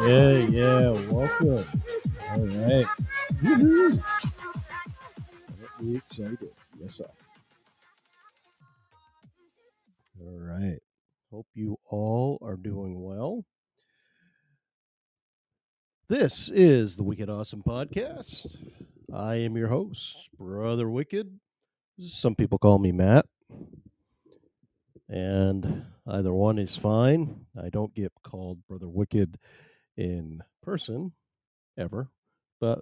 Yeah, 0.00 0.32
yeah, 0.48 0.90
welcome. 1.10 1.62
All 2.30 2.46
right. 2.46 2.86
Woohoo. 3.42 4.02
Excited. 5.94 6.48
Yes, 6.80 6.94
sir. 6.94 7.04
All 10.22 10.38
right. 10.38 10.78
Hope 11.30 11.46
you 11.54 11.76
all 11.90 12.38
are 12.40 12.56
doing 12.56 13.02
well. 13.02 13.44
This 16.08 16.48
is 16.48 16.96
the 16.96 17.02
Wicked 17.02 17.28
Awesome 17.28 17.62
Podcast. 17.62 18.46
I 19.12 19.34
am 19.34 19.54
your 19.54 19.68
host, 19.68 20.16
Brother 20.38 20.88
Wicked. 20.88 21.30
Some 22.00 22.34
people 22.34 22.56
call 22.56 22.78
me 22.78 22.90
Matt. 22.90 23.26
And 25.10 25.84
either 26.06 26.32
one 26.32 26.58
is 26.58 26.74
fine. 26.74 27.44
I 27.62 27.68
don't 27.68 27.94
get 27.94 28.12
called 28.24 28.66
Brother 28.66 28.88
Wicked 28.88 29.36
in 30.00 30.42
person 30.62 31.12
ever, 31.78 32.08
but 32.58 32.80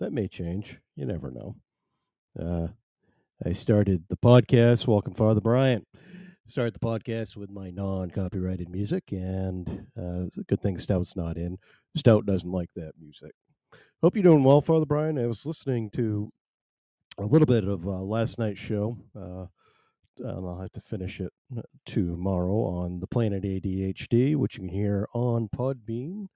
that 0.00 0.12
may 0.12 0.28
change. 0.28 0.78
You 0.96 1.06
never 1.06 1.30
know. 1.30 1.56
Uh, 2.38 2.68
I 3.44 3.52
started 3.52 4.04
the 4.08 4.16
podcast, 4.16 4.86
Welcome 4.86 5.14
Father 5.14 5.40
Brian. 5.40 5.86
Started 6.46 6.74
the 6.74 6.80
podcast 6.80 7.36
with 7.36 7.50
my 7.50 7.70
non 7.70 8.10
copyrighted 8.10 8.68
music, 8.68 9.04
and 9.12 9.86
uh, 10.00 10.24
good 10.46 10.60
thing 10.60 10.78
Stout's 10.78 11.16
not 11.16 11.36
in. 11.36 11.58
Stout 11.96 12.26
doesn't 12.26 12.50
like 12.50 12.70
that 12.76 12.92
music. 13.00 13.32
Hope 14.02 14.14
you're 14.14 14.22
doing 14.22 14.44
well, 14.44 14.60
Father 14.60 14.86
Brian. 14.86 15.18
I 15.18 15.26
was 15.26 15.46
listening 15.46 15.90
to 15.90 16.30
a 17.18 17.24
little 17.24 17.46
bit 17.46 17.64
of 17.64 17.86
uh, 17.86 18.02
last 18.02 18.38
night's 18.38 18.60
show. 18.60 18.98
Uh, 19.18 19.46
and 20.18 20.46
I'll 20.46 20.60
have 20.60 20.72
to 20.72 20.80
finish 20.80 21.20
it 21.20 21.32
tomorrow 21.86 22.64
on 22.64 23.00
the 23.00 23.06
Planet 23.06 23.44
ADHD, 23.44 24.36
which 24.36 24.56
you 24.56 24.60
can 24.60 24.68
hear 24.68 25.08
on 25.14 25.48
Podbean. 25.48 26.26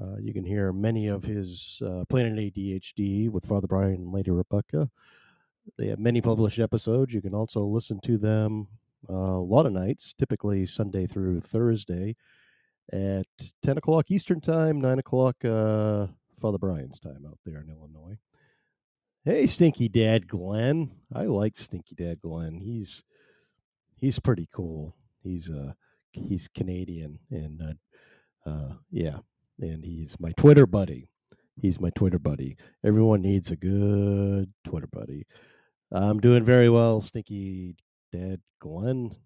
Uh, 0.00 0.16
you 0.20 0.32
can 0.32 0.44
hear 0.44 0.72
many 0.72 1.06
of 1.06 1.24
his 1.24 1.80
uh, 1.84 2.04
Planet 2.08 2.34
ADHD 2.34 3.30
with 3.30 3.46
Father 3.46 3.66
Brian 3.66 3.94
and 3.94 4.12
Lady 4.12 4.30
Rebecca. 4.30 4.90
They 5.78 5.88
have 5.88 5.98
many 5.98 6.20
published 6.20 6.58
episodes. 6.58 7.14
You 7.14 7.22
can 7.22 7.34
also 7.34 7.64
listen 7.64 8.00
to 8.04 8.18
them 8.18 8.68
uh, 9.08 9.14
a 9.14 9.40
lot 9.40 9.66
of 9.66 9.72
nights, 9.72 10.12
typically 10.12 10.66
Sunday 10.66 11.06
through 11.06 11.40
Thursday 11.40 12.16
at 12.92 13.26
10 13.62 13.78
o'clock 13.78 14.10
Eastern 14.10 14.40
Time, 14.40 14.80
9 14.80 14.98
o'clock 14.98 15.36
uh, 15.44 16.06
Father 16.40 16.58
Brian's 16.58 16.98
time 16.98 17.24
out 17.26 17.38
there 17.44 17.60
in 17.60 17.70
Illinois. 17.70 18.18
Hey, 19.24 19.46
Stinky 19.46 19.88
Dad 19.88 20.28
Glenn. 20.28 20.92
I 21.12 21.24
like 21.24 21.56
Stinky 21.56 21.96
Dad 21.96 22.20
Glenn. 22.20 22.60
He's 22.60 23.02
he's 23.96 24.20
pretty 24.20 24.48
cool. 24.54 24.94
He's 25.20 25.50
uh 25.50 25.72
he's 26.12 26.46
Canadian 26.46 27.18
and 27.30 27.60
uh, 27.60 28.48
uh 28.48 28.74
yeah, 28.92 29.18
and 29.60 29.84
he's 29.84 30.16
my 30.20 30.32
Twitter 30.36 30.66
buddy. 30.66 31.08
He's 31.60 31.80
my 31.80 31.90
Twitter 31.90 32.18
buddy. 32.18 32.56
Everyone 32.84 33.22
needs 33.22 33.50
a 33.50 33.56
good 33.56 34.52
Twitter 34.64 34.88
buddy. 34.88 35.26
I'm 35.90 36.20
doing 36.20 36.44
very 36.44 36.68
well, 36.68 37.00
Stinky 37.00 37.76
Dad 38.12 38.40
Glenn, 38.60 39.16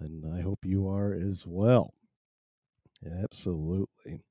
and 0.00 0.24
I 0.34 0.40
hope 0.40 0.60
you 0.64 0.88
are 0.88 1.12
as 1.12 1.44
well. 1.46 1.94
Absolutely. 3.22 4.22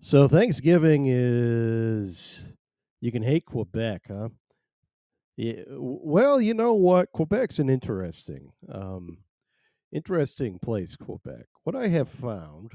So 0.00 0.26
Thanksgiving 0.28 1.06
is 1.06 2.52
you 3.00 3.12
can 3.12 3.22
hate 3.22 3.46
Quebec, 3.46 4.02
huh? 4.08 4.28
Yeah. 5.36 5.62
Well, 5.68 6.40
you 6.40 6.54
know 6.54 6.74
what? 6.74 7.12
Quebec's 7.12 7.58
an 7.58 7.68
interesting, 7.68 8.52
um, 8.72 9.18
interesting 9.92 10.58
place. 10.58 10.96
Quebec. 10.96 11.46
What 11.64 11.76
I 11.76 11.88
have 11.88 12.08
found 12.08 12.72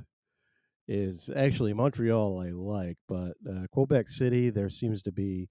is 0.91 1.29
actually 1.33 1.71
Montreal. 1.71 2.41
I 2.41 2.49
like, 2.49 2.97
but 3.07 3.33
uh, 3.49 3.65
Quebec 3.71 4.09
City 4.09 4.49
there 4.49 4.69
seems 4.69 5.01
to 5.03 5.11
be 5.11 5.47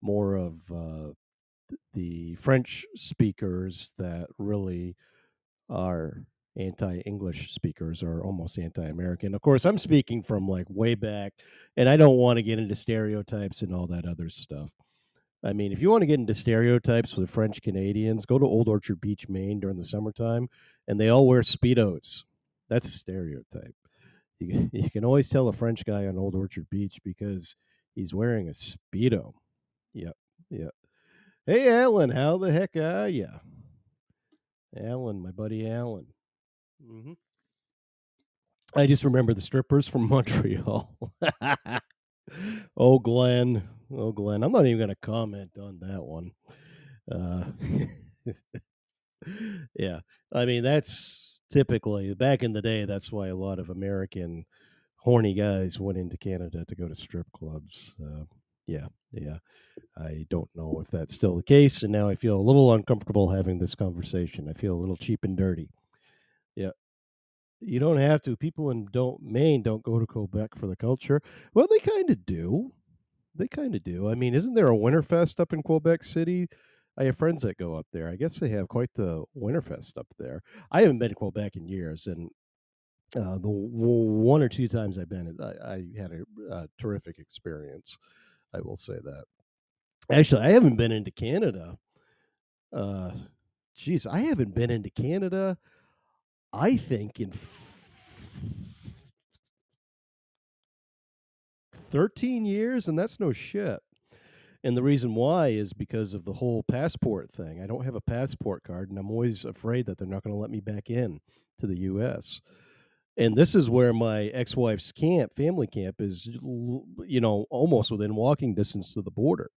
more 0.00 0.36
of 0.36 0.54
uh, 0.72 1.10
the 1.92 2.36
French 2.36 2.86
speakers 2.94 3.92
that 3.98 4.28
really 4.38 4.94
are 5.68 6.22
anti-English 6.56 7.52
speakers 7.52 8.02
or 8.02 8.22
almost 8.22 8.58
anti-American. 8.58 9.34
Of 9.34 9.42
course, 9.42 9.64
I'm 9.64 9.78
speaking 9.78 10.22
from 10.22 10.46
like 10.46 10.66
way 10.68 10.94
back, 10.94 11.32
and 11.76 11.88
I 11.88 11.96
don't 11.96 12.16
want 12.16 12.36
to 12.36 12.44
get 12.44 12.60
into 12.60 12.76
stereotypes 12.76 13.62
and 13.62 13.74
all 13.74 13.88
that 13.88 14.06
other 14.06 14.28
stuff. 14.28 14.70
I 15.42 15.52
mean, 15.52 15.72
if 15.72 15.82
you 15.82 15.90
want 15.90 16.02
to 16.02 16.06
get 16.06 16.20
into 16.20 16.34
stereotypes 16.34 17.16
with 17.16 17.30
French 17.30 17.60
Canadians, 17.60 18.24
go 18.24 18.38
to 18.38 18.46
Old 18.46 18.68
Orchard 18.68 19.00
Beach, 19.00 19.28
Maine 19.28 19.60
during 19.60 19.76
the 19.76 19.84
summertime, 19.84 20.48
and 20.86 21.00
they 21.00 21.08
all 21.08 21.26
wear 21.26 21.42
speedos. 21.42 22.24
That's 22.68 22.86
a 22.86 22.92
stereotype. 22.92 23.74
You, 24.40 24.70
you 24.72 24.90
can 24.90 25.04
always 25.04 25.28
tell 25.28 25.48
a 25.48 25.52
French 25.52 25.84
guy 25.84 26.06
on 26.06 26.18
Old 26.18 26.34
Orchard 26.34 26.66
Beach 26.70 26.98
because 27.04 27.56
he's 27.94 28.14
wearing 28.14 28.48
a 28.48 28.52
speedo. 28.52 29.34
Yep, 29.94 30.16
yep. 30.50 30.74
Hey, 31.46 31.68
Alan, 31.70 32.10
how 32.10 32.38
the 32.38 32.52
heck 32.52 32.76
are 32.76 33.08
you? 33.08 33.28
Alan, 34.76 35.22
my 35.22 35.30
buddy 35.30 35.68
Alan. 35.68 36.06
hmm 36.84 37.12
I 38.74 38.86
just 38.86 39.04
remember 39.04 39.32
the 39.32 39.40
strippers 39.40 39.88
from 39.88 40.08
Montreal. 40.08 40.98
oh, 42.76 42.98
Glenn. 42.98 43.62
Oh, 43.90 44.12
Glenn. 44.12 44.42
I'm 44.42 44.52
not 44.52 44.66
even 44.66 44.78
going 44.78 44.90
to 44.90 44.96
comment 44.96 45.52
on 45.58 45.78
that 45.80 46.02
one. 46.04 46.32
Uh, 47.10 47.44
yeah. 49.74 50.00
I 50.32 50.44
mean, 50.44 50.62
that's 50.62 51.35
typically 51.50 52.14
back 52.14 52.42
in 52.42 52.52
the 52.52 52.62
day, 52.62 52.84
that's 52.84 53.10
why 53.12 53.28
a 53.28 53.36
lot 53.36 53.58
of 53.58 53.70
American 53.70 54.44
horny 54.98 55.34
guys 55.34 55.78
went 55.78 55.98
into 55.98 56.16
Canada 56.16 56.64
to 56.66 56.74
go 56.74 56.88
to 56.88 56.94
strip 56.94 57.30
clubs. 57.32 57.94
Uh, 58.02 58.24
yeah. 58.66 58.86
Yeah. 59.12 59.38
I 59.96 60.26
don't 60.28 60.50
know 60.54 60.80
if 60.84 60.90
that's 60.90 61.14
still 61.14 61.36
the 61.36 61.42
case. 61.42 61.82
And 61.82 61.92
now 61.92 62.08
I 62.08 62.14
feel 62.16 62.36
a 62.36 62.42
little 62.42 62.72
uncomfortable 62.72 63.30
having 63.30 63.58
this 63.58 63.74
conversation. 63.74 64.48
I 64.48 64.58
feel 64.58 64.74
a 64.74 64.80
little 64.80 64.96
cheap 64.96 65.24
and 65.24 65.36
dirty. 65.36 65.70
Yeah. 66.54 66.70
You 67.60 67.78
don't 67.78 67.98
have 67.98 68.20
to. 68.22 68.36
People 68.36 68.70
in 68.70 68.88
don't 68.92 69.22
Maine 69.22 69.62
don't 69.62 69.82
go 69.82 69.98
to 69.98 70.06
Quebec 70.06 70.56
for 70.56 70.66
the 70.66 70.76
culture. 70.76 71.22
Well, 71.54 71.66
they 71.70 71.78
kind 71.78 72.10
of 72.10 72.26
do. 72.26 72.72
They 73.34 73.48
kind 73.48 73.74
of 73.74 73.84
do. 73.84 74.08
I 74.08 74.14
mean, 74.14 74.34
isn't 74.34 74.54
there 74.54 74.68
a 74.68 74.76
Winterfest 74.76 75.40
up 75.40 75.52
in 75.52 75.62
Quebec 75.62 76.02
City? 76.02 76.48
I 76.98 77.04
have 77.04 77.18
friends 77.18 77.42
that 77.42 77.58
go 77.58 77.74
up 77.74 77.86
there. 77.92 78.08
I 78.08 78.16
guess 78.16 78.38
they 78.38 78.48
have 78.50 78.68
quite 78.68 78.90
the 78.94 79.24
Winterfest 79.36 79.98
up 79.98 80.06
there. 80.18 80.42
I 80.70 80.80
haven't 80.80 80.98
been 80.98 81.10
to 81.10 81.14
Quebec 81.14 81.56
in 81.56 81.68
years, 81.68 82.06
and 82.06 82.30
uh, 83.14 83.38
the 83.38 83.48
one 83.48 84.42
or 84.42 84.48
two 84.48 84.68
times 84.68 84.98
I've 84.98 85.08
been, 85.08 85.36
I, 85.40 85.72
I 85.72 85.84
had 86.00 86.12
a, 86.12 86.54
a 86.54 86.68
terrific 86.78 87.18
experience. 87.18 87.98
I 88.54 88.60
will 88.60 88.76
say 88.76 88.94
that. 89.02 89.24
Actually, 90.10 90.42
I 90.42 90.52
haven't 90.52 90.76
been 90.76 90.92
into 90.92 91.10
Canada. 91.10 91.76
Uh, 92.72 93.10
geez, 93.76 94.06
I 94.06 94.20
haven't 94.20 94.54
been 94.54 94.70
into 94.70 94.90
Canada. 94.90 95.58
I 96.52 96.76
think 96.76 97.20
in 97.20 97.30
f- 97.32 97.66
13 101.90 102.44
years, 102.44 102.88
and 102.88 102.98
that's 102.98 103.20
no 103.20 103.32
shit. 103.32 103.80
And 104.64 104.76
the 104.76 104.82
reason 104.82 105.14
why 105.14 105.48
is 105.48 105.72
because 105.72 106.14
of 106.14 106.24
the 106.24 106.32
whole 106.32 106.64
passport 106.64 107.30
thing. 107.32 107.60
I 107.62 107.66
don't 107.66 107.84
have 107.84 107.94
a 107.94 108.00
passport 108.00 108.62
card, 108.64 108.90
and 108.90 108.98
I'm 108.98 109.10
always 109.10 109.44
afraid 109.44 109.86
that 109.86 109.98
they're 109.98 110.08
not 110.08 110.22
going 110.22 110.34
to 110.34 110.40
let 110.40 110.50
me 110.50 110.60
back 110.60 110.90
in 110.90 111.20
to 111.58 111.66
the 111.66 111.80
U.S. 111.80 112.40
And 113.16 113.36
this 113.36 113.54
is 113.54 113.70
where 113.70 113.92
my 113.92 114.24
ex-wife's 114.26 114.92
camp, 114.92 115.34
family 115.34 115.66
camp, 115.66 115.96
is 116.00 116.26
you 116.26 117.20
know, 117.20 117.46
almost 117.50 117.90
within 117.90 118.14
walking 118.14 118.54
distance 118.54 118.92
to 118.92 119.02
the 119.02 119.10
border. 119.10 119.50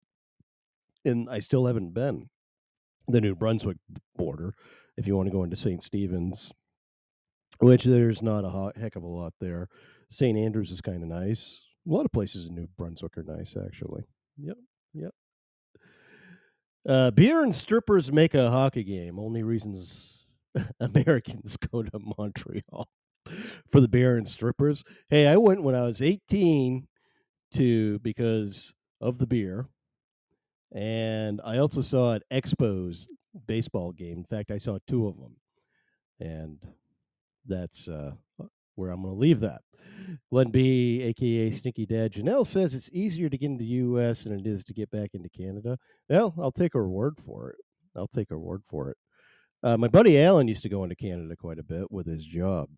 And 1.03 1.27
I 1.29 1.39
still 1.39 1.65
haven't 1.65 1.93
been 1.93 2.29
the 3.07 3.21
New 3.21 3.35
Brunswick 3.35 3.77
border. 4.15 4.53
If 4.97 5.07
you 5.07 5.15
want 5.15 5.27
to 5.27 5.33
go 5.33 5.43
into 5.43 5.55
St. 5.55 5.81
Stephen's, 5.81 6.51
which 7.59 7.83
there's 7.83 8.21
not 8.21 8.43
a 8.43 8.79
heck 8.79 8.95
of 8.95 9.03
a 9.03 9.07
lot 9.07 9.33
there. 9.39 9.67
St. 10.09 10.37
Andrews 10.37 10.71
is 10.71 10.81
kind 10.81 11.03
of 11.03 11.09
nice. 11.09 11.61
A 11.87 11.91
lot 11.91 12.05
of 12.05 12.11
places 12.11 12.47
in 12.47 12.55
New 12.55 12.67
Brunswick 12.77 13.17
are 13.17 13.23
nice, 13.23 13.55
actually. 13.65 14.03
Yep, 14.37 14.57
yep. 14.93 15.13
Uh, 16.87 17.11
beer 17.11 17.43
and 17.43 17.55
strippers 17.55 18.11
make 18.11 18.33
a 18.33 18.49
hockey 18.49 18.83
game. 18.83 19.19
Only 19.19 19.43
reasons 19.43 20.25
Americans 20.79 21.57
go 21.57 21.83
to 21.83 21.99
Montreal 22.17 22.87
for 23.69 23.81
the 23.81 23.87
beer 23.87 24.17
and 24.17 24.27
strippers. 24.27 24.83
Hey, 25.09 25.27
I 25.27 25.37
went 25.37 25.63
when 25.63 25.75
I 25.75 25.81
was 25.81 26.01
18 26.01 26.87
to 27.53 27.99
because 27.99 28.73
of 29.01 29.17
the 29.17 29.27
beer, 29.27 29.67
and 30.73 31.41
I 31.43 31.57
also 31.57 31.81
saw 31.81 32.13
at 32.13 32.23
Expos 32.31 33.07
baseball 33.47 33.91
game. 33.91 34.17
In 34.17 34.25
fact, 34.25 34.51
I 34.51 34.57
saw 34.57 34.77
two 34.87 35.07
of 35.07 35.17
them, 35.17 35.35
and 36.19 36.57
that's 37.45 37.87
uh, 37.87 38.11
where 38.79 38.91
I'm 38.91 39.01
going 39.01 39.13
to 39.13 39.19
leave 39.19 39.41
that. 39.41 39.61
Glenn 40.31 40.49
B, 40.49 41.01
aka 41.03 41.49
Sneaky 41.51 41.85
Dad 41.85 42.13
Janelle, 42.13 42.47
says 42.47 42.73
it's 42.73 42.89
easier 42.91 43.29
to 43.29 43.37
get 43.37 43.47
into 43.47 43.63
the 43.63 43.69
U.S. 43.71 44.23
than 44.23 44.39
it 44.39 44.47
is 44.47 44.63
to 44.63 44.73
get 44.73 44.89
back 44.89 45.11
into 45.13 45.29
Canada. 45.29 45.77
Well, 46.09 46.33
I'll 46.39 46.51
take 46.51 46.73
her 46.73 46.87
word 46.87 47.17
for 47.25 47.51
it. 47.51 47.57
I'll 47.95 48.07
take 48.07 48.29
her 48.29 48.39
word 48.39 48.63
for 48.67 48.89
it. 48.89 48.97
Uh, 49.61 49.77
my 49.77 49.87
buddy 49.87 50.19
Alan 50.19 50.47
used 50.47 50.63
to 50.63 50.69
go 50.69 50.83
into 50.83 50.95
Canada 50.95 51.35
quite 51.35 51.59
a 51.59 51.63
bit 51.63 51.91
with 51.91 52.07
his 52.07 52.25
job. 52.25 52.69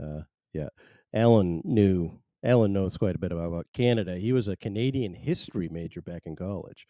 Uh, 0.00 0.22
yeah, 0.54 0.68
Alan 1.14 1.60
knew 1.64 2.18
Alan 2.42 2.72
knows 2.72 2.96
quite 2.96 3.14
a 3.14 3.18
bit 3.18 3.32
about, 3.32 3.48
about 3.48 3.66
Canada. 3.74 4.16
He 4.16 4.32
was 4.32 4.48
a 4.48 4.56
Canadian 4.56 5.14
history 5.14 5.68
major 5.68 6.00
back 6.00 6.22
in 6.24 6.34
college. 6.34 6.86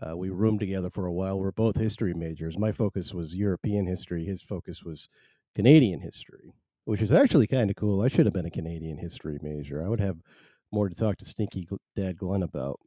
Uh, 0.00 0.16
we 0.16 0.30
roomed 0.30 0.60
together 0.60 0.90
for 0.90 1.06
a 1.06 1.12
while. 1.12 1.38
We're 1.38 1.50
both 1.50 1.76
history 1.76 2.14
majors. 2.14 2.58
My 2.58 2.70
focus 2.70 3.12
was 3.12 3.34
European 3.34 3.86
history. 3.86 4.24
His 4.24 4.42
focus 4.42 4.84
was 4.84 5.08
Canadian 5.54 6.00
history, 6.00 6.52
which 6.84 7.02
is 7.02 7.12
actually 7.12 7.46
kind 7.46 7.70
of 7.70 7.76
cool. 7.76 8.02
I 8.02 8.08
should 8.08 8.26
have 8.26 8.34
been 8.34 8.46
a 8.46 8.50
Canadian 8.50 8.98
history 8.98 9.38
major. 9.42 9.84
I 9.84 9.88
would 9.88 10.00
have 10.00 10.18
more 10.72 10.88
to 10.88 10.94
talk 10.94 11.16
to 11.18 11.24
Stinky 11.24 11.68
Dad 11.96 12.16
Glenn 12.16 12.42
about 12.42 12.80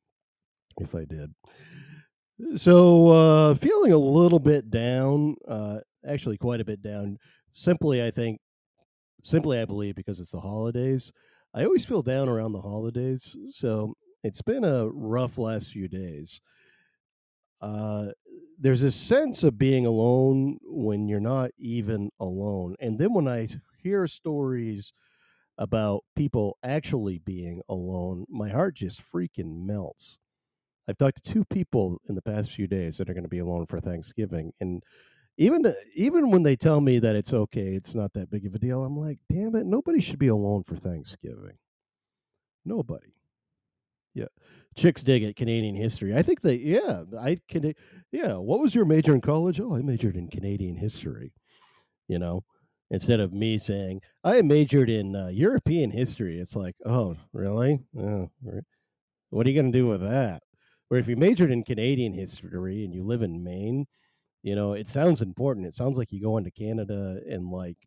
if 0.80 0.96
I 0.96 1.06
did. 1.06 1.34
So, 2.56 3.10
uh, 3.10 3.54
feeling 3.56 3.92
a 3.92 3.98
little 3.98 4.40
bit 4.40 4.70
down, 4.70 5.36
uh, 5.48 5.80
actually 6.08 6.38
quite 6.38 6.62
a 6.62 6.66
bit 6.66 6.82
down. 6.82 7.18
Simply, 7.52 8.04
I 8.04 8.10
think, 8.10 8.40
simply, 9.22 9.60
I 9.60 9.66
believe 9.66 9.96
because 9.96 10.20
it's 10.20 10.32
the 10.32 10.40
holidays. 10.40 11.12
I 11.54 11.64
always 11.64 11.86
feel 11.86 12.02
down 12.02 12.30
around 12.30 12.54
the 12.54 12.62
holidays. 12.62 13.36
So, 13.52 13.94
it's 14.24 14.42
been 14.42 14.64
a 14.64 14.88
rough 14.90 15.38
last 15.38 15.70
few 15.70 15.88
days. 15.88 16.42
Uh, 17.62 18.08
there's 18.60 18.82
a 18.82 18.92
sense 18.92 19.44
of 19.44 19.58
being 19.58 19.86
alone 19.86 20.58
when 20.64 21.08
you're 21.08 21.20
not 21.20 21.52
even 21.58 22.10
alone. 22.20 22.76
And 22.80 22.98
then 22.98 23.14
when 23.14 23.28
I 23.28 23.48
hear 23.84 24.08
stories 24.08 24.94
about 25.58 26.04
people 26.16 26.58
actually 26.64 27.20
being 27.20 27.62
alone, 27.70 28.26
my 28.30 28.50
heart 28.50 28.76
just 28.76 29.02
freaking 29.14 29.66
melts. 29.66 30.18
I've 30.88 30.98
talked 30.98 31.24
to 31.24 31.32
two 31.32 31.46
people 31.46 32.02
in 32.10 32.16
the 32.16 32.22
past 32.22 32.52
few 32.52 32.68
days 32.68 32.98
that 32.98 33.10
are 33.10 33.14
going 33.14 33.24
to 33.24 33.30
be 33.30 33.40
alone 33.40 33.66
for 33.68 33.80
Thanksgiving, 33.80 34.52
and 34.60 34.84
even 35.38 35.74
even 35.96 36.30
when 36.30 36.44
they 36.44 36.56
tell 36.56 36.82
me 36.82 37.00
that 37.00 37.16
it's 37.16 37.34
okay, 37.34 37.76
it's 37.76 37.96
not 37.96 38.14
that 38.14 38.30
big 38.30 38.46
of 38.46 38.54
a 38.54 38.60
deal. 38.60 38.84
I'm 38.84 38.98
like, 38.98 39.20
damn 39.32 39.56
it, 39.56 39.66
nobody 39.66 40.02
should 40.02 40.20
be 40.20 40.28
alone 40.28 40.64
for 40.64 40.76
Thanksgiving. 40.76 41.58
Nobody. 42.66 43.14
Yeah, 44.14 44.28
chicks 44.76 45.02
dig 45.04 45.24
at 45.24 45.36
Canadian 45.36 45.76
history. 45.76 46.16
I 46.16 46.22
think 46.22 46.42
they, 46.42 46.56
yeah, 46.56 47.04
I 47.20 47.40
can, 47.48 47.74
yeah. 48.12 48.36
What 48.36 48.60
was 48.60 48.76
your 48.76 48.86
major 48.86 49.16
in 49.16 49.22
college? 49.22 49.60
Oh, 49.60 49.76
I 49.76 49.82
majored 49.82 50.18
in 50.18 50.28
Canadian 50.28 50.76
history. 50.76 51.34
You 52.08 52.20
know, 52.20 52.44
instead 52.92 53.20
of 53.20 53.34
me 53.34 53.58
saying 53.58 54.02
I 54.24 54.42
majored 54.42 54.90
in 54.90 55.16
uh, 55.16 55.28
European 55.28 55.92
history, 55.92 56.40
it's 56.40 56.56
like, 56.56 56.76
oh, 56.86 57.16
really? 57.34 57.80
Oh, 57.98 58.30
what 59.30 59.48
are 59.48 59.50
you 59.50 59.60
going 59.60 59.72
to 59.72 59.78
do 59.78 59.88
with 59.88 60.02
that? 60.02 60.44
Where 60.88 61.00
if 61.00 61.08
you 61.08 61.16
majored 61.16 61.52
in 61.52 61.64
Canadian 61.64 62.14
history 62.14 62.86
and 62.86 62.94
you 62.94 63.04
live 63.04 63.24
in 63.24 63.44
Maine, 63.44 63.88
you 64.44 64.56
know, 64.56 64.74
it 64.74 64.88
sounds 64.88 65.22
important. 65.22 65.66
It 65.66 65.74
sounds 65.74 65.98
like 65.98 66.12
you 66.12 66.22
go 66.22 66.38
into 66.38 66.52
Canada 66.52 67.20
and 67.30 67.50
like 67.50 67.78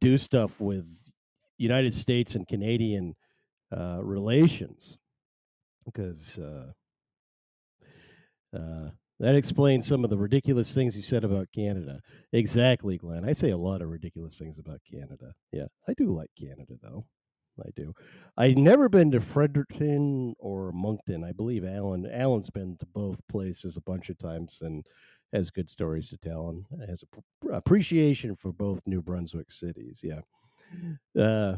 do 0.00 0.18
stuff 0.18 0.60
with 0.60 0.86
United 1.58 1.94
States 1.94 2.34
and 2.34 2.46
Canadian 2.46 3.14
uh, 3.76 3.98
relations 4.02 4.98
because 5.84 6.38
uh, 6.38 6.72
uh, 8.56 8.90
that 9.20 9.34
explains 9.34 9.86
some 9.86 10.04
of 10.04 10.10
the 10.10 10.18
ridiculous 10.18 10.74
things 10.74 10.96
you 10.96 11.02
said 11.02 11.24
about 11.24 11.48
Canada. 11.54 12.00
Exactly, 12.32 12.98
Glenn. 12.98 13.28
I 13.28 13.32
say 13.32 13.50
a 13.50 13.56
lot 13.56 13.82
of 13.82 13.88
ridiculous 13.88 14.38
things 14.38 14.58
about 14.58 14.80
Canada. 14.90 15.32
Yeah, 15.52 15.66
I 15.88 15.94
do 15.94 16.14
like 16.14 16.30
Canada 16.38 16.74
though. 16.82 17.06
I 17.60 17.70
do. 17.76 17.94
I've 18.36 18.56
never 18.56 18.88
been 18.88 19.12
to 19.12 19.20
Fredericton 19.20 20.34
or 20.40 20.72
Moncton. 20.72 21.22
I 21.22 21.30
believe 21.32 21.64
Alan 21.64 22.04
Alan's 22.10 22.50
been 22.50 22.76
to 22.78 22.86
both 22.86 23.20
places 23.30 23.76
a 23.76 23.82
bunch 23.82 24.10
of 24.10 24.18
times 24.18 24.58
and 24.60 24.84
has 25.32 25.50
good 25.50 25.70
stories 25.70 26.08
to 26.08 26.16
tell 26.16 26.48
and 26.48 26.88
has 26.88 27.02
a 27.02 27.52
appreciation 27.54 28.36
for 28.36 28.52
both 28.52 28.80
New 28.86 29.02
Brunswick 29.02 29.52
cities. 29.52 30.00
Yeah. 30.02 30.20
Uh, 31.20 31.56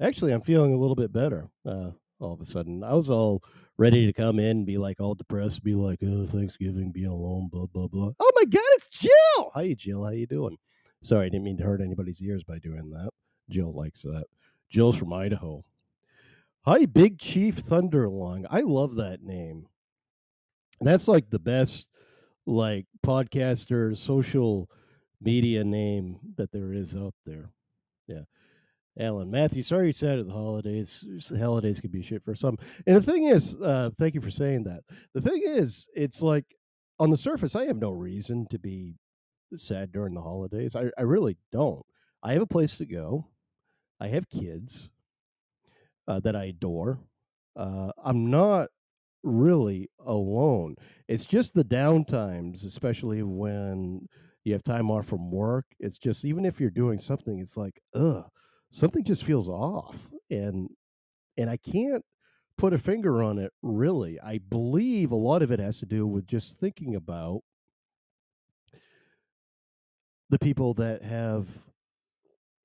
actually, 0.00 0.32
I'm 0.32 0.40
feeling 0.40 0.72
a 0.72 0.78
little 0.78 0.96
bit 0.96 1.12
better. 1.12 1.48
Uh, 1.66 1.90
all 2.20 2.32
of 2.32 2.40
a 2.40 2.44
sudden, 2.44 2.82
I 2.84 2.94
was 2.94 3.10
all 3.10 3.42
ready 3.76 4.06
to 4.06 4.12
come 4.12 4.38
in 4.38 4.58
and 4.58 4.66
be 4.66 4.78
like 4.78 5.00
all 5.00 5.14
depressed, 5.14 5.62
be 5.62 5.74
like, 5.74 5.98
"Oh, 6.02 6.26
Thanksgiving, 6.26 6.92
being 6.92 7.06
alone, 7.06 7.48
blah 7.48 7.66
blah 7.66 7.88
blah." 7.88 8.12
Oh 8.18 8.32
my 8.36 8.44
God, 8.44 8.62
it's 8.72 8.88
Jill. 8.88 9.50
Hi, 9.54 9.74
Jill. 9.74 10.04
How 10.04 10.10
you 10.10 10.26
doing? 10.26 10.56
Sorry, 11.02 11.26
I 11.26 11.28
didn't 11.28 11.44
mean 11.44 11.58
to 11.58 11.64
hurt 11.64 11.80
anybody's 11.80 12.22
ears 12.22 12.44
by 12.44 12.58
doing 12.58 12.90
that. 12.90 13.10
Jill 13.50 13.72
likes 13.72 14.02
that. 14.02 14.24
Jill's 14.70 14.96
from 14.96 15.12
Idaho. 15.12 15.64
Hi, 16.62 16.86
Big 16.86 17.18
Chief 17.18 17.62
Thunderlong. 17.62 18.46
I 18.48 18.60
love 18.60 18.96
that 18.96 19.22
name. 19.22 19.66
That's 20.80 21.08
like 21.08 21.28
the 21.28 21.38
best, 21.38 21.88
like 22.46 22.86
podcaster, 23.04 23.96
social 23.96 24.70
media 25.20 25.62
name 25.62 26.18
that 26.36 26.52
there 26.52 26.72
is 26.72 26.96
out 26.96 27.14
there. 27.26 27.50
Yeah. 28.06 28.22
Alan 28.98 29.30
Matthew, 29.30 29.62
sorry 29.62 29.88
you 29.88 29.92
said 29.92 30.18
it. 30.18 30.28
The 30.28 30.32
holidays, 30.32 31.04
the 31.28 31.38
holidays 31.38 31.80
could 31.80 31.90
be 31.92 32.02
shit 32.02 32.24
for 32.24 32.34
some. 32.34 32.56
And 32.86 32.96
the 32.96 33.02
thing 33.02 33.24
is, 33.24 33.54
uh, 33.60 33.90
thank 33.98 34.14
you 34.14 34.20
for 34.20 34.30
saying 34.30 34.64
that. 34.64 34.82
The 35.14 35.20
thing 35.20 35.42
is, 35.44 35.88
it's 35.94 36.22
like 36.22 36.44
on 37.00 37.10
the 37.10 37.16
surface, 37.16 37.56
I 37.56 37.66
have 37.66 37.78
no 37.78 37.90
reason 37.90 38.46
to 38.50 38.58
be 38.58 38.94
sad 39.56 39.92
during 39.92 40.14
the 40.14 40.22
holidays. 40.22 40.76
I, 40.76 40.90
I 40.96 41.02
really 41.02 41.36
don't. 41.50 41.84
I 42.22 42.32
have 42.32 42.42
a 42.42 42.46
place 42.46 42.76
to 42.78 42.86
go. 42.86 43.26
I 44.00 44.08
have 44.08 44.28
kids 44.28 44.88
uh, 46.06 46.20
that 46.20 46.36
I 46.36 46.46
adore. 46.46 46.98
Uh, 47.56 47.90
I'm 48.02 48.30
not 48.30 48.68
really 49.22 49.88
alone. 50.06 50.76
It's 51.08 51.26
just 51.26 51.54
the 51.54 51.64
downtimes, 51.64 52.64
especially 52.64 53.22
when 53.22 54.06
you 54.44 54.52
have 54.52 54.62
time 54.62 54.90
off 54.90 55.06
from 55.06 55.30
work. 55.30 55.64
It's 55.80 55.98
just 55.98 56.24
even 56.24 56.44
if 56.44 56.60
you're 56.60 56.70
doing 56.70 56.98
something, 56.98 57.38
it's 57.38 57.56
like, 57.56 57.80
ugh, 57.94 58.24
something 58.74 59.04
just 59.04 59.24
feels 59.24 59.48
off, 59.48 59.96
and 60.30 60.68
and 61.36 61.48
I 61.48 61.56
can't 61.56 62.04
put 62.58 62.72
a 62.72 62.78
finger 62.78 63.22
on 63.22 63.38
it 63.38 63.52
really. 63.62 64.20
I 64.20 64.38
believe 64.38 65.12
a 65.12 65.16
lot 65.16 65.42
of 65.42 65.50
it 65.50 65.60
has 65.60 65.78
to 65.78 65.86
do 65.86 66.06
with 66.06 66.26
just 66.26 66.58
thinking 66.58 66.94
about 66.94 67.40
the 70.30 70.38
people 70.38 70.74
that 70.74 71.02
have 71.02 71.48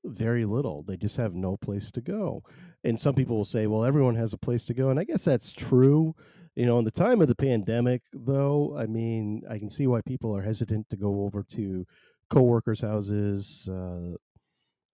very 0.06 0.46
little. 0.46 0.84
They 0.84 0.98
just 0.98 1.18
have 1.18 1.34
no 1.34 1.58
place 1.58 1.92
to 1.92 2.02
go. 2.02 2.44
And 2.84 3.00
some 3.00 3.16
people 3.16 3.38
will 3.38 3.46
say, 3.46 3.68
well, 3.68 3.84
everyone 3.84 4.16
has 4.16 4.34
a 4.34 4.38
place 4.38 4.66
to 4.66 4.74
go. 4.74 4.90
And 4.90 5.00
I 5.00 5.04
guess 5.04 5.26
that's 5.26 5.52
true. 5.52 6.16
You 6.56 6.66
know, 6.66 6.80
in 6.80 6.86
the 6.86 6.92
time 6.92 7.22
of 7.22 7.28
the 7.28 7.36
pandemic, 7.36 8.02
though, 8.14 8.76
I 8.78 8.86
mean, 8.86 9.44
I 9.50 9.58
can 9.58 9.70
see 9.70 9.88
why 9.88 10.02
people 10.02 10.36
are 10.36 10.42
hesitant 10.42 10.90
to 10.90 10.98
go 10.98 11.24
over 11.24 11.44
to 11.52 11.86
coworkers' 12.30 12.82
houses 12.82 13.68
uh, 13.70 14.16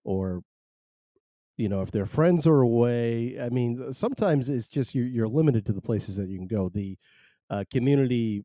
or 0.04 0.42
you 1.58 1.70
know 1.70 1.82
if 1.82 1.92
their 1.92 2.06
friends 2.06 2.46
are 2.46 2.62
away 2.62 3.38
i 3.42 3.50
mean 3.50 3.92
sometimes 3.94 4.50
it's 4.50 4.68
just 4.68 4.94
you're, 4.94 5.08
you're 5.08 5.28
limited 5.28 5.66
to 5.66 5.74
the 5.74 5.82
places 5.82 6.16
that 6.16 6.30
you 6.30 6.38
can 6.38 6.48
go 6.48 6.70
the 6.70 6.98
uh, 7.50 7.64
community 7.72 8.44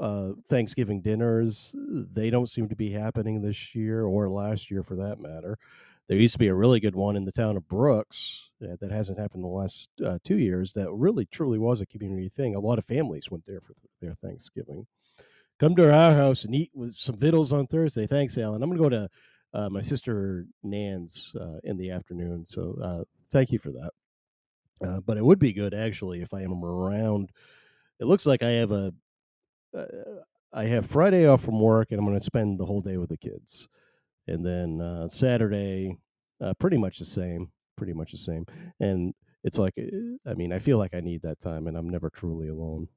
uh, 0.00 0.30
Thanksgiving 0.48 1.00
dinners. 1.00 1.74
They 1.74 2.30
don't 2.30 2.48
seem 2.48 2.68
to 2.68 2.76
be 2.76 2.90
happening 2.90 3.40
this 3.40 3.74
year 3.74 4.04
or 4.04 4.28
last 4.28 4.70
year 4.70 4.82
for 4.82 4.94
that 4.96 5.20
matter. 5.20 5.58
There 6.08 6.18
used 6.18 6.34
to 6.34 6.38
be 6.38 6.48
a 6.48 6.54
really 6.54 6.80
good 6.80 6.94
one 6.94 7.16
in 7.16 7.24
the 7.24 7.32
town 7.32 7.56
of 7.56 7.66
Brooks 7.66 8.50
uh, 8.62 8.76
that 8.80 8.90
hasn't 8.90 9.18
happened 9.18 9.42
in 9.42 9.50
the 9.50 9.56
last 9.56 9.88
uh, 10.04 10.18
two 10.22 10.38
years 10.38 10.72
that 10.74 10.92
really 10.92 11.24
truly 11.26 11.58
was 11.58 11.80
a 11.80 11.86
community 11.86 12.28
thing. 12.28 12.54
A 12.54 12.60
lot 12.60 12.78
of 12.78 12.84
families 12.84 13.30
went 13.30 13.46
there 13.46 13.60
for 13.60 13.74
their 14.02 14.14
Thanksgiving. 14.14 14.86
Come 15.58 15.74
to 15.76 15.92
our 15.92 16.14
house 16.14 16.44
and 16.44 16.54
eat 16.54 16.70
with 16.74 16.94
some 16.94 17.16
vittles 17.16 17.52
on 17.52 17.66
Thursday. 17.66 18.06
Thanks, 18.06 18.36
Alan. 18.36 18.62
I'm 18.62 18.68
going 18.68 18.78
to 18.78 18.84
go 18.84 18.88
to 18.90 19.08
uh, 19.54 19.70
my 19.70 19.80
sister 19.80 20.46
Nan's 20.62 21.32
uh, 21.40 21.58
in 21.64 21.76
the 21.76 21.90
afternoon. 21.90 22.44
So 22.44 22.76
uh, 22.82 23.04
thank 23.32 23.52
you 23.52 23.58
for 23.58 23.70
that. 23.70 23.90
Uh, 24.84 25.00
but 25.00 25.16
it 25.16 25.24
would 25.24 25.38
be 25.38 25.52
good 25.52 25.72
actually 25.72 26.20
if 26.20 26.34
I 26.34 26.42
am 26.42 26.64
around. 26.64 27.30
It 28.00 28.06
looks 28.06 28.26
like 28.26 28.42
I 28.42 28.50
have 28.50 28.72
a 28.72 28.92
uh, 29.76 29.84
I 30.52 30.66
have 30.66 30.86
Friday 30.86 31.26
off 31.26 31.42
from 31.42 31.60
work, 31.60 31.90
and 31.90 31.98
I'm 31.98 32.06
going 32.06 32.18
to 32.18 32.24
spend 32.24 32.58
the 32.58 32.66
whole 32.66 32.80
day 32.80 32.96
with 32.96 33.08
the 33.08 33.16
kids, 33.16 33.68
and 34.28 34.44
then 34.44 34.80
uh, 34.80 35.08
Saturday, 35.08 35.96
pretty 36.60 36.76
much 36.76 36.98
the 36.98 37.04
same, 37.04 37.50
pretty 37.76 37.92
much 37.92 38.12
the 38.12 38.18
same. 38.18 38.44
And 38.78 39.14
it's 39.42 39.58
like, 39.58 39.74
uh, 39.78 40.30
I 40.30 40.34
mean, 40.34 40.52
I 40.52 40.58
feel 40.58 40.78
like 40.78 40.94
I 40.94 41.00
need 41.00 41.22
that 41.22 41.40
time, 41.40 41.66
and 41.66 41.76
I'm 41.76 41.88
never 41.88 42.10
truly 42.10 42.48
alone. 42.48 42.88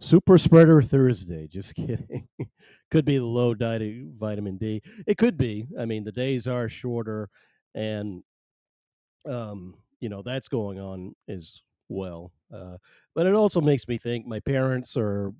Super 0.00 0.38
spreader 0.38 0.80
Thursday. 0.80 1.48
Just 1.48 1.74
kidding. 1.76 2.28
could 2.90 3.04
be 3.04 3.18
the 3.18 3.24
low 3.24 3.54
diet 3.54 4.06
vitamin 4.18 4.56
D. 4.56 4.82
It 5.06 5.18
could 5.18 5.36
be. 5.36 5.66
I 5.78 5.84
mean, 5.84 6.04
the 6.04 6.12
days 6.12 6.46
are 6.46 6.68
shorter, 6.68 7.28
and 7.74 8.22
um, 9.26 9.74
you 10.00 10.08
know 10.08 10.22
that's 10.22 10.48
going 10.48 10.78
on 10.78 11.14
as 11.28 11.62
well. 11.88 12.32
Uh, 12.54 12.76
but 13.14 13.26
it 13.26 13.34
also 13.34 13.60
makes 13.60 13.88
me 13.88 13.98
think 13.98 14.26
my 14.26 14.40
parents 14.40 14.96
are 14.96 15.32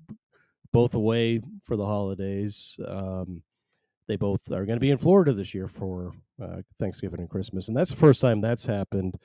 both 0.71 0.93
away 0.93 1.41
for 1.63 1.75
the 1.75 1.85
holidays. 1.85 2.77
Um, 2.85 3.41
they 4.07 4.17
both 4.17 4.51
are 4.51 4.65
going 4.65 4.75
to 4.75 4.79
be 4.79 4.91
in 4.91 4.97
Florida 4.97 5.33
this 5.33 5.53
year 5.53 5.67
for 5.67 6.13
uh, 6.41 6.61
Thanksgiving 6.79 7.21
and 7.21 7.29
Christmas, 7.29 7.67
and 7.67 7.77
that's 7.77 7.91
the 7.91 7.95
first 7.95 8.21
time 8.21 8.41
that's 8.41 8.65
happened. 8.65 9.17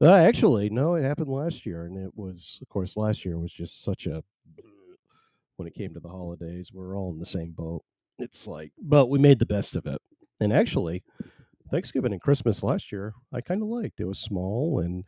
Uh, 0.00 0.14
actually, 0.14 0.68
no, 0.68 0.94
it 0.96 1.04
happened 1.04 1.28
last 1.28 1.64
year, 1.64 1.84
and 1.84 1.96
it 1.96 2.10
was, 2.16 2.58
of 2.60 2.68
course, 2.68 2.96
last 2.96 3.24
year 3.24 3.38
was 3.38 3.52
just 3.52 3.84
such 3.84 4.06
a 4.06 4.24
when 5.62 5.68
it 5.68 5.76
came 5.76 5.94
to 5.94 6.00
the 6.00 6.08
holidays. 6.08 6.70
We're 6.72 6.98
all 6.98 7.12
in 7.12 7.20
the 7.20 7.26
same 7.26 7.52
boat. 7.52 7.84
It's 8.18 8.48
like, 8.48 8.72
but 8.80 9.06
we 9.08 9.20
made 9.20 9.38
the 9.38 9.46
best 9.46 9.76
of 9.76 9.86
it, 9.86 10.00
and 10.40 10.52
actually, 10.52 11.04
Thanksgiving 11.70 12.12
and 12.12 12.20
Christmas 12.20 12.62
last 12.62 12.90
year, 12.90 13.14
I 13.32 13.40
kind 13.40 13.62
of 13.62 13.68
liked. 13.68 14.00
It 14.00 14.04
was 14.06 14.18
small, 14.18 14.80
and 14.80 15.04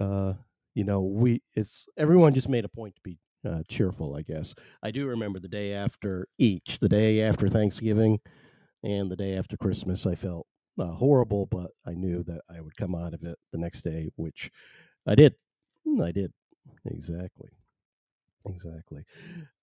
uh, 0.00 0.34
you 0.74 0.84
know, 0.84 1.00
we 1.00 1.42
it's 1.54 1.86
everyone 1.96 2.32
just 2.32 2.48
made 2.48 2.64
a 2.64 2.68
point 2.68 2.94
to 2.94 3.00
be 3.02 3.18
uh, 3.44 3.62
cheerful. 3.68 4.14
I 4.14 4.22
guess 4.22 4.54
I 4.82 4.92
do 4.92 5.06
remember 5.06 5.40
the 5.40 5.48
day 5.48 5.72
after 5.72 6.28
each, 6.38 6.78
the 6.80 6.88
day 6.88 7.22
after 7.22 7.48
Thanksgiving, 7.48 8.20
and 8.84 9.10
the 9.10 9.16
day 9.16 9.36
after 9.36 9.56
Christmas. 9.56 10.06
I 10.06 10.14
felt 10.14 10.46
uh, 10.78 10.92
horrible, 10.92 11.46
but 11.46 11.72
I 11.84 11.94
knew 11.94 12.22
that 12.24 12.42
I 12.48 12.60
would 12.60 12.76
come 12.76 12.94
out 12.94 13.14
of 13.14 13.24
it 13.24 13.36
the 13.50 13.58
next 13.58 13.82
day, 13.82 14.10
which 14.14 14.50
I 15.08 15.16
did. 15.16 15.34
I 16.00 16.12
did 16.12 16.32
exactly. 16.86 17.50
Exactly. 18.46 19.04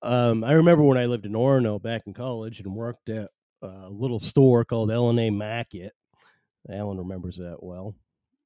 Um, 0.01 0.43
I 0.43 0.53
remember 0.53 0.83
when 0.83 0.97
I 0.97 1.05
lived 1.05 1.25
in 1.25 1.33
Orono 1.33 1.81
back 1.81 2.03
in 2.05 2.13
college 2.13 2.59
and 2.59 2.75
worked 2.75 3.09
at 3.09 3.31
a 3.61 3.89
little 3.89 4.19
store 4.19 4.63
called 4.65 4.91
L&A 4.91 5.29
Market. 5.29 5.93
Alan 6.69 6.97
remembers 6.97 7.37
that 7.37 7.61
well. 7.61 7.95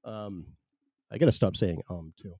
Um, 0.03 0.45
I 1.11 1.17
got 1.17 1.25
to 1.25 1.31
stop 1.31 1.55
saying 1.55 1.81
um 1.89 2.13
too. 2.21 2.35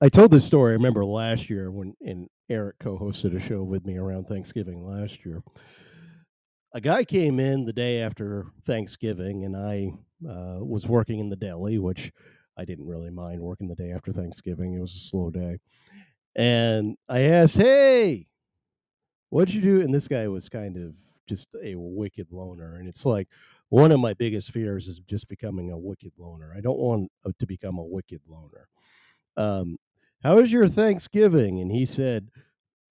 I 0.00 0.08
told 0.08 0.30
this 0.30 0.44
story. 0.44 0.72
I 0.72 0.74
remember 0.74 1.04
last 1.04 1.48
year 1.48 1.70
when 1.70 1.94
and 2.04 2.28
Eric 2.50 2.78
co-hosted 2.78 3.36
a 3.36 3.40
show 3.40 3.62
with 3.62 3.86
me 3.86 3.96
around 3.96 4.26
Thanksgiving 4.26 4.84
last 4.84 5.24
year. 5.24 5.42
A 6.72 6.80
guy 6.80 7.04
came 7.04 7.38
in 7.38 7.64
the 7.64 7.72
day 7.72 8.00
after 8.00 8.46
Thanksgiving, 8.66 9.44
and 9.44 9.56
I 9.56 9.92
uh, 10.28 10.58
was 10.64 10.88
working 10.88 11.20
in 11.20 11.28
the 11.28 11.36
deli, 11.36 11.78
which 11.78 12.12
I 12.56 12.64
didn't 12.64 12.86
really 12.86 13.10
mind 13.10 13.40
working 13.40 13.68
the 13.68 13.74
day 13.74 13.92
after 13.92 14.12
Thanksgiving. 14.12 14.74
It 14.74 14.80
was 14.80 14.94
a 14.94 14.98
slow 14.98 15.30
day. 15.30 15.58
And 16.36 16.96
I 17.08 17.20
asked, 17.22 17.56
Hey, 17.56 18.26
what'd 19.30 19.54
you 19.54 19.60
do? 19.60 19.80
And 19.80 19.94
this 19.94 20.08
guy 20.08 20.28
was 20.28 20.48
kind 20.48 20.76
of 20.76 20.94
just 21.26 21.48
a 21.62 21.74
wicked 21.74 22.28
loner. 22.30 22.76
And 22.76 22.88
it's 22.88 23.06
like 23.06 23.28
one 23.68 23.92
of 23.92 24.00
my 24.00 24.14
biggest 24.14 24.50
fears 24.50 24.86
is 24.86 25.00
just 25.00 25.28
becoming 25.28 25.72
a 25.72 25.78
wicked 25.78 26.12
loner. 26.18 26.52
I 26.56 26.60
don't 26.60 26.78
want 26.78 27.10
uh, 27.24 27.32
to 27.38 27.46
become 27.46 27.78
a 27.78 27.84
wicked 27.84 28.20
loner. 28.28 28.68
Um, 29.36 29.78
how 30.22 30.36
was 30.36 30.52
your 30.52 30.68
Thanksgiving? 30.68 31.60
And 31.60 31.72
he 31.72 31.84
said, 31.84 32.30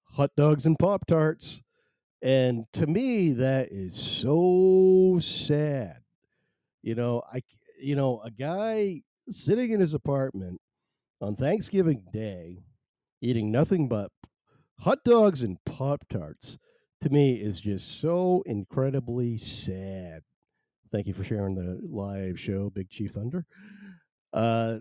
hot 0.03 0.31
dogs 0.35 0.65
and 0.65 0.77
Pop 0.77 1.05
Tarts. 1.07 1.61
And 2.21 2.65
to 2.73 2.87
me, 2.87 3.33
that 3.33 3.71
is 3.71 3.95
so 3.95 5.19
sad. 5.21 6.01
You 6.81 6.95
know, 6.95 7.21
I, 7.31 7.41
you 7.79 7.95
know, 7.95 8.21
a 8.23 8.31
guy 8.31 9.01
sitting 9.29 9.71
in 9.71 9.79
his 9.79 9.93
apartment 9.93 10.59
on 11.21 11.35
Thanksgiving 11.35 12.03
Day, 12.11 12.63
eating 13.21 13.51
nothing 13.51 13.87
but 13.87 14.11
hot 14.79 15.03
dogs 15.03 15.43
and 15.43 15.57
Pop 15.65 16.03
Tarts, 16.09 16.57
to 17.01 17.09
me 17.09 17.35
is 17.35 17.61
just 17.61 18.01
so 18.01 18.43
incredibly 18.45 19.37
sad. 19.37 20.21
Thank 20.91 21.07
you 21.07 21.13
for 21.13 21.23
sharing 21.23 21.55
the 21.55 21.79
live 21.83 22.39
show, 22.39 22.69
Big 22.69 22.89
Chief 22.89 23.13
Thunder. 23.13 23.45
Uh, 24.31 24.79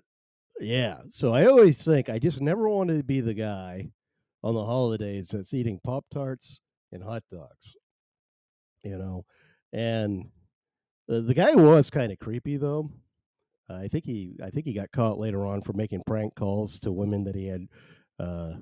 yeah, 0.61 0.99
so 1.09 1.33
I 1.33 1.47
always 1.47 1.83
think 1.83 2.09
I 2.09 2.19
just 2.19 2.41
never 2.41 2.69
wanted 2.69 2.99
to 2.99 3.05
be 3.05 3.21
the 3.21 3.35
guy 3.35 3.91
on 4.43 4.55
the 4.55 4.65
holidays 4.65 5.29
that's 5.29 5.55
eating 5.55 5.81
Pop 5.85 6.05
Tarts 6.13 6.61
and 6.93 7.03
hot 7.03 7.23
dogs, 7.31 7.77
you 8.83 8.99
know. 8.99 9.25
And 9.73 10.31
the, 11.09 11.23
the 11.23 11.35
guy 11.35 11.55
was 11.55 11.91
kind 11.91 12.13
of 12.13 12.19
creepy 12.19 12.57
though. 12.57 12.91
I 13.69 13.89
think 13.89 14.05
he 14.05 14.37
I 14.43 14.51
think 14.51 14.67
he 14.67 14.73
got 14.73 14.93
caught 14.93 15.19
later 15.19 15.47
on 15.47 15.63
for 15.63 15.73
making 15.73 16.03
prank 16.07 16.35
calls 16.35 16.79
to 16.81 16.93
women 16.93 17.25
that 17.25 17.35
he 17.35 17.47
had 17.47 17.67
uh, 18.19 18.55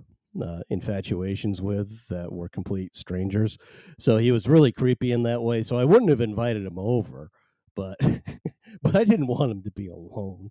uh, 0.43 0.61
infatuations 0.71 1.61
with 1.61 2.07
that 2.09 2.33
were 2.33 2.49
complete 2.49 2.95
strangers. 2.95 3.59
So 3.99 4.17
he 4.17 4.33
was 4.33 4.49
really 4.49 4.73
creepy 4.73 5.13
in 5.13 5.23
that 5.25 5.43
way. 5.43 5.63
So 5.63 5.77
I 5.77 5.85
wouldn't 5.85 6.11
have 6.11 6.21
invited 6.21 6.65
him 6.65 6.79
over, 6.79 7.31
but 7.75 7.99
but 8.83 8.95
I 8.95 9.05
didn't 9.05 9.27
want 9.27 9.53
him 9.53 9.63
to 9.65 9.71
be 9.71 9.89
alone. 9.89 10.51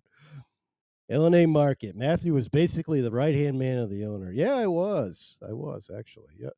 L&A 1.10 1.44
Market. 1.44 1.96
Matthew 1.96 2.32
was 2.32 2.48
basically 2.48 3.00
the 3.00 3.10
right 3.10 3.34
hand 3.34 3.58
man 3.58 3.78
of 3.78 3.90
the 3.90 4.04
owner. 4.04 4.30
Yeah, 4.30 4.54
I 4.54 4.68
was. 4.68 5.38
I 5.46 5.52
was 5.52 5.90
actually. 5.96 6.34
Yeah, 6.38 6.50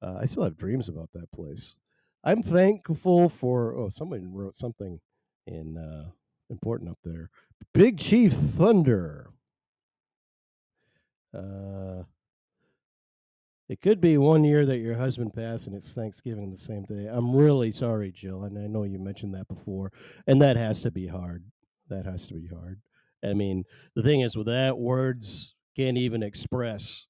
uh, 0.00 0.18
I 0.20 0.24
still 0.24 0.44
have 0.44 0.56
dreams 0.56 0.88
about 0.88 1.10
that 1.12 1.30
place. 1.32 1.74
I'm 2.24 2.42
thankful 2.42 3.28
for. 3.28 3.76
Oh, 3.76 3.90
somebody 3.90 4.24
wrote 4.26 4.54
something 4.54 5.00
in 5.46 5.76
uh, 5.76 6.10
important 6.50 6.90
up 6.90 6.98
there. 7.04 7.30
Big 7.72 7.98
Chief 7.98 8.32
Thunder. 8.32 9.30
Uh, 11.36 12.02
it 13.68 13.80
could 13.80 14.00
be 14.00 14.18
one 14.18 14.42
year 14.42 14.66
that 14.66 14.78
your 14.78 14.96
husband 14.96 15.32
passed 15.32 15.68
and 15.68 15.76
it's 15.76 15.94
Thanksgiving 15.94 16.50
the 16.50 16.56
same 16.56 16.82
day. 16.84 17.06
I'm 17.06 17.34
really 17.34 17.70
sorry, 17.70 18.10
Jill, 18.10 18.42
and 18.42 18.58
I 18.58 18.66
know 18.66 18.82
you 18.82 18.98
mentioned 18.98 19.34
that 19.34 19.46
before, 19.46 19.92
and 20.26 20.42
that 20.42 20.56
has 20.56 20.82
to 20.82 20.90
be 20.90 21.06
hard. 21.06 21.44
That 21.88 22.04
has 22.04 22.26
to 22.26 22.34
be 22.34 22.48
hard. 22.48 22.80
I 23.24 23.32
mean, 23.34 23.64
the 23.94 24.02
thing 24.02 24.22
is, 24.22 24.36
with 24.36 24.46
that, 24.46 24.76
words 24.76 25.54
can't 25.76 25.98
even 25.98 26.22
express 26.22 27.06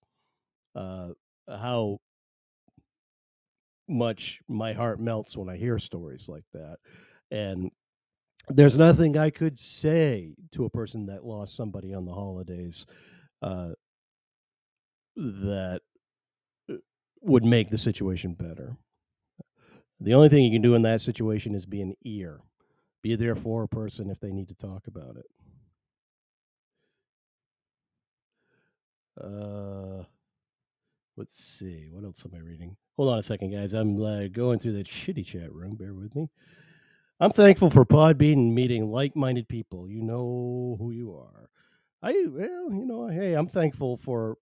uh, 0.74 1.08
how 1.48 1.98
much 3.88 4.40
my 4.48 4.72
heart 4.72 5.00
melts 5.00 5.36
when 5.36 5.48
I 5.48 5.56
hear 5.56 5.78
stories 5.78 6.28
like 6.28 6.44
that. 6.52 6.76
And 7.30 7.70
there's 8.50 8.76
nothing 8.76 9.16
I 9.16 9.30
could 9.30 9.58
say 9.58 10.34
to 10.52 10.64
a 10.64 10.70
person 10.70 11.06
that 11.06 11.24
lost 11.24 11.56
somebody 11.56 11.94
on 11.94 12.04
the 12.04 12.12
holidays 12.12 12.86
uh, 13.42 13.70
that 15.16 15.80
uh, 16.70 16.74
would 17.22 17.44
make 17.44 17.70
the 17.70 17.78
situation 17.78 18.34
better. 18.34 18.76
The 20.00 20.14
only 20.14 20.28
thing 20.28 20.44
you 20.44 20.52
can 20.52 20.62
do 20.62 20.74
in 20.74 20.82
that 20.82 21.02
situation 21.02 21.54
is 21.54 21.66
be 21.66 21.82
an 21.82 21.94
ear, 22.04 22.40
be 23.02 23.16
there 23.16 23.34
for 23.34 23.62
a 23.62 23.68
person 23.68 24.10
if 24.10 24.20
they 24.20 24.32
need 24.32 24.48
to 24.48 24.54
talk 24.54 24.86
about 24.86 25.16
it. 25.16 25.26
Uh, 29.22 30.04
let's 31.16 31.36
see. 31.44 31.88
What 31.90 32.04
else 32.04 32.24
am 32.24 32.32
I 32.34 32.42
reading? 32.42 32.76
Hold 32.96 33.12
on 33.12 33.18
a 33.18 33.22
second, 33.22 33.52
guys. 33.52 33.74
I'm 33.74 34.02
uh, 34.02 34.28
going 34.28 34.58
through 34.58 34.72
the 34.72 34.84
shitty 34.84 35.26
chat 35.26 35.52
room. 35.52 35.76
Bear 35.76 35.92
with 35.92 36.14
me. 36.14 36.30
I'm 37.20 37.32
thankful 37.32 37.68
for 37.68 37.84
Podbean 37.84 38.32
and 38.32 38.54
meeting 38.54 38.90
like-minded 38.90 39.46
people. 39.46 39.88
You 39.90 40.02
know 40.02 40.76
who 40.78 40.90
you 40.90 41.14
are. 41.16 41.50
I 42.02 42.12
well, 42.28 42.72
you 42.72 42.86
know, 42.86 43.08
hey, 43.08 43.34
I'm 43.34 43.46
thankful 43.46 43.98
for 43.98 44.38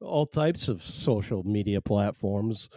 all 0.00 0.26
types 0.26 0.66
of 0.66 0.82
social 0.82 1.44
media 1.44 1.80
platforms 1.80 2.68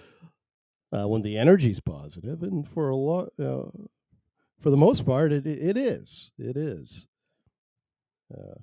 uh, 0.92 1.08
when 1.08 1.24
the 1.24 1.38
energy's 1.38 1.80
positive, 1.80 2.44
and 2.44 2.68
for 2.70 2.90
a 2.90 2.96
lot, 2.96 3.30
uh, 3.40 3.64
for 4.62 4.70
the 4.70 4.78
most 4.78 5.06
part, 5.08 5.32
it 5.32 5.48
it 5.48 5.76
is. 5.76 6.30
It 6.38 6.56
is. 6.56 7.08
Uh, 8.38 8.56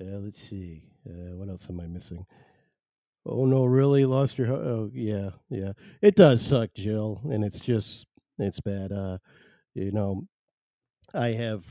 let's 0.00 0.40
see. 0.40 0.84
Uh, 1.08 1.36
what 1.36 1.48
else 1.48 1.68
am 1.68 1.80
I 1.80 1.86
missing? 1.88 2.26
Oh 3.28 3.44
no, 3.44 3.64
really 3.64 4.04
lost 4.04 4.38
your? 4.38 4.52
Oh 4.52 4.90
yeah, 4.94 5.30
yeah. 5.50 5.72
It 6.00 6.14
does 6.14 6.40
suck, 6.42 6.70
Jill, 6.74 7.20
and 7.24 7.44
it's 7.44 7.58
just 7.58 8.06
it's 8.38 8.60
bad. 8.60 8.92
Uh, 8.92 9.18
you 9.74 9.90
know, 9.90 10.26
I 11.12 11.28
have 11.28 11.64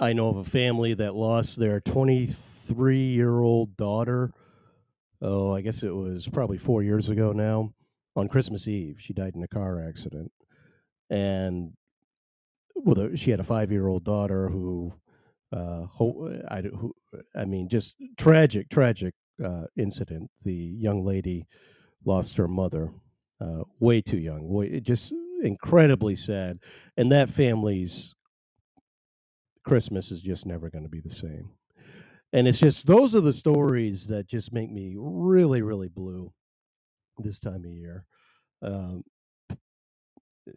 I 0.00 0.12
know 0.12 0.28
of 0.28 0.36
a 0.38 0.44
family 0.44 0.94
that 0.94 1.14
lost 1.14 1.56
their 1.58 1.80
23 1.80 2.98
year 2.98 3.40
old 3.40 3.76
daughter. 3.76 4.32
Oh, 5.22 5.54
I 5.54 5.60
guess 5.60 5.82
it 5.82 5.94
was 5.94 6.28
probably 6.28 6.58
four 6.58 6.82
years 6.82 7.08
ago 7.08 7.32
now. 7.32 7.72
On 8.16 8.28
Christmas 8.28 8.68
Eve, 8.68 8.96
she 9.00 9.12
died 9.12 9.34
in 9.34 9.42
a 9.42 9.48
car 9.48 9.84
accident, 9.86 10.30
and 11.10 11.72
well, 12.76 13.14
she 13.16 13.30
had 13.30 13.40
a 13.40 13.44
five 13.44 13.72
year 13.72 13.88
old 13.88 14.04
daughter 14.04 14.48
who, 14.48 14.92
uh, 15.54 15.86
I, 16.50 16.62
who, 16.62 16.94
I 17.36 17.44
mean, 17.44 17.68
just 17.68 17.96
tragic, 18.16 18.68
tragic 18.70 19.14
uh, 19.44 19.64
incident. 19.76 20.30
The 20.42 20.54
young 20.54 21.04
lady 21.04 21.46
lost 22.04 22.36
her 22.36 22.48
mother 22.48 22.90
uh, 23.40 23.62
way 23.80 24.00
too 24.00 24.18
young. 24.18 24.48
Way, 24.48 24.80
just 24.80 25.12
incredibly 25.42 26.16
sad, 26.16 26.58
and 26.96 27.12
that 27.12 27.30
family's 27.30 28.14
Christmas 29.64 30.10
is 30.10 30.20
just 30.20 30.46
never 30.46 30.70
going 30.70 30.84
to 30.84 30.90
be 30.90 31.00
the 31.00 31.10
same. 31.10 31.50
And 32.32 32.48
it's 32.48 32.58
just 32.58 32.86
those 32.86 33.14
are 33.14 33.20
the 33.20 33.32
stories 33.32 34.06
that 34.08 34.26
just 34.26 34.52
make 34.52 34.70
me 34.70 34.96
really, 34.98 35.62
really 35.62 35.88
blue 35.88 36.32
this 37.18 37.38
time 37.38 37.64
of 37.64 37.70
year. 37.70 38.04
Um, 38.62 39.04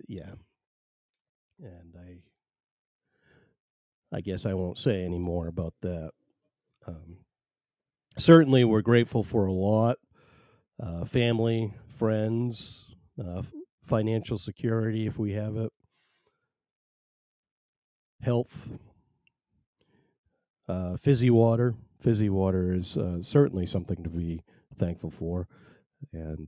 yeah, 0.07 0.31
and 1.59 1.93
I, 1.95 2.17
I 4.13 4.21
guess 4.21 4.45
I 4.45 4.53
won't 4.53 4.77
say 4.77 5.03
any 5.03 5.19
more 5.19 5.47
about 5.47 5.73
that. 5.81 6.11
Um, 6.87 7.17
certainly, 8.17 8.63
we're 8.63 8.81
grateful 8.81 9.23
for 9.23 9.45
a 9.45 9.53
lot: 9.53 9.97
uh, 10.81 11.05
family, 11.05 11.73
friends, 11.97 12.85
uh, 13.23 13.43
financial 13.85 14.37
security 14.37 15.07
if 15.07 15.17
we 15.19 15.33
have 15.33 15.57
it, 15.57 15.71
health, 18.21 18.69
uh, 20.67 20.97
fizzy 20.97 21.29
water. 21.29 21.75
Fizzy 21.99 22.29
water 22.29 22.73
is 22.73 22.95
uh, 22.95 23.21
certainly 23.23 23.65
something 23.65 24.03
to 24.03 24.09
be 24.09 24.43
thankful 24.77 25.09
for. 25.11 25.47
And 26.13 26.47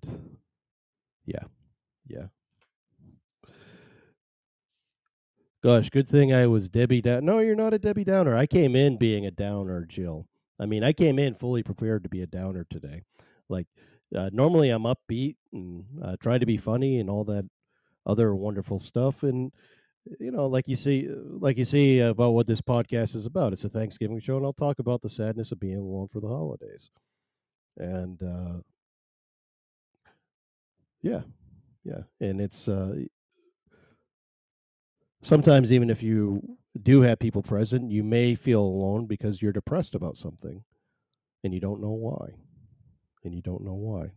yeah, 1.26 1.46
Yeah. 2.08 2.28
Gosh, 5.62 5.90
good 5.90 6.08
thing 6.08 6.34
I 6.34 6.48
was 6.48 6.70
Debbie 6.70 7.02
Down. 7.02 7.26
No, 7.26 7.40
you're 7.40 7.56
not 7.56 7.74
a 7.74 7.80
Debbie 7.80 8.06
Downer. 8.06 8.36
I 8.36 8.46
came 8.46 8.78
in 8.78 8.96
being 8.98 9.26
a 9.26 9.32
downer, 9.32 9.86
Jill. 9.86 10.26
I 10.58 10.66
mean, 10.66 10.86
I 10.86 10.94
came 10.94 11.20
in 11.20 11.36
fully 11.36 11.64
prepared 11.64 12.04
to 12.04 12.10
be 12.10 12.22
a 12.22 12.28
downer 12.28 12.66
today. 12.70 13.04
Like, 13.50 13.68
uh, 14.16 14.30
normally 14.32 14.70
I'm 14.70 14.84
upbeat 14.84 15.36
and 15.52 15.84
uh, 16.02 16.16
try 16.22 16.38
to 16.38 16.46
be 16.46 16.56
funny 16.56 17.00
and 17.00 17.10
all 17.10 17.26
that 17.26 17.50
other 18.06 18.34
wonderful 18.34 18.80
stuff. 18.80 19.22
And 19.22 19.52
you 20.20 20.32
know, 20.32 20.48
like 20.48 20.68
you 20.68 20.78
see, 20.78 21.10
like 21.10 21.58
you 21.58 21.66
see 21.66 22.00
about 22.00 22.32
what 22.32 22.48
this 22.48 22.62
podcast 22.62 23.14
is 23.16 23.26
about. 23.26 23.52
It's 23.52 23.66
a 23.66 23.70
Thanksgiving 23.70 24.20
show, 24.22 24.38
and 24.38 24.46
I'll 24.46 24.54
talk 24.54 24.80
about 24.80 25.02
the 25.02 25.10
sadness 25.10 25.52
of 25.52 25.60
being 25.60 25.78
alone 25.78 26.08
for 26.08 26.22
the 26.22 26.30
holidays. 26.30 26.90
And 27.78 28.22
uh, 28.24 28.62
yeah, 31.02 31.22
yeah, 31.84 32.04
and 32.22 32.40
it's 32.40 32.68
uh, 32.68 32.96
sometimes 35.22 35.72
even 35.72 35.90
if 35.90 36.02
you 36.04 36.58
do 36.82 37.02
have 37.02 37.20
people 37.20 37.42
present, 37.42 37.92
you 37.92 38.04
may 38.04 38.36
feel 38.36 38.62
alone 38.62 39.06
because 39.06 39.42
you're 39.42 39.52
depressed 39.52 39.96
about 39.96 40.18
something, 40.18 40.64
and 41.44 41.54
you 41.54 41.60
don't 41.60 41.82
know 41.82 41.92
why, 41.92 42.36
and 43.24 43.34
you 43.34 43.42
don't 43.42 43.64
know 43.64 43.74
why. 43.74 44.12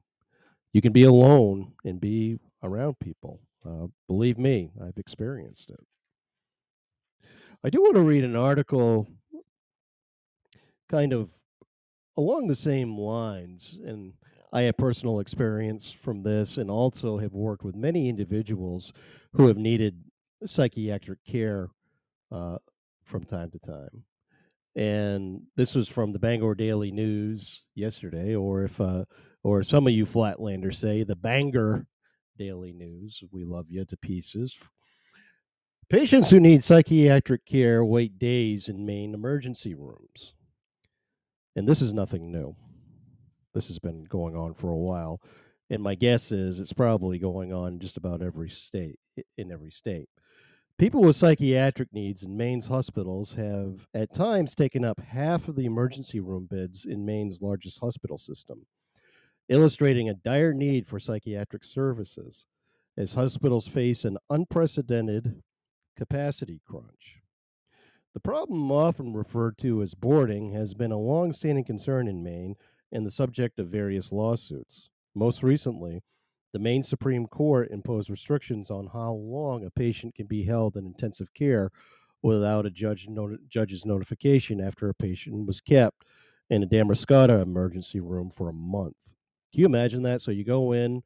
You 0.73 0.81
can 0.81 0.93
be 0.93 1.05
alone 1.05 1.73
and 1.85 2.01
be 2.01 2.39
around 2.63 2.99
people. 2.99 3.41
Uh, 3.67 3.87
believe 4.09 4.39
me, 4.39 4.71
I've 4.83 4.99
experienced 4.99 5.71
it. 5.71 5.81
I 7.65 7.71
do 7.71 7.81
want 7.81 7.95
to 7.95 8.03
read 8.03 8.25
an 8.25 8.37
article 8.37 9.07
kind 10.89 11.13
of 11.13 11.31
along 12.17 12.47
the 12.47 12.57
same 12.57 12.99
lines, 12.99 13.79
and 13.85 14.15
I 14.53 14.63
have 14.63 14.77
personal 14.77 15.21
experience 15.21 15.91
from 15.91 16.23
this 16.23 16.59
and 16.59 16.71
also 16.71 17.19
have 17.19 17.33
worked 17.33 17.65
with 17.65 17.75
many 17.75 18.09
individuals 18.09 18.93
who 19.35 19.47
have 19.47 19.57
needed 19.57 20.05
psychiatric 20.47 21.19
care 21.25 21.69
uh, 22.31 22.59
from 23.05 23.25
time 23.25 23.51
to 23.51 23.59
time. 23.59 24.05
And 24.75 25.43
this 25.57 25.75
was 25.75 25.89
from 25.89 26.13
the 26.13 26.19
Bangor 26.19 26.55
Daily 26.55 26.91
News 26.91 27.63
yesterday, 27.75 28.35
or 28.35 28.65
if 28.65 28.81
uh, 28.81 29.05
or 29.45 29.63
some 29.63 29.87
of 29.87 29.93
you 29.93 30.07
Flatlanders 30.07 30.77
say 30.77 31.03
the 31.03 31.17
Bangor 31.17 31.87
Daily 32.39 32.73
News. 32.73 33.23
We 33.31 33.45
love 33.45 33.67
you 33.69 33.85
to 33.85 33.97
pieces. 33.99 34.57
Patients 35.91 36.31
who 36.31 36.41
need 36.41 36.65
psychiatric 36.65 37.45
care 37.45 37.85
wait 37.85 38.19
days 38.19 38.69
in 38.69 38.87
Maine 38.87 39.13
emergency 39.13 39.75
rooms. 39.75 40.35
And 41.55 41.69
this 41.69 41.83
is 41.83 41.93
nothing 41.93 42.33
new. 42.33 42.57
This 43.53 43.69
has 43.69 43.79
been 43.79 44.05
going 44.05 44.35
on 44.35 44.55
for 44.55 44.71
a 44.71 44.77
while. 44.77 45.21
And 45.69 45.83
my 45.83 45.95
guess 45.95 46.33
is 46.33 46.61
it's 46.61 46.73
probably 46.73 47.19
going 47.19 47.53
on 47.53 47.79
just 47.79 47.99
about 47.99 48.23
every 48.23 48.49
state 48.49 48.99
in 49.37 49.53
every 49.53 49.71
state. 49.71 50.09
People 50.83 51.03
with 51.03 51.15
psychiatric 51.15 51.93
needs 51.93 52.25
in 52.25 52.37
Maine's 52.37 52.67
hospitals 52.67 53.33
have 53.35 53.87
at 53.95 54.13
times 54.13 54.53
taken 54.53 54.85
up 54.85 54.99
half 54.99 55.47
of 55.47 55.55
the 55.55 55.65
emergency 55.65 56.19
room 56.19 56.47
beds 56.47 56.87
in 56.87 57.07
Maine's 57.07 57.41
largest 57.41 57.79
hospital 57.79 58.19
system, 58.19 58.67
illustrating 59.49 60.09
a 60.09 60.15
dire 60.15 60.53
need 60.53 60.85
for 60.85 60.99
psychiatric 60.99 61.63
services 61.63 62.47
as 62.97 63.15
hospitals 63.15 63.69
face 63.69 64.05
an 64.05 64.19
unprecedented 64.29 65.41
capacity 65.97 66.61
crunch. 66.67 67.21
The 68.13 68.19
problem, 68.19 68.73
often 68.73 69.13
referred 69.13 69.59
to 69.59 69.83
as 69.83 69.95
boarding, 69.95 70.51
has 70.51 70.75
been 70.75 70.91
a 70.91 70.99
long 70.99 71.33
standing 71.33 71.65
concern 71.65 72.09
in 72.09 72.25
Maine 72.25 72.57
and 72.91 73.07
the 73.07 73.13
subject 73.13 73.61
of 73.61 73.69
various 73.69 74.11
lawsuits. 74.11 74.91
Most 75.15 75.45
recently, 75.45 76.03
the 76.53 76.59
Maine 76.59 76.83
Supreme 76.83 77.27
Court 77.27 77.71
imposed 77.71 78.11
restrictions 78.11 78.71
on 78.71 78.89
how 78.93 79.13
long 79.13 79.65
a 79.65 79.71
patient 79.71 80.15
can 80.15 80.27
be 80.27 80.43
held 80.43 80.77
in 80.77 80.87
intensive 80.87 81.33
care 81.35 81.71
without 82.23 82.67
a 82.67 82.71
judge 82.71 83.09
judge's 83.49 83.85
notification 83.85 84.61
after 84.61 84.89
a 84.89 84.95
patient 84.95 85.47
was 85.47 85.61
kept 85.61 86.05
in 86.51 86.63
a 86.63 86.67
Damariscotta 86.67 87.41
emergency 87.41 88.01
room 88.01 88.31
for 88.31 88.49
a 88.49 88.55
month. 88.55 88.97
Can 89.53 89.61
you 89.61 89.67
imagine 89.67 90.03
that? 90.03 90.21
So 90.21 90.31
you 90.31 90.45
go 90.45 90.73
in, 90.73 91.03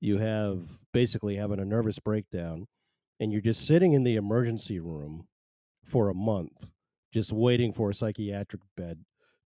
you 0.00 0.18
have 0.18 0.62
basically 0.92 1.36
having 1.36 1.60
a 1.60 1.64
nervous 1.64 1.98
breakdown, 1.98 2.66
and 3.20 3.32
you're 3.32 3.40
just 3.40 3.66
sitting 3.66 3.92
in 3.92 4.04
the 4.04 4.16
emergency 4.16 4.80
room 4.80 5.26
for 5.84 6.10
a 6.10 6.14
month, 6.14 6.72
just 7.12 7.32
waiting 7.32 7.72
for 7.72 7.90
a 7.90 7.94
psychiatric 7.94 8.62
bed 8.76 8.98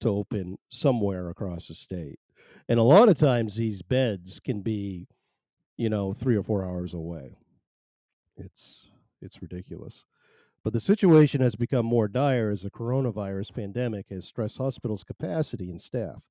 to 0.00 0.08
open 0.08 0.56
somewhere 0.70 1.28
across 1.28 1.68
the 1.68 1.74
state. 1.74 2.18
And 2.68 2.78
a 2.78 2.85
lot 2.85 3.09
of 3.09 3.16
times 3.16 3.57
these 3.57 3.83
beds 3.83 4.40
can 4.40 4.61
be, 4.61 5.07
you 5.76 5.88
know, 5.90 6.14
three 6.14 6.37
or 6.37 6.42
four 6.42 6.64
hours 6.64 6.94
away. 6.94 7.37
It's 8.37 8.87
it's 9.20 9.42
ridiculous. 9.42 10.04
But 10.62 10.72
the 10.72 10.80
situation 10.80 11.40
has 11.42 11.54
become 11.54 11.85
more 11.85 12.09
dire 12.09 12.50
as 12.50 12.62
the 12.62 12.70
coronavirus 12.70 13.54
pandemic 13.54 14.07
has 14.11 14.24
stressed 14.24 14.59
hospitals' 14.59 15.04
capacity 15.04 15.68
and 15.68 15.80
staff. 15.80 16.22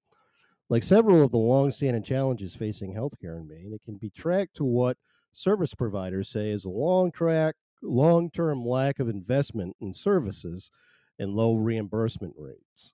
Like 0.69 0.83
several 0.83 1.21
of 1.21 1.31
the 1.31 1.37
long-standing 1.37 2.03
challenges 2.03 2.55
facing 2.55 2.95
healthcare 2.95 3.37
in 3.37 3.47
Maine, 3.47 3.73
it 3.73 3.83
can 3.83 3.97
be 3.97 4.09
tracked 4.09 4.55
to 4.55 4.63
what 4.63 4.97
service 5.33 5.73
providers 5.75 6.29
say 6.29 6.49
is 6.49 6.65
a 6.65 6.69
long 6.69 7.11
track 7.11 7.55
long-term 7.83 8.65
lack 8.65 8.99
of 8.99 9.09
investment 9.09 9.75
in 9.81 9.93
services 9.93 10.71
and 11.19 11.33
low 11.33 11.55
reimbursement 11.55 12.33
rates. 12.37 12.93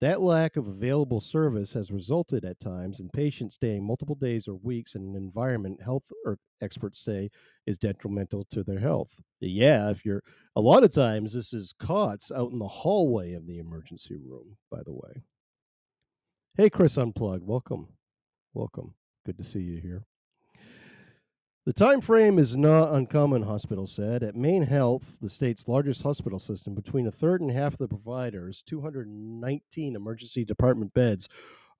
That 0.00 0.22
lack 0.22 0.56
of 0.56 0.66
available 0.66 1.20
service 1.20 1.74
has 1.74 1.90
resulted 1.90 2.46
at 2.46 2.58
times 2.58 3.00
in 3.00 3.10
patients 3.10 3.56
staying 3.56 3.86
multiple 3.86 4.14
days 4.14 4.48
or 4.48 4.54
weeks 4.54 4.94
in 4.94 5.02
an 5.02 5.14
environment 5.14 5.82
health 5.82 6.04
experts 6.62 7.04
say 7.04 7.28
is 7.66 7.76
detrimental 7.76 8.46
to 8.50 8.62
their 8.62 8.78
health. 8.78 9.10
Yeah, 9.40 9.90
if 9.90 10.06
you're 10.06 10.22
a 10.56 10.60
lot 10.60 10.84
of 10.84 10.92
times 10.92 11.34
this 11.34 11.52
is 11.52 11.74
cots 11.78 12.32
out 12.32 12.50
in 12.50 12.58
the 12.58 12.66
hallway 12.66 13.34
of 13.34 13.46
the 13.46 13.58
emergency 13.58 14.16
room, 14.16 14.56
by 14.70 14.82
the 14.84 14.92
way. 14.92 15.22
Hey 16.56 16.70
Chris 16.70 16.96
Unplugged, 16.96 17.46
welcome. 17.46 17.88
Welcome. 18.54 18.94
Good 19.26 19.36
to 19.36 19.44
see 19.44 19.60
you 19.60 19.80
here. 19.82 20.06
The 21.70 21.74
time 21.74 22.00
frame 22.00 22.40
is 22.40 22.56
not 22.56 22.92
uncommon, 22.94 23.42
hospital 23.42 23.86
said. 23.86 24.24
At 24.24 24.34
Maine 24.34 24.64
Health, 24.64 25.18
the 25.20 25.30
state's 25.30 25.68
largest 25.68 26.02
hospital 26.02 26.40
system, 26.40 26.74
between 26.74 27.06
a 27.06 27.12
third 27.12 27.40
and 27.40 27.48
half 27.48 27.74
of 27.74 27.78
the 27.78 27.86
providers, 27.86 28.60
219 28.66 29.94
emergency 29.94 30.44
department 30.44 30.92
beds, 30.94 31.28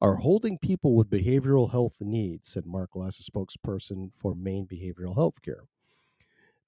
are 0.01 0.15
holding 0.15 0.59
people 0.59 0.95
with 0.95 1.11
behavioral 1.11 1.73
health 1.73 1.97
needs, 1.99 2.49
said 2.49 2.67
Mark 2.67 2.93
Glass, 2.93 3.19
a 3.19 3.29
spokesperson 3.29 4.15
for 4.15 4.37
Maine 4.37 4.65
Behavioral 4.65 5.17
Health 5.17 5.43
Care. 5.43 5.65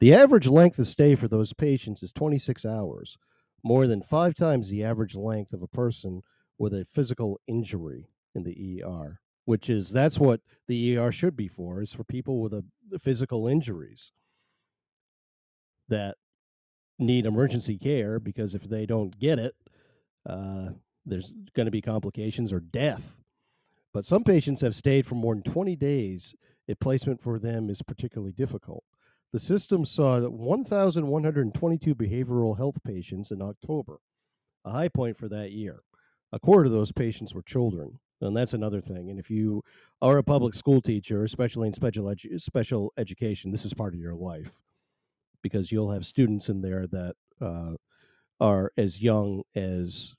The 0.01 0.13
average 0.13 0.49
length 0.49 0.81
of 0.81 0.89
stay 0.89 1.15
for 1.15 1.29
those 1.29 1.53
patients 1.53 2.03
is 2.03 2.13
26 2.13 2.65
hours, 2.65 3.19
more 3.63 3.87
than 3.87 4.03
five 4.03 4.35
times 4.35 4.69
the 4.69 4.83
average 4.83 5.15
length 5.15 5.53
of 5.53 5.63
a 5.63 5.69
person 5.69 6.23
with 6.59 6.75
a 6.75 6.87
physical 6.87 7.41
injury 7.47 8.09
in 8.35 8.43
the 8.43 8.83
ER 8.83 9.22
which 9.45 9.69
is 9.69 9.91
that's 9.91 10.19
what 10.19 10.41
the 10.69 10.97
ER 10.97 11.13
should 11.13 11.37
be 11.37 11.49
for 11.49 11.83
is 11.83 11.93
for 11.93 12.05
people 12.05 12.41
with 12.41 12.53
a 12.53 12.65
physical 13.01 13.49
injuries 13.49 14.13
that 15.89 16.17
need 16.99 17.27
emergency 17.27 17.77
care 17.77 18.21
because 18.21 18.55
if 18.55 18.63
they 18.63 18.87
don't 18.87 19.19
get 19.19 19.39
it, 19.39 19.55
uh, 20.29 20.69
there's 21.05 21.33
going 21.55 21.67
to 21.67 21.73
be 21.73 21.83
complications 21.83 22.53
or 22.53 22.61
death. 22.61 23.17
But 23.93 24.05
some 24.05 24.25
patients 24.25 24.61
have 24.61 24.75
stayed 24.75 25.07
for 25.07 25.17
more 25.17 25.35
than 25.35 25.43
20 25.43 25.77
days. 25.77 26.35
A 26.69 26.75
placement 26.77 27.21
for 27.21 27.39
them 27.39 27.69
is 27.69 27.83
particularly 27.83 28.33
difficult. 28.33 28.85
The 29.33 29.41
system 29.41 29.85
saw 29.85 30.21
1,122 30.21 31.95
behavioral 31.95 32.57
health 32.57 32.77
patients 32.85 33.31
in 33.31 33.43
October, 33.43 33.99
a 34.65 34.71
high 34.71 34.89
point 34.89 35.19
for 35.19 35.29
that 35.29 35.53
year. 35.53 35.81
A 36.33 36.39
quarter 36.39 36.67
of 36.67 36.73
those 36.73 36.93
patients 36.93 37.35
were 37.35 37.43
children 37.43 37.99
and 38.23 38.37
that's 38.37 38.55
another 38.55 38.81
thing. 38.81 39.11
And 39.11 39.19
if 39.19 39.31
you 39.31 39.63
are 40.01 40.19
a 40.19 40.23
public 40.23 40.55
school 40.55 40.81
teacher, 40.81 41.25
especially 41.25 41.69
in 41.69 41.75
special 41.75 42.07
edu- 42.07 42.41
special 42.41 42.93
education, 42.97 43.51
this 43.51 43.65
is 43.65 43.75
part 43.75 43.95
of 43.95 44.01
your 44.01 44.15
life 44.15 44.53
because 45.43 45.73
you'll 45.73 45.91
have 45.91 46.07
students 46.07 46.49
in 46.49 46.63
there 46.63 46.87
that 46.87 47.15
uh, 47.41 47.73
are 48.41 48.73
as 48.77 49.03
young 49.03 49.43
as 49.55 50.15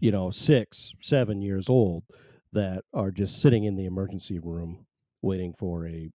you 0.00 0.12
know 0.12 0.30
six, 0.30 0.92
seven 1.00 1.42
years 1.42 1.68
old 1.68 2.04
that 2.52 2.84
are 2.94 3.10
just 3.10 3.40
sitting 3.42 3.64
in 3.64 3.76
the 3.76 3.86
emergency 3.86 4.38
room 4.38 4.86
waiting 5.22 5.52
for 5.58 5.86
a 5.86 6.10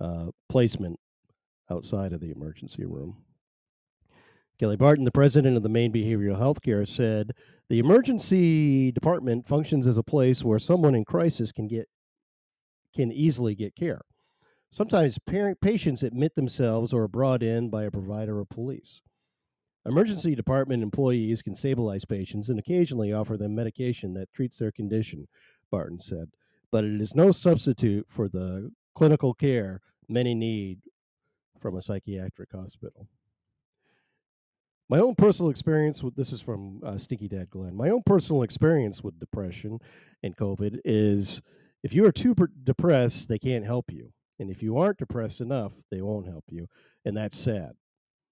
uh, 0.00 0.26
placement 0.48 0.98
outside 1.70 2.12
of 2.12 2.20
the 2.20 2.30
emergency 2.30 2.84
room. 2.84 3.16
Kelly 4.58 4.76
Barton, 4.76 5.04
the 5.04 5.10
president 5.10 5.56
of 5.56 5.62
the 5.62 5.68
Maine 5.68 5.92
Behavioral 5.92 6.38
Health 6.38 6.62
Care, 6.62 6.86
said 6.86 7.32
the 7.68 7.78
emergency 7.78 8.92
department 8.92 9.46
functions 9.46 9.86
as 9.86 9.98
a 9.98 10.02
place 10.02 10.44
where 10.44 10.58
someone 10.58 10.94
in 10.94 11.04
crisis 11.04 11.52
can 11.52 11.66
get 11.66 11.88
can 12.94 13.12
easily 13.12 13.54
get 13.54 13.74
care. 13.74 14.00
Sometimes 14.70 15.18
parent, 15.26 15.60
patients 15.60 16.02
admit 16.02 16.34
themselves 16.34 16.92
or 16.92 17.02
are 17.02 17.08
brought 17.08 17.42
in 17.42 17.68
by 17.68 17.84
a 17.84 17.90
provider 17.90 18.38
or 18.38 18.44
police. 18.44 19.02
Emergency 19.84 20.34
department 20.34 20.82
employees 20.82 21.42
can 21.42 21.54
stabilize 21.54 22.04
patients 22.04 22.48
and 22.48 22.58
occasionally 22.58 23.12
offer 23.12 23.36
them 23.36 23.54
medication 23.54 24.14
that 24.14 24.32
treats 24.32 24.58
their 24.58 24.72
condition, 24.72 25.28
Barton 25.70 26.00
said, 26.00 26.28
but 26.72 26.84
it 26.84 27.00
is 27.00 27.14
no 27.14 27.30
substitute 27.30 28.06
for 28.08 28.28
the 28.28 28.72
clinical 28.94 29.34
care 29.34 29.80
many 30.08 30.34
need 30.34 30.80
from 31.60 31.76
a 31.76 31.82
psychiatric 31.82 32.50
hospital. 32.52 33.06
My 34.88 35.00
own 35.00 35.16
personal 35.16 35.50
experience 35.50 36.02
with 36.02 36.14
this 36.14 36.32
is 36.32 36.40
from 36.40 36.80
uh, 36.84 36.96
Stinky 36.96 37.26
Dad 37.26 37.50
Glenn. 37.50 37.74
My 37.74 37.90
own 37.90 38.02
personal 38.06 38.42
experience 38.42 39.02
with 39.02 39.18
depression 39.18 39.80
and 40.22 40.36
COVID 40.36 40.78
is 40.84 41.42
if 41.82 41.92
you 41.92 42.06
are 42.06 42.12
too 42.12 42.34
depressed, 42.62 43.28
they 43.28 43.38
can't 43.38 43.64
help 43.64 43.90
you. 43.90 44.12
And 44.38 44.50
if 44.50 44.62
you 44.62 44.78
aren't 44.78 44.98
depressed 44.98 45.40
enough, 45.40 45.72
they 45.90 46.02
won't 46.02 46.28
help 46.28 46.44
you. 46.48 46.68
And 47.04 47.16
that's 47.16 47.36
sad. 47.36 47.72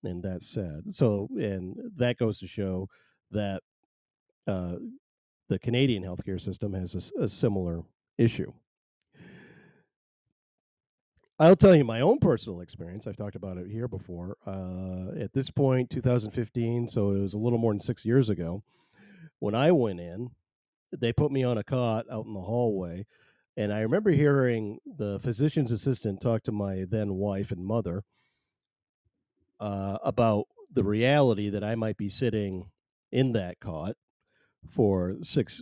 And 0.05 0.23
that's 0.23 0.49
sad. 0.49 0.83
So, 0.91 1.29
and 1.33 1.77
that 1.97 2.19
goes 2.19 2.39
to 2.41 2.47
show 2.47 2.89
that 3.31 3.63
uh, 4.47 4.77
the 5.49 5.59
Canadian 5.59 6.05
healthcare 6.05 6.41
system 6.41 6.75
has 6.75 7.13
a, 7.19 7.25
a 7.25 7.29
similar 7.29 7.83
issue. 8.19 8.53
I'll 11.45 11.57
tell 11.57 11.77
you 11.77 11.85
my 11.85 12.01
own 12.01 12.21
personal 12.21 12.63
experience. 12.63 13.07
I've 13.07 13.17
talked 13.17 13.37
about 13.37 13.59
it 13.59 13.71
here 13.71 13.87
before. 13.87 14.39
Uh, 14.47 15.21
at 15.21 15.35
this 15.35 15.51
point, 15.51 15.91
2015, 15.91 16.89
so 16.89 17.11
it 17.11 17.21
was 17.21 17.35
a 17.35 17.39
little 17.39 17.59
more 17.59 17.71
than 17.71 17.81
six 17.81 18.07
years 18.07 18.31
ago, 18.31 18.63
when 19.41 19.55
I 19.55 19.71
went 19.71 20.01
in, 20.01 20.31
they 20.99 21.13
put 21.13 21.31
me 21.31 21.45
on 21.45 21.59
a 21.59 21.63
cot 21.63 22.07
out 22.11 22.25
in 22.25 22.33
the 22.33 22.41
hallway. 22.41 23.05
And 23.59 23.75
I 23.75 23.81
remember 23.81 24.11
hearing 24.11 24.79
the 24.87 25.21
physician's 25.21 25.71
assistant 25.71 26.23
talk 26.23 26.45
to 26.45 26.53
my 26.53 26.87
then 26.89 27.13
wife 27.17 27.51
and 27.51 27.63
mother 27.63 28.05
uh, 29.61 29.99
about 30.03 30.47
the 30.73 30.83
reality 30.83 31.51
that 31.51 31.63
I 31.63 31.75
might 31.75 31.99
be 31.99 32.09
sitting 32.09 32.71
in 33.13 33.33
that 33.33 33.61
cot 33.61 33.97
for 34.71 35.17
six 35.21 35.61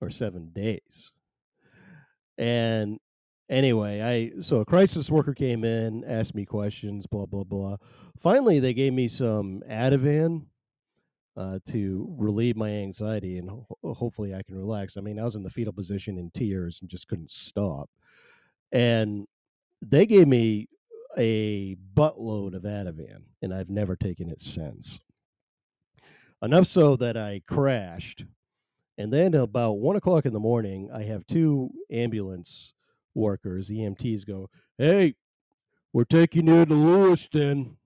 or 0.00 0.08
seven 0.08 0.50
days. 0.54 1.10
And 2.38 3.00
anyway, 3.48 4.00
I 4.00 4.40
so 4.40 4.60
a 4.60 4.64
crisis 4.64 5.10
worker 5.10 5.34
came 5.34 5.64
in, 5.64 6.04
asked 6.04 6.34
me 6.34 6.44
questions, 6.44 7.06
blah 7.06 7.26
blah 7.26 7.44
blah. 7.44 7.76
Finally, 8.18 8.60
they 8.60 8.74
gave 8.74 8.92
me 8.92 9.08
some 9.08 9.62
Ativan 9.68 10.46
uh, 11.36 11.58
to 11.68 12.14
relieve 12.18 12.56
my 12.56 12.70
anxiety, 12.70 13.38
and 13.38 13.50
ho- 13.50 13.66
hopefully 13.82 14.34
I 14.34 14.42
can 14.42 14.56
relax. 14.56 14.96
I 14.96 15.00
mean, 15.00 15.18
I 15.18 15.24
was 15.24 15.34
in 15.34 15.42
the 15.42 15.50
fetal 15.50 15.72
position 15.72 16.18
in 16.18 16.30
tears 16.30 16.80
and 16.80 16.90
just 16.90 17.08
couldn't 17.08 17.30
stop. 17.30 17.90
And 18.72 19.26
they 19.82 20.06
gave 20.06 20.26
me 20.26 20.68
a 21.18 21.76
buttload 21.94 22.54
of 22.54 22.62
Ativan, 22.62 23.24
and 23.42 23.54
I've 23.54 23.70
never 23.70 23.96
taken 23.96 24.30
it 24.30 24.40
since. 24.40 24.98
Enough 26.42 26.66
so 26.66 26.96
that 26.96 27.16
I 27.16 27.42
crashed. 27.46 28.24
And 28.98 29.12
then 29.12 29.34
about 29.34 29.74
one 29.74 29.96
o'clock 29.96 30.24
in 30.24 30.32
the 30.32 30.40
morning, 30.40 30.88
I 30.92 31.02
have 31.02 31.26
two 31.26 31.70
ambulance 31.90 32.72
workers, 33.16 33.70
EMTs, 33.70 34.26
go, 34.26 34.48
Hey, 34.78 35.14
we're 35.92 36.04
taking 36.04 36.46
you 36.46 36.64
to 36.64 36.74
Lewiston, 36.74 37.76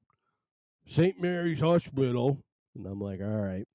St. 0.87 1.21
Mary's 1.21 1.61
Hospital. 1.61 2.43
And 2.75 2.87
I'm 2.87 3.01
like, 3.01 3.21
All 3.21 3.41
right. 3.41 3.67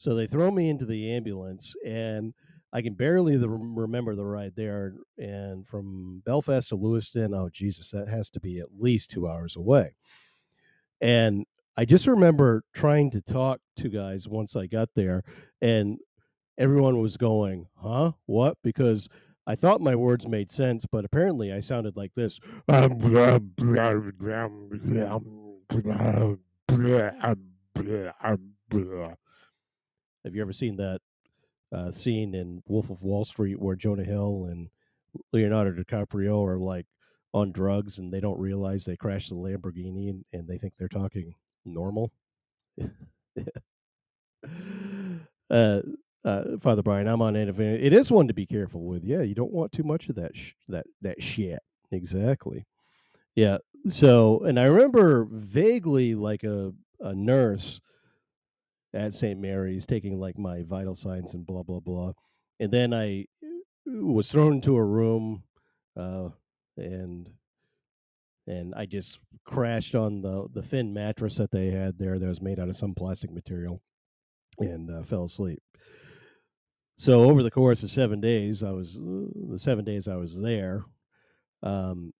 So 0.00 0.14
they 0.14 0.26
throw 0.26 0.50
me 0.50 0.70
into 0.70 0.86
the 0.86 1.12
ambulance, 1.12 1.74
and 1.84 2.32
I 2.72 2.80
can 2.80 2.94
barely 2.94 3.36
the, 3.36 3.50
remember 3.50 4.14
the 4.14 4.24
ride 4.24 4.54
there. 4.56 4.94
And 5.18 5.66
from 5.66 6.22
Belfast 6.24 6.70
to 6.70 6.76
Lewiston, 6.76 7.34
oh, 7.34 7.50
Jesus, 7.52 7.90
that 7.90 8.08
has 8.08 8.30
to 8.30 8.40
be 8.40 8.60
at 8.60 8.78
least 8.78 9.10
two 9.10 9.28
hours 9.28 9.56
away. 9.56 9.96
And 11.02 11.44
I 11.76 11.84
just 11.84 12.06
remember 12.06 12.64
trying 12.72 13.10
to 13.10 13.20
talk 13.20 13.60
to 13.76 13.90
guys 13.90 14.26
once 14.26 14.56
I 14.56 14.66
got 14.66 14.88
there, 14.94 15.22
and 15.60 15.98
everyone 16.56 17.00
was 17.00 17.16
going, 17.16 17.66
huh? 17.82 18.12
What? 18.26 18.56
Because 18.62 19.08
I 19.50 19.56
thought 19.56 19.80
my 19.80 19.96
words 19.96 20.28
made 20.28 20.52
sense, 20.52 20.86
but 20.86 21.04
apparently 21.04 21.52
I 21.52 21.58
sounded 21.58 21.96
like 21.96 22.14
this. 22.14 22.38
Have 30.24 30.36
you 30.36 30.40
ever 30.40 30.52
seen 30.52 30.76
that 30.76 31.00
uh, 31.72 31.90
scene 31.90 32.32
in 32.36 32.62
Wolf 32.68 32.90
of 32.90 33.02
Wall 33.02 33.24
Street 33.24 33.58
where 33.58 33.74
Jonah 33.74 34.04
Hill 34.04 34.46
and 34.48 34.68
Leonardo 35.32 35.72
DiCaprio 35.72 36.46
are 36.46 36.56
like 36.56 36.86
on 37.34 37.50
drugs 37.50 37.98
and 37.98 38.12
they 38.12 38.20
don't 38.20 38.38
realize 38.38 38.84
they 38.84 38.96
crashed 38.96 39.30
the 39.30 39.34
Lamborghini 39.34 40.10
and, 40.10 40.24
and 40.32 40.46
they 40.46 40.58
think 40.58 40.74
they're 40.78 40.86
talking 40.86 41.34
normal? 41.64 42.12
uh, 45.50 45.80
uh, 46.24 46.58
Father 46.60 46.82
Brian, 46.82 47.08
I'm 47.08 47.22
on 47.22 47.34
Ativan. 47.34 47.82
It 47.82 47.92
is 47.92 48.10
one 48.10 48.28
to 48.28 48.34
be 48.34 48.46
careful 48.46 48.84
with. 48.84 49.04
Yeah, 49.04 49.22
you 49.22 49.34
don't 49.34 49.52
want 49.52 49.72
too 49.72 49.82
much 49.82 50.08
of 50.08 50.16
that 50.16 50.36
sh- 50.36 50.52
that 50.68 50.86
that 51.02 51.22
shit. 51.22 51.60
Exactly. 51.92 52.66
Yeah. 53.34 53.58
So, 53.86 54.40
and 54.40 54.60
I 54.60 54.64
remember 54.64 55.26
vaguely 55.30 56.14
like 56.14 56.44
a 56.44 56.72
a 57.00 57.14
nurse 57.14 57.80
at 58.92 59.14
St. 59.14 59.40
Mary's 59.40 59.86
taking 59.86 60.18
like 60.20 60.38
my 60.38 60.62
vital 60.62 60.94
signs 60.94 61.32
and 61.34 61.46
blah 61.46 61.62
blah 61.62 61.80
blah, 61.80 62.12
and 62.58 62.70
then 62.70 62.92
I 62.92 63.24
uh, 63.42 64.04
was 64.04 64.30
thrown 64.30 64.54
into 64.54 64.76
a 64.76 64.84
room, 64.84 65.44
uh, 65.96 66.28
and 66.76 67.30
and 68.46 68.74
I 68.74 68.84
just 68.84 69.20
crashed 69.46 69.94
on 69.94 70.20
the 70.20 70.48
the 70.52 70.62
thin 70.62 70.92
mattress 70.92 71.36
that 71.36 71.50
they 71.50 71.70
had 71.70 71.98
there 71.98 72.18
that 72.18 72.26
was 72.26 72.42
made 72.42 72.58
out 72.60 72.68
of 72.68 72.76
some 72.76 72.94
plastic 72.94 73.30
material, 73.32 73.80
and 74.58 74.90
uh, 74.90 75.02
fell 75.02 75.24
asleep. 75.24 75.62
So 77.00 77.24
over 77.24 77.42
the 77.42 77.50
course 77.50 77.82
of 77.82 77.90
seven 77.90 78.20
days, 78.20 78.62
I 78.62 78.72
was 78.72 78.98
uh, 78.98 79.24
the 79.52 79.58
seven 79.58 79.86
days 79.86 80.06
I 80.06 80.16
was 80.16 80.38
there. 80.38 80.84
Um, 81.62 82.12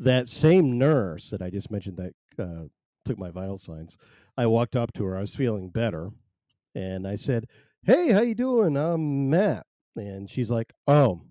that 0.00 0.28
same 0.28 0.76
nurse 0.76 1.30
that 1.30 1.40
I 1.40 1.50
just 1.50 1.70
mentioned 1.70 1.98
that 1.98 2.42
uh, 2.42 2.64
took 3.04 3.16
my 3.16 3.30
vital 3.30 3.58
signs, 3.58 3.96
I 4.36 4.46
walked 4.46 4.74
up 4.74 4.92
to 4.94 5.04
her. 5.04 5.16
I 5.16 5.20
was 5.20 5.36
feeling 5.36 5.70
better, 5.70 6.10
and 6.74 7.06
I 7.06 7.14
said, 7.14 7.44
"Hey, 7.84 8.10
how 8.10 8.22
you 8.22 8.34
doing? 8.34 8.76
I'm 8.76 9.30
Matt." 9.30 9.66
And 9.94 10.28
she's 10.28 10.50
like, 10.50 10.72
"Oh, 10.88 11.22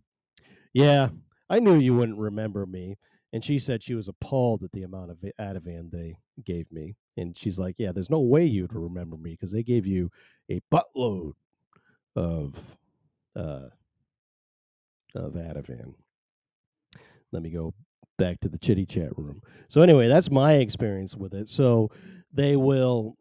yeah, 0.71 1.09
I 1.49 1.59
knew 1.59 1.75
you 1.75 1.93
wouldn't 1.93 2.17
remember 2.17 2.65
me." 2.65 2.95
And 3.33 3.43
she 3.43 3.59
said 3.59 3.83
she 3.83 3.95
was 3.95 4.07
appalled 4.07 4.63
at 4.63 4.71
the 4.71 4.83
amount 4.83 5.11
of 5.11 5.17
Ativan 5.41 5.91
they 5.91 6.19
gave 6.45 6.71
me. 6.71 6.95
And 7.17 7.37
she's 7.37 7.59
like, 7.59 7.75
"Yeah, 7.79 7.91
there's 7.91 8.09
no 8.09 8.21
way 8.21 8.45
you'd 8.45 8.71
remember 8.71 9.17
me 9.17 9.31
because 9.31 9.51
they 9.51 9.63
gave 9.63 9.85
you 9.85 10.09
a 10.49 10.61
buttload 10.71 11.33
of 12.17 12.55
uh, 13.35 13.69
of 15.15 15.33
Ativan. 15.33 15.93
Let 17.31 17.43
me 17.43 17.51
go 17.51 17.73
back 18.17 18.39
to 18.41 18.49
the 18.49 18.57
chitty 18.57 18.85
chat 18.85 19.15
room. 19.17 19.41
So 19.67 19.81
anyway, 19.81 20.07
that's 20.07 20.31
my 20.31 20.53
experience 20.55 21.15
with 21.15 21.33
it. 21.33 21.47
So 21.47 21.91
they 22.33 22.55
will 22.55 23.15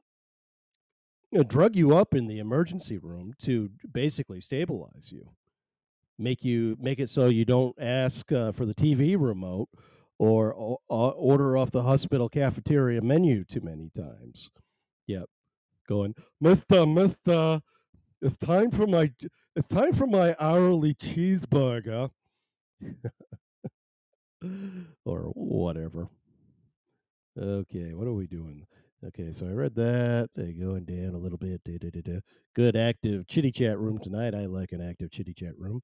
you 1.31 1.39
know, 1.39 1.45
drug 1.45 1.77
you 1.77 1.95
up 1.95 2.15
in 2.15 2.27
the 2.27 2.39
emergency 2.39 2.99
room 2.99 3.35
to 3.43 3.69
basically 3.93 4.41
stabilize 4.41 5.13
you, 5.13 5.29
make 6.19 6.43
you 6.43 6.77
make 6.81 6.99
it 6.99 7.11
so 7.11 7.27
you 7.27 7.45
don't 7.45 7.77
ask 7.79 8.33
uh, 8.33 8.53
for 8.53 8.65
the 8.65 8.75
TV 8.75 9.17
remote 9.21 9.69
or 10.19 10.79
uh, 10.89 10.95
order 10.95 11.59
off 11.59 11.71
the 11.71 11.83
hospital 11.83 12.29
cafeteria 12.29 13.03
menu 13.03 13.45
too 13.45 13.61
many 13.61 13.91
times. 13.95 14.51
Yep, 15.07 15.27
going, 15.87 16.15
Mister, 16.41 16.87
Mister, 16.87 17.61
it's 18.23 18.37
time 18.37 18.71
for 18.71 18.87
my 18.87 19.11
it's 19.55 19.69
time 19.69 19.93
for 19.93 20.07
my 20.07 20.37
hourly 20.39 20.95
cheeseburger. 20.95 22.11
or 25.05 25.21
whatever. 25.35 26.09
Okay, 27.39 27.95
what 27.95 28.07
are 28.07 28.13
we 28.13 28.27
doing? 28.27 28.67
Okay, 29.05 29.31
so 29.31 29.47
I 29.47 29.51
read 29.51 29.75
that. 29.75 30.31
They 30.35 30.53
going 30.53 30.85
down 30.85 31.15
a 31.15 31.19
little 31.19 31.39
bit. 31.39 31.63
Da, 31.65 31.79
da, 31.79 31.91
da, 31.91 32.21
Good 32.55 32.77
active 32.77 33.27
chitty 33.27 33.53
chat 33.53 33.79
room 33.79 33.99
tonight. 33.99 34.35
I 34.35 34.47
like 34.47 34.73
an 34.73 34.81
active 34.81 35.11
chitty 35.11 35.35
chat 35.35 35.57
room. 35.59 35.83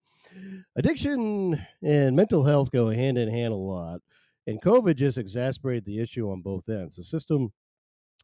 Addiction 0.77 1.64
and 1.83 2.16
mental 2.16 2.42
health 2.42 2.71
go 2.71 2.88
hand 2.88 3.18
in 3.18 3.29
hand 3.29 3.53
a 3.53 3.57
lot, 3.57 4.01
and 4.47 4.62
COVID 4.62 4.97
just 4.97 5.18
exacerbated 5.18 5.85
the 5.85 6.01
issue 6.01 6.31
on 6.31 6.40
both 6.40 6.68
ends. 6.68 6.97
The 6.97 7.05
system 7.05 7.53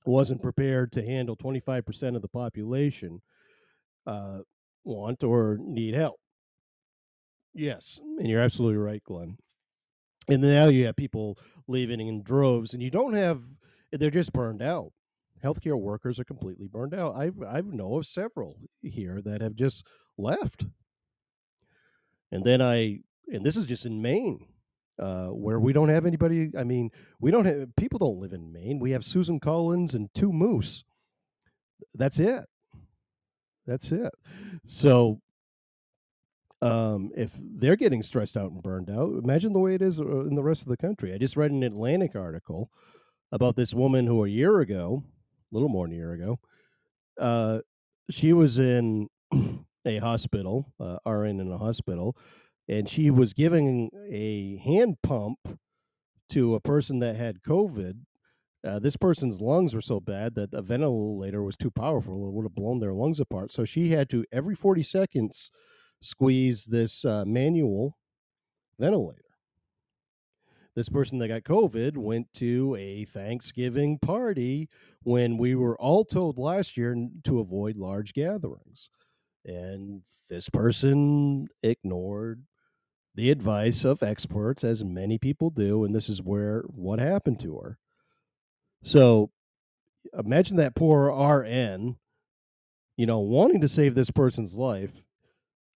wasn't 0.06 0.42
prepared 0.42 0.90
to 0.92 1.04
handle 1.04 1.36
25% 1.36 2.16
of 2.16 2.22
the 2.22 2.28
population 2.28 3.20
uh, 4.08 4.38
want 4.84 5.22
or 5.22 5.58
need 5.60 5.94
help. 5.94 6.18
Yes, 7.54 8.00
and 8.18 8.28
you're 8.28 8.40
absolutely 8.40 8.78
right, 8.78 9.02
Glenn. 9.04 9.36
And 10.28 10.42
now 10.42 10.68
you 10.68 10.86
have 10.86 10.96
people 10.96 11.38
leaving 11.66 12.00
in 12.00 12.22
droves, 12.22 12.72
and 12.72 12.82
you 12.82 12.90
don't 12.90 13.14
have. 13.14 13.42
They're 13.92 14.10
just 14.10 14.32
burned 14.32 14.62
out. 14.62 14.92
Healthcare 15.44 15.78
workers 15.78 16.18
are 16.18 16.24
completely 16.24 16.68
burned 16.68 16.94
out. 16.94 17.14
I 17.16 17.30
I 17.46 17.60
know 17.60 17.96
of 17.96 18.06
several 18.06 18.58
here 18.82 19.20
that 19.22 19.40
have 19.40 19.54
just 19.54 19.86
left. 20.16 20.66
And 22.30 22.44
then 22.44 22.60
I, 22.60 23.00
and 23.28 23.44
this 23.44 23.56
is 23.56 23.66
just 23.66 23.86
in 23.86 24.02
Maine, 24.02 24.46
uh, 24.98 25.28
where 25.28 25.58
we 25.58 25.72
don't 25.72 25.88
have 25.88 26.04
anybody. 26.04 26.50
I 26.58 26.64
mean, 26.64 26.90
we 27.20 27.30
don't 27.30 27.46
have 27.46 27.74
people 27.76 27.98
don't 27.98 28.20
live 28.20 28.32
in 28.32 28.52
Maine. 28.52 28.78
We 28.78 28.90
have 28.90 29.04
Susan 29.04 29.40
Collins 29.40 29.94
and 29.94 30.12
two 30.14 30.32
moose. 30.32 30.84
That's 31.94 32.18
it. 32.18 32.44
That's 33.68 33.92
it. 33.92 34.12
So 34.64 35.20
um, 36.62 37.10
if 37.14 37.32
they're 37.38 37.76
getting 37.76 38.02
stressed 38.02 38.36
out 38.36 38.50
and 38.50 38.62
burned 38.62 38.90
out, 38.90 39.12
imagine 39.22 39.52
the 39.52 39.60
way 39.60 39.74
it 39.74 39.82
is 39.82 40.00
uh, 40.00 40.24
in 40.24 40.34
the 40.34 40.42
rest 40.42 40.62
of 40.62 40.68
the 40.68 40.76
country. 40.76 41.12
I 41.12 41.18
just 41.18 41.36
read 41.36 41.50
an 41.50 41.62
Atlantic 41.62 42.16
article 42.16 42.70
about 43.30 43.56
this 43.56 43.74
woman 43.74 44.06
who 44.06 44.24
a 44.24 44.28
year 44.28 44.60
ago, 44.60 45.04
a 45.04 45.54
little 45.54 45.68
more 45.68 45.86
than 45.86 45.94
a 45.94 45.98
year 45.98 46.12
ago, 46.14 46.40
uh, 47.20 47.60
she 48.10 48.32
was 48.32 48.58
in 48.58 49.08
a 49.84 49.98
hospital, 49.98 50.72
uh, 50.80 50.96
RN 51.08 51.38
in 51.38 51.52
a 51.52 51.58
hospital, 51.58 52.16
and 52.68 52.88
she 52.88 53.10
was 53.10 53.34
giving 53.34 53.90
a 54.10 54.56
hand 54.64 54.96
pump 55.02 55.38
to 56.30 56.54
a 56.54 56.60
person 56.60 57.00
that 57.00 57.16
had 57.16 57.42
COVID. 57.42 57.98
Uh, 58.64 58.78
this 58.78 58.96
person's 58.96 59.40
lungs 59.40 59.74
were 59.74 59.80
so 59.80 60.00
bad 60.00 60.34
that 60.34 60.52
a 60.52 60.62
ventilator 60.62 61.42
was 61.42 61.56
too 61.56 61.70
powerful; 61.70 62.28
it 62.28 62.32
would 62.32 62.44
have 62.44 62.54
blown 62.54 62.80
their 62.80 62.92
lungs 62.92 63.20
apart. 63.20 63.52
So 63.52 63.64
she 63.64 63.90
had 63.90 64.08
to 64.10 64.24
every 64.32 64.54
forty 64.54 64.82
seconds 64.82 65.50
squeeze 66.00 66.64
this 66.64 67.04
uh, 67.04 67.24
manual 67.24 67.96
ventilator. 68.78 69.22
This 70.74 70.88
person 70.88 71.18
that 71.18 71.28
got 71.28 71.42
COVID 71.42 71.96
went 71.96 72.32
to 72.34 72.76
a 72.78 73.04
Thanksgiving 73.04 73.98
party 73.98 74.68
when 75.02 75.36
we 75.36 75.56
were 75.56 75.76
all 75.80 76.04
told 76.04 76.38
last 76.38 76.76
year 76.76 76.94
to 77.24 77.40
avoid 77.40 77.76
large 77.76 78.12
gatherings. 78.12 78.88
And 79.44 80.02
this 80.30 80.48
person 80.48 81.48
ignored 81.64 82.44
the 83.16 83.30
advice 83.32 83.84
of 83.84 84.04
experts, 84.04 84.62
as 84.62 84.84
many 84.84 85.18
people 85.18 85.50
do. 85.50 85.82
And 85.82 85.92
this 85.92 86.08
is 86.08 86.22
where 86.22 86.62
what 86.68 87.00
happened 87.00 87.40
to 87.40 87.56
her. 87.58 87.78
So 88.82 89.30
imagine 90.18 90.56
that 90.56 90.74
poor 90.74 91.10
RN, 91.10 91.96
you 92.96 93.06
know, 93.06 93.18
wanting 93.18 93.60
to 93.60 93.68
save 93.68 93.94
this 93.94 94.10
person's 94.10 94.54
life, 94.54 94.92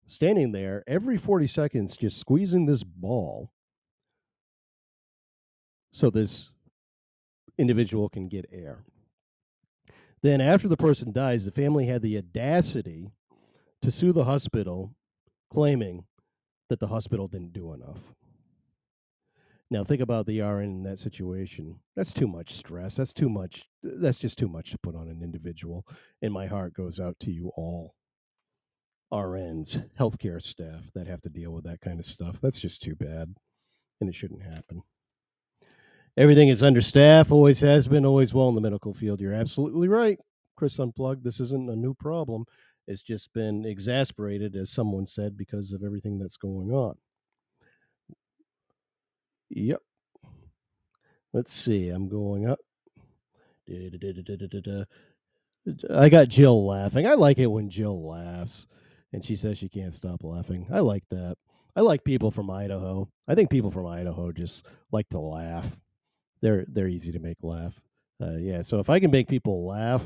standing 0.07 0.53
there 0.53 0.83
every 0.87 1.17
40 1.17 1.47
seconds, 1.47 1.97
just 1.97 2.19
squeezing 2.19 2.67
this 2.67 2.83
ball 2.83 3.53
so 5.93 6.11
this 6.11 6.51
individual 7.59 8.09
can 8.09 8.29
get 8.29 8.47
air. 8.51 8.85
Then, 10.23 10.41
after 10.41 10.69
the 10.69 10.77
person 10.77 11.13
dies, 11.13 11.45
the 11.45 11.51
family 11.51 11.87
had 11.87 12.01
the 12.01 12.17
audacity 12.17 13.11
to 13.83 13.91
sue 13.91 14.13
the 14.13 14.25
hospital, 14.25 14.95
claiming 15.51 16.05
that 16.69 16.79
the 16.79 16.87
hospital 16.87 17.27
didn't 17.27 17.53
do 17.53 17.73
enough. 17.73 17.99
Now, 19.73 19.85
think 19.85 20.03
about 20.03 20.27
the 20.27 20.43
RN 20.43 20.65
in 20.65 20.83
that 20.83 20.99
situation. 20.99 21.75
That's 21.97 22.13
too 22.13 22.29
much 22.29 22.57
stress. 22.57 22.95
That's 22.95 23.15
too 23.15 23.31
much. 23.31 23.71
That's 23.83 24.19
just 24.19 24.37
too 24.37 24.47
much 24.47 24.73
to 24.73 24.79
put 24.83 24.95
on 24.95 25.09
an 25.09 25.23
individual. 25.23 25.87
And 26.21 26.31
my 26.31 26.47
heart 26.47 26.75
goes 26.75 27.01
out 27.01 27.19
to 27.21 27.33
you 27.33 27.51
all 27.57 27.95
RNs, 29.11 29.89
healthcare 29.99 30.43
staff 30.43 30.91
that 30.95 31.07
have 31.07 31.23
to 31.23 31.31
deal 31.31 31.53
with 31.53 31.65
that 31.65 31.81
kind 31.81 31.99
of 31.99 32.05
stuff. 32.05 32.39
That's 32.43 32.61
just 32.61 32.83
too 32.83 32.95
bad. 32.95 33.35
And 33.99 34.11
it 34.11 34.15
shouldn't 34.15 34.43
happen. 34.43 34.83
Everything 36.19 36.49
is 36.49 36.63
understaffed, 36.63 37.31
always 37.31 37.61
has 37.61 37.89
been, 37.89 38.05
always 38.05 38.35
will 38.35 38.51
in 38.51 38.55
the 38.55 38.61
medical 38.61 38.93
field. 38.93 39.23
You're 39.23 39.33
absolutely 39.33 39.89
right, 39.89 40.19
Chris 40.55 40.79
Unplugged. 40.79 41.25
This 41.25 41.41
isn't 41.41 41.71
a 41.71 41.77
new 41.77 41.95
problem. 41.95 42.45
It's 42.87 43.01
just 43.01 43.33
been 43.33 43.65
exasperated, 43.65 44.55
as 44.55 44.71
someone 44.71 45.07
said, 45.07 45.35
because 45.35 45.73
of 45.73 45.83
everything 45.83 46.19
that's 46.19 46.37
going 46.37 46.73
on. 46.73 46.97
Yep. 49.55 49.81
Let's 51.33 51.53
see. 51.53 51.89
I'm 51.89 52.09
going 52.09 52.49
up. 52.49 52.59
I 55.91 56.09
got 56.09 56.29
Jill 56.29 56.67
laughing. 56.67 57.07
I 57.07 57.15
like 57.15 57.39
it 57.39 57.47
when 57.47 57.71
Jill 57.71 58.09
laughs 58.09 58.67
and 59.13 59.25
she 59.25 59.37
says 59.37 59.59
she 59.59 59.69
can't 59.69 59.95
stop 59.95 60.25
laughing. 60.25 60.67
I 60.73 60.81
like 60.81 61.05
that. 61.11 61.37
I 61.77 61.81
like 61.81 62.05
people 62.05 62.31
from 62.31 62.51
Idaho. 62.51 63.09
I 63.29 63.35
think 63.35 63.51
people 63.51 63.71
from 63.71 63.87
Idaho 63.87 64.33
just 64.33 64.67
like 64.91 65.09
to 65.11 65.21
laugh 65.21 65.77
they're 66.43 66.67
they're 66.69 66.89
easy 66.89 67.13
to 67.13 67.21
make 67.21 67.39
laugh. 67.43 67.81
Uh, 68.21 68.37
yeah, 68.37 68.63
so 68.63 68.81
if 68.81 68.91
I 68.91 69.01
can 69.01 69.11
make 69.11 69.29
people 69.29 69.67
laugh, 69.67 70.03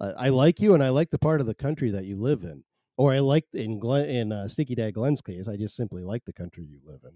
uh, 0.00 0.12
I 0.18 0.30
like 0.30 0.60
you, 0.60 0.74
and 0.74 0.82
I 0.82 0.88
like 0.88 1.10
the 1.10 1.18
part 1.18 1.40
of 1.40 1.46
the 1.46 1.54
country 1.54 1.90
that 1.92 2.04
you 2.04 2.16
live 2.16 2.42
in, 2.42 2.64
or 2.96 3.14
I 3.14 3.20
like 3.20 3.44
in 3.52 3.78
Glenn, 3.78 4.08
in 4.08 4.32
uh, 4.32 4.48
Stinky 4.48 4.74
Dad 4.74 4.94
Glenn's 4.94 5.22
case, 5.22 5.48
I 5.48 5.56
just 5.56 5.76
simply 5.76 6.02
like 6.02 6.24
the 6.24 6.32
country 6.32 6.64
you 6.64 6.80
live 6.84 7.00
in. 7.04 7.12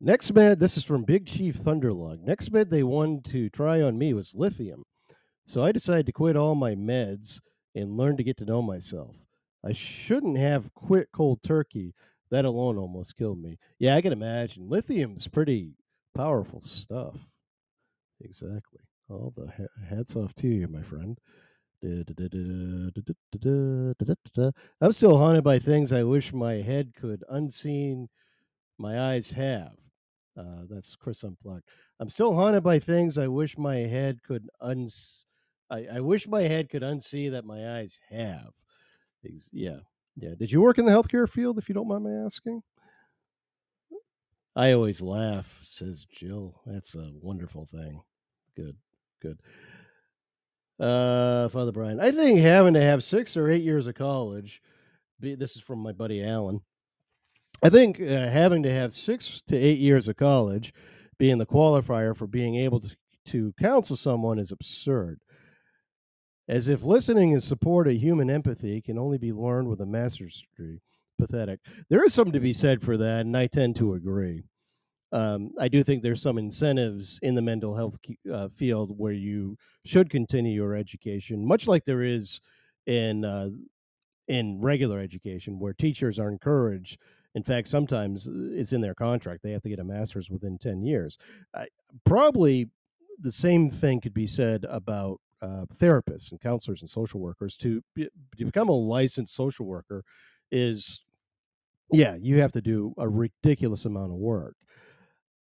Next 0.00 0.32
med, 0.32 0.60
this 0.60 0.76
is 0.76 0.84
from 0.84 1.02
Big 1.02 1.26
Chief 1.26 1.58
Thunderlug. 1.58 2.22
Next 2.22 2.52
med 2.52 2.70
they 2.70 2.84
wanted 2.84 3.24
to 3.32 3.50
try 3.50 3.82
on 3.82 3.98
me 3.98 4.14
was 4.14 4.32
lithium, 4.36 4.84
so 5.44 5.64
I 5.64 5.72
decided 5.72 6.06
to 6.06 6.12
quit 6.12 6.36
all 6.36 6.54
my 6.54 6.76
meds 6.76 7.40
and 7.74 7.96
learn 7.96 8.16
to 8.16 8.22
get 8.22 8.36
to 8.36 8.44
know 8.44 8.62
myself. 8.62 9.16
I 9.66 9.72
shouldn't 9.72 10.38
have 10.38 10.72
quit 10.74 11.08
cold 11.12 11.42
turkey. 11.42 11.94
That 12.30 12.44
alone 12.44 12.78
almost 12.78 13.16
killed 13.16 13.42
me. 13.42 13.58
Yeah, 13.80 13.96
I 13.96 14.00
can 14.00 14.12
imagine. 14.12 14.68
Lithium's 14.68 15.26
pretty 15.26 15.74
powerful 16.14 16.60
stuff. 16.60 17.16
Exactly. 18.20 18.82
All 19.10 19.32
the 19.36 19.50
hats 19.88 20.14
off 20.14 20.32
to 20.34 20.46
you, 20.46 20.68
my 20.68 20.82
friend. 20.82 21.18
I'm 24.80 24.92
still 24.92 25.16
haunted 25.18 25.42
by 25.42 25.58
things 25.58 25.90
I 25.92 26.02
wish 26.04 26.32
my 26.32 26.54
head 26.54 26.92
could 26.94 27.24
unseen 27.28 28.08
my 28.78 29.00
eyes 29.00 29.32
have. 29.32 29.72
Uh, 30.38 30.62
that's 30.70 30.94
Chris 30.94 31.24
Unplugged. 31.24 31.64
I'm 31.98 32.08
still 32.08 32.32
haunted 32.32 32.62
by 32.62 32.78
things 32.78 33.18
I 33.18 33.26
wish 33.26 33.58
my 33.58 33.76
head 33.76 34.22
could 34.22 34.48
uns. 34.60 35.26
I, 35.68 35.86
I 35.94 36.00
wish 36.00 36.28
my 36.28 36.42
head 36.42 36.70
could 36.70 36.82
unsee 36.82 37.30
that 37.32 37.44
my 37.44 37.78
eyes 37.78 37.98
have. 38.10 38.50
Yeah, 39.52 39.80
yeah. 40.16 40.34
Did 40.38 40.52
you 40.52 40.60
work 40.60 40.78
in 40.78 40.86
the 40.86 40.92
healthcare 40.92 41.28
field, 41.28 41.58
if 41.58 41.68
you 41.68 41.74
don't 41.74 41.88
mind 41.88 42.04
my 42.04 42.24
asking? 42.24 42.62
I 44.54 44.72
always 44.72 45.02
laugh, 45.02 45.60
says 45.64 46.06
Jill. 46.10 46.60
That's 46.66 46.94
a 46.94 47.10
wonderful 47.20 47.66
thing. 47.66 48.00
Good, 48.56 48.76
good. 49.20 49.40
Uh, 50.78 51.48
Father 51.48 51.72
Brian, 51.72 52.00
I 52.00 52.12
think 52.12 52.38
having 52.38 52.74
to 52.74 52.80
have 52.80 53.02
six 53.02 53.36
or 53.36 53.50
eight 53.50 53.62
years 53.62 53.88
of 53.88 53.96
college, 53.96 54.62
be, 55.18 55.34
this 55.34 55.56
is 55.56 55.62
from 55.62 55.80
my 55.80 55.92
buddy 55.92 56.22
Alan. 56.22 56.60
I 57.62 57.70
think 57.70 58.00
uh, 58.00 58.04
having 58.04 58.62
to 58.62 58.72
have 58.72 58.92
six 58.92 59.42
to 59.46 59.56
eight 59.56 59.78
years 59.78 60.08
of 60.08 60.16
college 60.16 60.72
being 61.18 61.38
the 61.38 61.46
qualifier 61.46 62.16
for 62.16 62.26
being 62.26 62.56
able 62.56 62.80
to, 62.80 62.96
to 63.26 63.52
counsel 63.58 63.96
someone 63.96 64.38
is 64.38 64.52
absurd. 64.52 65.20
As 66.48 66.68
if 66.68 66.82
listening 66.82 67.32
and 67.32 67.42
support 67.42 67.88
of 67.88 67.94
human 67.94 68.30
empathy 68.30 68.80
can 68.80 68.98
only 68.98 69.18
be 69.18 69.32
learned 69.32 69.68
with 69.68 69.80
a 69.80 69.86
master's 69.86 70.42
degree 70.42 70.80
pathetic. 71.18 71.60
There 71.90 72.04
is 72.04 72.14
something 72.14 72.32
to 72.32 72.40
be 72.40 72.52
said 72.52 72.80
for 72.80 72.96
that, 72.96 73.26
and 73.26 73.36
I 73.36 73.48
tend 73.48 73.76
to 73.76 73.94
agree. 73.94 74.44
Um, 75.10 75.50
I 75.58 75.68
do 75.68 75.82
think 75.82 76.02
there's 76.02 76.22
some 76.22 76.38
incentives 76.38 77.18
in 77.22 77.34
the 77.34 77.42
mental 77.42 77.74
health 77.74 77.98
uh, 78.32 78.48
field 78.48 78.96
where 78.96 79.12
you 79.12 79.56
should 79.84 80.10
continue 80.10 80.52
your 80.52 80.74
education, 80.76 81.44
much 81.44 81.66
like 81.66 81.84
there 81.84 82.02
is 82.02 82.40
in 82.86 83.24
uh, 83.24 83.48
in 84.28 84.60
regular 84.60 85.00
education, 85.00 85.58
where 85.58 85.72
teachers 85.72 86.18
are 86.18 86.28
encouraged. 86.28 86.98
In 87.34 87.42
fact, 87.42 87.68
sometimes 87.68 88.26
uh, 88.26 88.32
it's 88.52 88.72
in 88.72 88.80
their 88.80 88.94
contract; 88.94 89.42
they 89.42 89.52
have 89.52 89.62
to 89.62 89.68
get 89.68 89.78
a 89.78 89.84
master's 89.84 90.30
within 90.30 90.58
ten 90.58 90.82
years. 90.82 91.18
probably 92.04 92.68
the 93.20 93.32
same 93.32 93.68
thing 93.70 94.00
could 94.00 94.14
be 94.14 94.26
said 94.26 94.64
about 94.68 95.20
uh, 95.42 95.64
therapists 95.76 96.30
and 96.30 96.40
counselors 96.40 96.82
and 96.82 96.90
social 96.90 97.20
workers. 97.20 97.56
To, 97.58 97.82
be, 97.94 98.08
to 98.36 98.44
become 98.44 98.68
a 98.68 98.72
licensed 98.72 99.34
social 99.34 99.66
worker 99.66 100.04
is 100.50 101.00
yeah, 101.90 102.16
you 102.20 102.40
have 102.40 102.52
to 102.52 102.60
do 102.60 102.94
a 102.98 103.08
ridiculous 103.08 103.84
amount 103.84 104.12
of 104.12 104.18
work. 104.18 104.56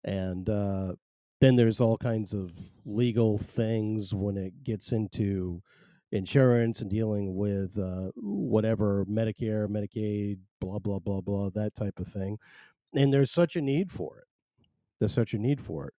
And 0.03 0.49
uh, 0.49 0.93
then 1.41 1.55
there's 1.55 1.81
all 1.81 1.97
kinds 1.97 2.33
of 2.33 2.51
legal 2.85 3.37
things 3.37 4.13
when 4.13 4.37
it 4.37 4.63
gets 4.63 4.91
into 4.91 5.61
insurance 6.11 6.81
and 6.81 6.89
dealing 6.89 7.35
with 7.35 7.77
uh, 7.77 8.11
whatever 8.15 9.05
Medicare, 9.05 9.67
Medicaid, 9.67 10.39
blah, 10.61 10.79
blah, 10.79 10.99
blah, 10.99 11.21
blah, 11.21 11.49
that 11.51 11.75
type 11.75 11.99
of 11.99 12.07
thing. 12.07 12.37
And 12.95 13.13
there's 13.13 13.31
such 13.31 13.55
a 13.55 13.61
need 13.61 13.91
for 13.91 14.19
it. 14.19 14.25
There's 14.99 15.13
such 15.13 15.33
a 15.33 15.37
need 15.39 15.61
for 15.61 15.87
it. 15.87 15.93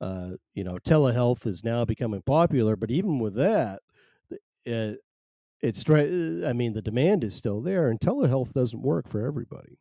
Uh, 0.00 0.32
you 0.54 0.64
know, 0.64 0.78
telehealth 0.78 1.46
is 1.46 1.64
now 1.64 1.84
becoming 1.84 2.22
popular, 2.22 2.76
but 2.76 2.90
even 2.90 3.18
with 3.18 3.34
that, 3.36 3.80
it, 4.64 5.00
it's 5.62 5.88
I 5.90 6.52
mean, 6.52 6.74
the 6.74 6.82
demand 6.82 7.24
is 7.24 7.34
still 7.34 7.62
there, 7.62 7.88
and 7.88 7.98
telehealth 7.98 8.52
doesn't 8.52 8.82
work 8.82 9.08
for 9.08 9.26
everybody 9.26 9.78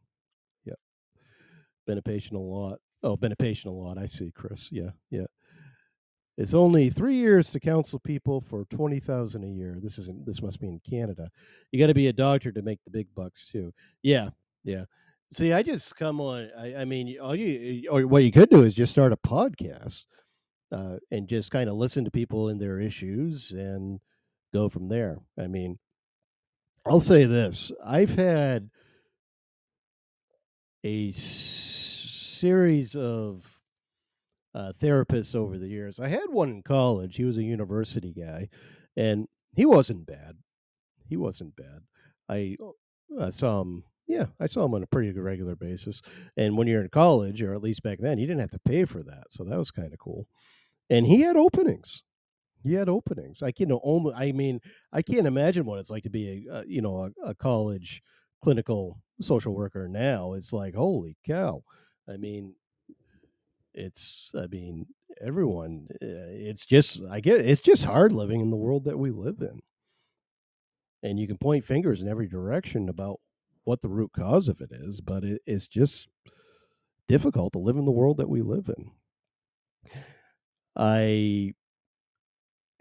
Yeah, 0.66 0.76
been 1.86 1.98
a 1.98 2.02
patient 2.02 2.38
a 2.38 2.40
lot. 2.40 2.80
Oh, 3.04 3.18
been 3.18 3.34
a 3.34 3.36
patient 3.36 3.74
a 3.74 3.76
lot. 3.76 3.98
I 3.98 4.06
see, 4.06 4.32
Chris. 4.32 4.70
Yeah, 4.72 4.92
yeah. 5.12 5.26
It's 6.38 6.54
only 6.54 6.90
three 6.90 7.16
years 7.16 7.52
to 7.52 7.60
counsel 7.60 8.00
people 8.00 8.42
for 8.42 8.66
twenty 8.66 9.00
thousand 9.00 9.46
a 9.46 9.48
year. 9.48 9.78
This 9.82 9.98
isn't. 9.98 10.26
This 10.26 10.42
must 10.42 10.60
be 10.60 10.68
in 10.68 10.82
Canada. 10.88 11.30
You 11.72 11.80
got 11.80 11.88
to 11.88 11.94
be 11.94 12.08
a 12.08 12.14
doctor 12.14 12.52
to 12.52 12.62
make 12.62 12.80
the 12.84 12.92
big 12.92 13.08
bucks 13.16 13.48
too. 13.48 13.74
Yeah, 14.04 14.30
yeah. 14.66 14.84
See, 15.32 15.54
I 15.54 15.64
just 15.64 15.96
come 15.96 16.20
on. 16.20 16.50
I, 16.58 16.76
I 16.76 16.86
mean, 16.86 17.18
all 17.22 17.36
you 17.36 17.90
or 17.90 18.06
what 18.06 18.24
you 18.24 18.32
could 18.32 18.50
do 18.50 18.64
is 18.64 18.76
just 18.76 18.92
start 18.92 19.14
a 19.14 19.18
podcast 19.18 20.06
uh, 20.72 20.98
and 21.10 21.28
just 21.28 21.52
kind 21.52 21.70
of 21.70 21.76
listen 21.76 22.04
to 22.04 22.12
people 22.12 22.50
and 22.50 22.60
their 22.60 22.80
issues 22.82 23.52
and 23.52 24.02
go 24.54 24.68
from 24.68 24.90
there. 24.90 25.20
I 25.40 25.48
mean, 25.48 25.80
I'll 26.86 27.00
say 27.00 27.24
this: 27.26 27.72
I've 27.84 28.14
had 28.14 28.70
a 30.84 31.12
series 31.12 32.96
of 32.96 33.55
uh, 34.56 34.72
therapists 34.82 35.36
over 35.36 35.58
the 35.58 35.68
years. 35.68 36.00
I 36.00 36.08
had 36.08 36.30
one 36.30 36.50
in 36.50 36.64
college. 36.64 37.18
He 37.18 37.26
was 37.26 37.38
a 37.38 37.44
university 37.44 38.14
guy, 38.14 38.48
and 38.96 39.28
he 39.54 39.66
wasn't 39.66 40.08
bad. 40.08 40.38
He 41.10 41.18
wasn't 41.18 41.56
bad. 41.58 41.82
I 42.30 42.56
uh, 43.20 43.32
saw 43.32 43.62
him. 43.62 43.84
Yeah, 44.08 44.28
I 44.40 44.46
saw 44.46 44.66
him 44.66 44.74
on 44.74 44.84
a 44.84 44.88
pretty 44.88 45.12
regular 45.20 45.56
basis. 45.56 46.02
And 46.38 46.58
when 46.58 46.68
you're 46.68 46.82
in 46.82 46.90
college, 46.90 47.42
or 47.42 47.54
at 47.54 47.64
least 47.64 47.84
back 47.84 48.00
then, 48.00 48.18
you 48.18 48.28
didn't 48.28 48.42
have 48.42 48.52
to 48.52 48.60
pay 48.60 48.86
for 48.86 49.04
that, 49.04 49.26
so 49.32 49.44
that 49.44 49.58
was 49.58 49.72
kind 49.72 49.92
of 49.92 50.00
cool. 50.00 50.28
And 50.90 51.06
he 51.06 51.22
had 51.22 51.36
openings. 51.36 52.04
He 52.64 52.74
had 52.74 52.88
openings. 52.88 53.44
I 53.44 53.52
can 53.52 53.78
only. 53.84 54.14
I 54.14 54.32
mean, 54.32 54.62
I 54.94 55.02
can't 55.02 55.28
imagine 55.28 55.66
what 55.66 55.80
it's 55.80 55.90
like 55.90 56.04
to 56.04 56.10
be 56.10 56.48
a, 56.50 56.60
a 56.60 56.64
you 56.66 56.82
know 56.82 57.12
a, 57.24 57.30
a 57.30 57.36
college 57.36 58.02
clinical 58.42 59.02
social 59.20 59.54
worker 59.54 59.90
now. 59.90 60.34
It's 60.34 60.54
like 60.54 60.76
holy 60.76 61.18
cow. 61.28 61.62
I 62.08 62.18
mean, 62.18 62.54
it's 63.76 64.32
i 64.42 64.48
mean 64.48 64.88
everyone 65.22 65.88
uh, 66.02 66.32
it's 66.32 66.66
just 66.66 67.02
i 67.12 67.20
get 67.20 67.42
it's 67.42 67.62
just 67.62 67.86
hard 67.86 68.12
living 68.12 68.42
in 68.42 68.50
the 68.50 68.56
world 68.58 68.86
that 68.86 68.98
we 68.98 69.12
live 69.12 69.42
in. 69.42 69.62
And 71.04 71.20
you 71.20 71.28
can 71.28 71.38
point 71.38 71.64
fingers 71.66 72.02
in 72.02 72.08
every 72.08 72.28
direction 72.28 72.90
about 72.90 73.20
what 73.64 73.82
the 73.82 73.90
root 73.90 74.12
cause 74.14 74.48
of 74.50 74.62
it 74.62 74.72
is 74.72 75.02
but 75.02 75.24
it, 75.24 75.42
it's 75.46 75.68
just 75.68 76.08
difficult 77.08 77.54
to 77.54 77.60
live 77.60 77.78
in 77.78 77.86
the 77.86 77.92
world 77.92 78.18
that 78.18 78.30
we 78.30 78.42
live 78.42 78.70
in. 78.76 78.92
I 80.76 81.54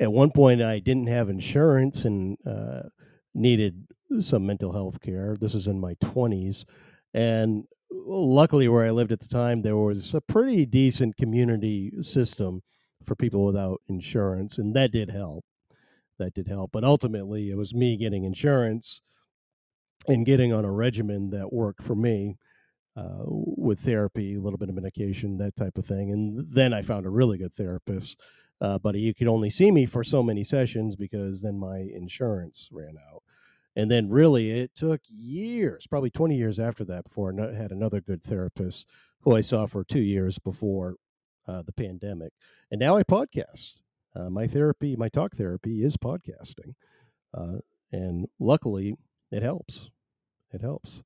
at 0.00 0.12
one 0.12 0.30
point 0.30 0.60
i 0.62 0.80
didn't 0.80 1.06
have 1.06 1.28
insurance 1.28 2.04
and 2.04 2.36
uh, 2.46 2.82
needed 3.34 3.86
some 4.20 4.46
mental 4.46 4.72
health 4.72 5.00
care. 5.00 5.36
This 5.40 5.54
is 5.54 5.66
in 5.66 5.80
my 5.80 5.94
20s 5.94 6.64
and 7.12 7.64
luckily 7.90 8.68
where 8.68 8.86
I 8.86 8.90
lived 8.90 9.12
at 9.12 9.20
the 9.20 9.28
time, 9.28 9.62
there 9.62 9.76
was 9.76 10.14
a 10.14 10.20
pretty 10.20 10.66
decent 10.66 11.16
community 11.16 11.92
system 12.02 12.62
for 13.04 13.14
people 13.14 13.44
without 13.44 13.80
insurance, 13.88 14.58
and 14.58 14.74
that 14.74 14.92
did 14.92 15.10
help. 15.10 15.44
That 16.18 16.34
did 16.34 16.46
help, 16.46 16.70
but 16.72 16.84
ultimately, 16.84 17.50
it 17.50 17.56
was 17.56 17.74
me 17.74 17.96
getting 17.96 18.24
insurance 18.24 19.00
and 20.06 20.24
getting 20.24 20.52
on 20.52 20.64
a 20.64 20.70
regimen 20.70 21.30
that 21.30 21.52
worked 21.52 21.82
for 21.82 21.96
me 21.96 22.36
uh, 22.96 23.24
with 23.26 23.80
therapy, 23.80 24.36
a 24.36 24.40
little 24.40 24.58
bit 24.58 24.68
of 24.68 24.76
medication, 24.76 25.36
that 25.38 25.56
type 25.56 25.76
of 25.76 25.86
thing. 25.86 26.12
And 26.12 26.46
then 26.54 26.72
I 26.72 26.82
found 26.82 27.04
a 27.04 27.10
really 27.10 27.38
good 27.38 27.52
therapist, 27.52 28.20
uh, 28.60 28.78
but 28.78 28.94
he 28.94 29.12
could 29.12 29.26
only 29.26 29.50
see 29.50 29.72
me 29.72 29.86
for 29.86 30.04
so 30.04 30.22
many 30.22 30.44
sessions 30.44 30.94
because 30.94 31.42
then 31.42 31.58
my 31.58 31.78
insurance 31.78 32.68
ran 32.70 32.94
out. 33.12 33.23
And 33.76 33.90
then 33.90 34.08
really 34.08 34.50
it 34.50 34.74
took 34.74 35.00
years, 35.08 35.86
probably 35.86 36.10
20 36.10 36.36
years 36.36 36.60
after 36.60 36.84
that, 36.84 37.04
before 37.04 37.34
I 37.38 37.54
had 37.54 37.72
another 37.72 38.00
good 38.00 38.22
therapist 38.22 38.86
who 39.22 39.34
I 39.34 39.40
saw 39.40 39.66
for 39.66 39.82
two 39.82 40.00
years 40.00 40.38
before 40.38 40.96
uh, 41.48 41.62
the 41.62 41.72
pandemic. 41.72 42.32
And 42.70 42.78
now 42.78 42.96
I 42.96 43.02
podcast. 43.02 43.72
Uh, 44.14 44.30
my 44.30 44.46
therapy, 44.46 44.94
my 44.94 45.08
talk 45.08 45.34
therapy 45.34 45.82
is 45.82 45.96
podcasting. 45.96 46.74
Uh, 47.36 47.58
and 47.90 48.28
luckily, 48.38 48.96
it 49.32 49.42
helps. 49.42 49.90
It 50.52 50.60
helps. 50.60 51.02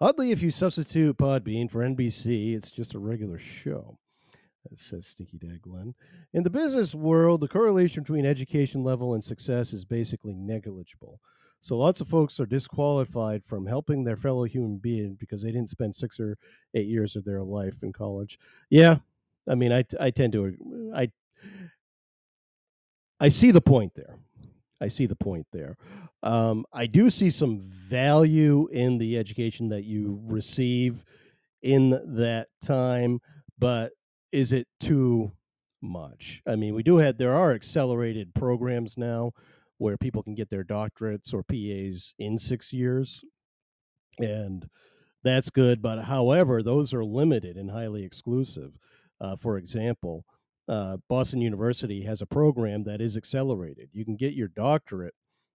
Oddly, 0.00 0.30
if 0.30 0.42
you 0.42 0.50
substitute 0.50 1.16
Podbean 1.16 1.70
for 1.70 1.80
NBC, 1.82 2.54
it's 2.54 2.70
just 2.70 2.94
a 2.94 2.98
regular 2.98 3.38
show 3.38 3.98
says 4.74 5.06
Stinky 5.06 5.38
Dad 5.38 5.62
Glenn. 5.62 5.94
In 6.32 6.42
the 6.42 6.50
business 6.50 6.94
world, 6.94 7.40
the 7.40 7.48
correlation 7.48 8.02
between 8.02 8.26
education 8.26 8.84
level 8.84 9.14
and 9.14 9.24
success 9.24 9.72
is 9.72 9.84
basically 9.84 10.34
negligible. 10.34 11.20
So 11.60 11.76
lots 11.76 12.00
of 12.00 12.08
folks 12.08 12.38
are 12.38 12.46
disqualified 12.46 13.44
from 13.44 13.66
helping 13.66 14.04
their 14.04 14.16
fellow 14.16 14.44
human 14.44 14.76
being 14.76 15.14
because 15.18 15.42
they 15.42 15.50
didn't 15.50 15.70
spend 15.70 15.96
six 15.96 16.20
or 16.20 16.38
eight 16.74 16.86
years 16.86 17.16
of 17.16 17.24
their 17.24 17.42
life 17.42 17.82
in 17.82 17.92
college. 17.92 18.38
Yeah, 18.70 18.98
I 19.48 19.54
mean, 19.54 19.72
I, 19.72 19.84
I 19.98 20.10
tend 20.10 20.34
to 20.34 20.92
I 20.94 21.10
I 23.20 23.28
see 23.28 23.50
the 23.50 23.60
point 23.60 23.94
there. 23.96 24.18
I 24.80 24.88
see 24.88 25.06
the 25.06 25.16
point 25.16 25.46
there. 25.52 25.76
Um, 26.22 26.64
I 26.72 26.86
do 26.86 27.10
see 27.10 27.30
some 27.30 27.60
value 27.60 28.68
in 28.68 28.98
the 28.98 29.18
education 29.18 29.68
that 29.70 29.84
you 29.84 30.20
receive 30.24 31.04
in 31.62 31.90
that 32.16 32.48
time, 32.62 33.20
but 33.58 33.92
is 34.32 34.52
it 34.52 34.66
too 34.80 35.32
much? 35.80 36.42
I 36.46 36.56
mean, 36.56 36.74
we 36.74 36.82
do 36.82 36.96
have 36.96 37.18
there 37.18 37.34
are 37.34 37.52
accelerated 37.52 38.34
programs 38.34 38.96
now 38.96 39.32
where 39.78 39.96
people 39.96 40.22
can 40.22 40.34
get 40.34 40.50
their 40.50 40.64
doctorates 40.64 41.32
or 41.32 41.42
PAs 41.42 42.14
in 42.18 42.38
six 42.38 42.72
years, 42.72 43.24
and 44.18 44.68
that's 45.22 45.50
good. 45.50 45.80
But 45.80 46.04
however, 46.04 46.62
those 46.62 46.92
are 46.92 47.04
limited 47.04 47.56
and 47.56 47.70
highly 47.70 48.04
exclusive. 48.04 48.72
Uh, 49.20 49.36
for 49.36 49.56
example, 49.56 50.24
uh, 50.68 50.98
Boston 51.08 51.40
University 51.40 52.02
has 52.02 52.20
a 52.20 52.26
program 52.26 52.84
that 52.84 53.00
is 53.00 53.16
accelerated. 53.16 53.88
You 53.92 54.04
can 54.04 54.16
get 54.16 54.34
your 54.34 54.48
doctorate 54.48 55.14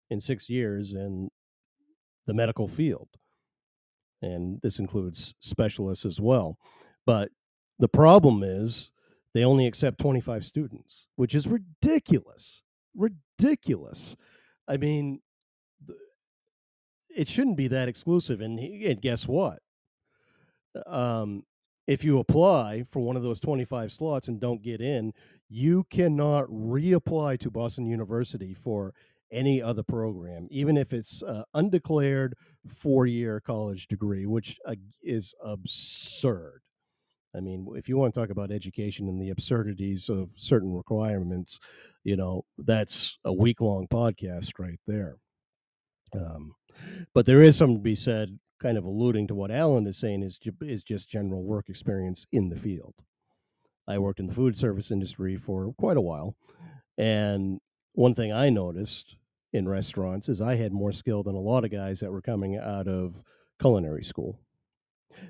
in 0.09 0.19
six 0.19 0.49
years 0.49 0.93
in 0.93 1.29
the 2.25 2.33
medical 2.33 2.67
field, 2.67 3.09
and 4.21 4.59
this 4.61 4.79
includes 4.79 5.33
specialists 5.39 6.05
as 6.05 6.19
well. 6.19 6.57
But 7.05 7.29
the 7.83 7.89
problem 7.89 8.43
is 8.43 8.91
they 9.33 9.43
only 9.43 9.67
accept 9.67 9.99
25 9.99 10.45
students, 10.45 11.07
which 11.17 11.35
is 11.35 11.47
ridiculous. 11.47 12.63
Ridiculous. 12.95 14.15
I 14.69 14.77
mean, 14.77 15.19
it 17.13 17.27
shouldn't 17.27 17.57
be 17.57 17.67
that 17.67 17.89
exclusive. 17.89 18.39
And, 18.39 18.57
and 18.57 19.01
guess 19.01 19.27
what? 19.27 19.59
Um, 20.87 21.43
if 21.85 22.05
you 22.05 22.19
apply 22.19 22.85
for 22.89 23.01
one 23.01 23.17
of 23.17 23.23
those 23.23 23.41
25 23.41 23.91
slots 23.91 24.29
and 24.29 24.39
don't 24.39 24.63
get 24.63 24.79
in, 24.79 25.11
you 25.49 25.85
cannot 25.89 26.45
reapply 26.45 27.37
to 27.39 27.51
Boston 27.51 27.85
University 27.85 28.53
for 28.53 28.93
any 29.29 29.61
other 29.61 29.83
program, 29.83 30.47
even 30.51 30.77
if 30.77 30.93
it's 30.93 31.21
undeclared 31.53 32.35
four 32.65 33.07
year 33.07 33.41
college 33.41 33.87
degree, 33.87 34.25
which 34.25 34.57
is 35.01 35.35
absurd. 35.43 36.62
I 37.35 37.39
mean, 37.39 37.67
if 37.75 37.89
you 37.89 37.97
want 37.97 38.13
to 38.13 38.19
talk 38.19 38.29
about 38.29 38.51
education 38.51 39.07
and 39.07 39.19
the 39.19 39.31
absurdities 39.31 40.09
of 40.09 40.31
certain 40.37 40.73
requirements, 40.73 41.59
you 42.03 42.15
know, 42.15 42.45
that's 42.59 43.17
a 43.25 43.33
week 43.33 43.59
long 43.59 43.87
podcast 43.87 44.59
right 44.59 44.79
there. 44.85 45.17
Um, 46.15 46.53
but 47.13 47.25
there 47.25 47.41
is 47.41 47.57
something 47.57 47.77
to 47.77 47.83
be 47.83 47.95
said, 47.95 48.37
kind 48.61 48.77
of 48.77 48.85
alluding 48.85 49.27
to 49.27 49.35
what 49.35 49.51
Alan 49.51 49.87
is 49.87 49.97
saying, 49.97 50.21
is, 50.21 50.39
is 50.61 50.83
just 50.83 51.09
general 51.09 51.43
work 51.43 51.69
experience 51.69 52.27
in 52.31 52.49
the 52.49 52.55
field. 52.55 52.93
I 53.87 53.97
worked 53.97 54.19
in 54.19 54.27
the 54.27 54.33
food 54.33 54.57
service 54.57 54.91
industry 54.91 55.35
for 55.35 55.73
quite 55.77 55.97
a 55.97 56.01
while. 56.01 56.35
And 56.97 57.59
one 57.93 58.13
thing 58.13 58.31
I 58.31 58.49
noticed 58.49 59.15
in 59.51 59.67
restaurants 59.67 60.29
is 60.29 60.39
I 60.39 60.55
had 60.55 60.71
more 60.71 60.91
skill 60.91 61.23
than 61.23 61.35
a 61.35 61.39
lot 61.39 61.65
of 61.65 61.71
guys 61.71 61.99
that 61.99 62.11
were 62.11 62.21
coming 62.21 62.57
out 62.57 62.87
of 62.87 63.23
culinary 63.59 64.03
school 64.03 64.39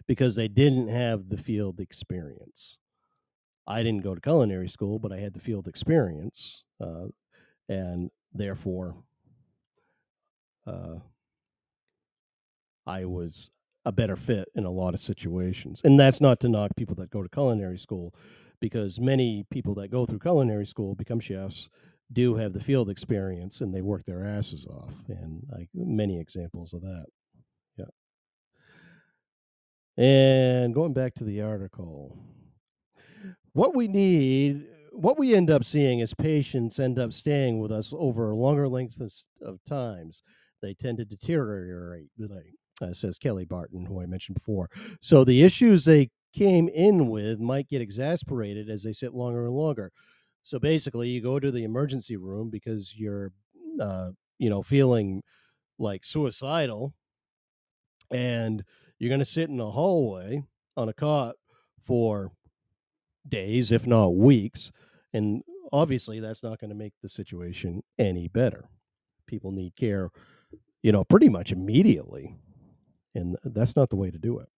because 0.07 0.35
they 0.35 0.47
didn't 0.47 0.87
have 0.87 1.29
the 1.29 1.37
field 1.37 1.79
experience. 1.79 2.77
I 3.65 3.83
didn't 3.83 4.03
go 4.03 4.13
to 4.13 4.21
culinary 4.21 4.67
school, 4.67 4.99
but 4.99 5.11
I 5.11 5.19
had 5.19 5.33
the 5.33 5.39
field 5.39 5.67
experience, 5.67 6.63
uh, 6.81 7.07
and 7.69 8.09
therefore, 8.33 8.95
uh, 10.67 10.95
I 12.85 13.05
was 13.05 13.49
a 13.85 13.91
better 13.91 14.15
fit 14.15 14.49
in 14.55 14.65
a 14.65 14.71
lot 14.71 14.93
of 14.93 14.99
situations. 14.99 15.81
And 15.83 15.99
that's 15.99 16.21
not 16.21 16.39
to 16.41 16.49
knock 16.49 16.71
people 16.75 16.95
that 16.95 17.09
go 17.09 17.23
to 17.23 17.29
culinary 17.29 17.77
school, 17.77 18.13
because 18.59 18.99
many 18.99 19.45
people 19.49 19.75
that 19.75 19.91
go 19.91 20.05
through 20.05 20.19
culinary 20.19 20.65
school 20.65 20.95
become 20.95 21.19
chefs 21.19 21.69
do 22.11 22.35
have 22.35 22.53
the 22.53 22.59
field 22.59 22.89
experience 22.89 23.61
and 23.61 23.73
they 23.73 23.81
work 23.81 24.05
their 24.05 24.25
asses 24.25 24.65
off 24.67 24.93
and 25.07 25.41
like 25.51 25.69
many 25.73 26.19
examples 26.19 26.73
of 26.73 26.81
that 26.81 27.05
and 29.97 30.73
going 30.73 30.93
back 30.93 31.13
to 31.15 31.23
the 31.23 31.41
article, 31.41 32.17
what 33.53 33.75
we 33.75 33.87
need, 33.87 34.65
what 34.91 35.17
we 35.17 35.35
end 35.35 35.49
up 35.49 35.63
seeing 35.63 35.99
is 35.99 36.13
patients 36.13 36.79
end 36.79 36.99
up 36.99 37.13
staying 37.13 37.59
with 37.59 37.71
us 37.71 37.93
over 37.95 38.33
longer 38.33 38.67
lengths 38.67 39.25
of 39.41 39.63
times. 39.63 40.23
They 40.61 40.73
tend 40.73 40.97
to 40.99 41.05
deteriorate, 41.05 42.07
uh, 42.81 42.93
says 42.93 43.17
Kelly 43.17 43.45
Barton, 43.45 43.85
who 43.85 44.01
I 44.01 44.05
mentioned 44.05 44.35
before. 44.35 44.69
So 45.01 45.23
the 45.23 45.43
issues 45.43 45.85
they 45.85 46.09
came 46.33 46.67
in 46.69 47.07
with 47.07 47.39
might 47.39 47.67
get 47.67 47.81
exasperated 47.81 48.69
as 48.69 48.83
they 48.83 48.93
sit 48.93 49.13
longer 49.13 49.45
and 49.45 49.53
longer. 49.53 49.91
So 50.41 50.59
basically, 50.59 51.09
you 51.09 51.21
go 51.21 51.39
to 51.39 51.51
the 51.51 51.63
emergency 51.63 52.17
room 52.17 52.49
because 52.49 52.95
you're, 52.97 53.31
uh, 53.79 54.09
you 54.39 54.49
know, 54.49 54.63
feeling 54.63 55.21
like 55.79 56.03
suicidal, 56.03 56.93
and 58.11 58.63
you're 59.03 59.11
going 59.11 59.19
to 59.19 59.25
sit 59.25 59.49
in 59.49 59.59
a 59.61 59.71
hallway 59.71 60.43
on 60.77 60.89
a 60.89 60.93
cot 60.93 61.35
for 61.83 62.31
days, 63.27 63.71
if 63.71 63.87
not 63.87 64.15
weeks. 64.15 64.71
And 65.13 65.43
obviously, 65.73 66.19
that's 66.21 66.43
not 66.43 66.59
going 66.59 66.69
to 66.71 66.75
make 66.77 66.93
the 67.01 67.09
situation 67.09 67.83
any 67.99 68.27
better. 68.29 68.69
People 69.27 69.51
need 69.51 69.75
care, 69.75 70.11
you 70.83 70.91
know, 70.91 71.03
pretty 71.05 71.29
much 71.29 71.51
immediately. 71.51 72.35
and 73.15 73.37
that's 73.43 73.75
not 73.75 73.89
the 73.89 73.95
way 73.95 74.11
to 74.11 74.17
do 74.17 74.39
it. 74.39 74.49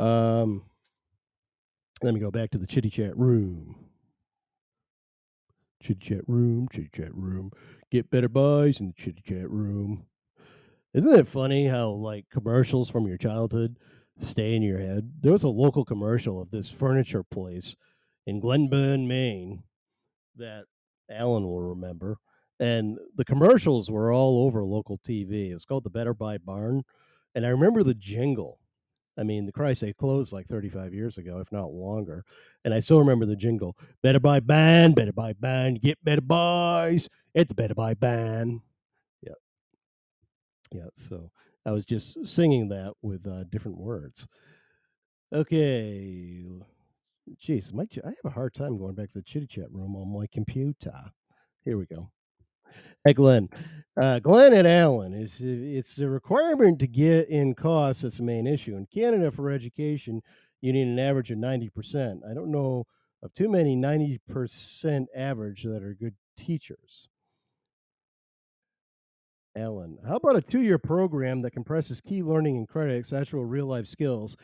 Um, 0.00 0.64
let 2.02 2.14
me 2.14 2.20
go 2.20 2.30
back 2.30 2.50
to 2.52 2.58
the 2.58 2.66
chitty 2.66 2.90
chat 2.90 3.16
room. 3.16 3.76
Chitty 5.82 6.00
chat 6.00 6.28
room, 6.28 6.68
chitty 6.72 6.90
chat 6.94 7.14
room. 7.14 7.52
Get 7.90 8.10
better 8.10 8.28
buys 8.28 8.80
in 8.80 8.88
the 8.88 8.92
chitty 8.94 9.22
chat 9.26 9.50
room. 9.50 10.06
Isn't 10.94 11.18
it 11.18 11.28
funny 11.28 11.66
how 11.66 11.90
like 11.90 12.24
commercials 12.30 12.88
from 12.88 13.06
your 13.06 13.18
childhood 13.18 13.78
stay 14.18 14.54
in 14.54 14.62
your 14.62 14.78
head? 14.78 15.12
There 15.20 15.32
was 15.32 15.44
a 15.44 15.48
local 15.48 15.84
commercial 15.84 16.40
of 16.40 16.50
this 16.50 16.70
furniture 16.70 17.22
place 17.22 17.76
in 18.26 18.40
Glenburn, 18.40 19.06
Maine, 19.06 19.62
that 20.36 20.64
Alan 21.10 21.44
will 21.44 21.62
remember. 21.62 22.18
And 22.58 22.98
the 23.14 23.24
commercials 23.24 23.90
were 23.90 24.12
all 24.12 24.44
over 24.46 24.64
local 24.64 24.98
TV. 24.98 25.52
It's 25.52 25.64
called 25.64 25.84
the 25.84 25.90
Better 25.90 26.14
Buy 26.14 26.38
Barn. 26.38 26.82
And 27.34 27.44
I 27.44 27.50
remember 27.50 27.82
the 27.82 27.94
jingle. 27.94 28.58
I 29.18 29.22
mean, 29.22 29.46
the 29.46 29.52
Christ, 29.52 29.80
they 29.80 29.92
closed 29.92 30.32
like 30.32 30.46
35 30.46 30.92
years 30.92 31.18
ago, 31.18 31.38
if 31.38 31.50
not 31.52 31.72
longer. 31.72 32.24
And 32.64 32.74
I 32.74 32.80
still 32.80 32.98
remember 32.98 33.26
the 33.26 33.36
jingle 33.36 33.76
Better 34.02 34.20
Buy 34.20 34.40
Ban, 34.40 34.92
Better 34.92 35.12
Buy 35.12 35.34
Ban, 35.34 35.74
get 35.74 36.02
better 36.04 36.20
buys 36.20 37.08
at 37.34 37.48
the 37.48 37.54
Better 37.54 37.74
Buy 37.74 37.94
Ban. 37.94 38.60
Yeah. 40.72 40.88
So 40.96 41.30
I 41.64 41.72
was 41.72 41.84
just 41.84 42.26
singing 42.26 42.68
that 42.68 42.92
with 43.02 43.26
uh, 43.26 43.44
different 43.50 43.78
words. 43.78 44.26
Okay. 45.32 46.44
Jeez, 47.42 47.72
my, 47.72 47.86
I 48.04 48.08
have 48.08 48.16
a 48.24 48.30
hard 48.30 48.54
time 48.54 48.78
going 48.78 48.94
back 48.94 49.12
to 49.12 49.18
the 49.18 49.22
chitty 49.22 49.46
chat 49.46 49.72
room 49.72 49.96
on 49.96 50.12
my 50.12 50.26
computer. 50.32 50.94
Here 51.64 51.76
we 51.76 51.86
go. 51.86 52.10
Hey, 53.04 53.14
Glenn. 53.14 53.48
Uh, 54.00 54.18
Glenn 54.20 54.52
and 54.52 54.66
Alan, 54.66 55.14
it's, 55.14 55.40
it's 55.40 55.96
the 55.96 56.08
requirement 56.08 56.78
to 56.80 56.86
get 56.86 57.28
in 57.28 57.54
costs 57.54 58.02
that's 58.02 58.18
the 58.18 58.22
main 58.22 58.46
issue. 58.46 58.76
In 58.76 58.86
Canada, 58.86 59.30
for 59.30 59.50
education, 59.50 60.22
you 60.60 60.72
need 60.72 60.86
an 60.86 60.98
average 60.98 61.30
of 61.30 61.38
90%. 61.38 62.20
I 62.28 62.34
don't 62.34 62.50
know 62.50 62.84
of 63.22 63.32
too 63.32 63.48
many 63.48 63.76
90% 63.76 65.06
average 65.16 65.62
that 65.64 65.82
are 65.82 65.94
good 65.94 66.14
teachers. 66.36 67.08
Alan, 69.56 69.98
how 70.06 70.16
about 70.16 70.36
a 70.36 70.42
two 70.42 70.60
year 70.60 70.78
program 70.78 71.42
that 71.42 71.52
compresses 71.52 72.00
key 72.00 72.22
learning 72.22 72.58
and 72.58 72.68
credits, 72.68 73.12
actual 73.12 73.44
real 73.44 73.66
life 73.66 73.86
skills 73.86 74.36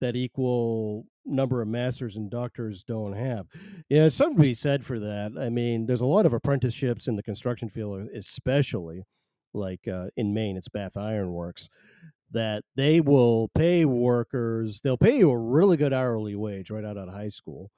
that 0.00 0.16
equal 0.16 1.04
number 1.26 1.60
of 1.60 1.68
masters 1.68 2.16
and 2.16 2.30
doctors 2.30 2.82
don't 2.82 3.12
have. 3.12 3.46
Yeah, 3.88 4.08
something 4.08 4.36
to 4.36 4.42
be 4.42 4.54
said 4.54 4.84
for 4.84 4.98
that. 4.98 5.32
I 5.38 5.50
mean, 5.50 5.86
there's 5.86 6.00
a 6.00 6.06
lot 6.06 6.26
of 6.26 6.32
apprenticeships 6.32 7.06
in 7.06 7.16
the 7.16 7.22
construction 7.22 7.68
field, 7.68 8.08
especially 8.14 9.04
like 9.52 9.86
uh, 9.86 10.06
in 10.16 10.32
Maine, 10.32 10.56
it's 10.56 10.68
Bath 10.68 10.96
Iron 10.96 11.32
Works, 11.32 11.68
that 12.30 12.64
they 12.76 13.00
will 13.00 13.48
pay 13.54 13.84
workers, 13.84 14.80
they'll 14.82 14.96
pay 14.96 15.18
you 15.18 15.30
a 15.30 15.38
really 15.38 15.76
good 15.76 15.92
hourly 15.92 16.36
wage 16.36 16.70
right 16.70 16.84
out 16.84 16.96
of 16.96 17.08
high 17.08 17.28
school. 17.28 17.70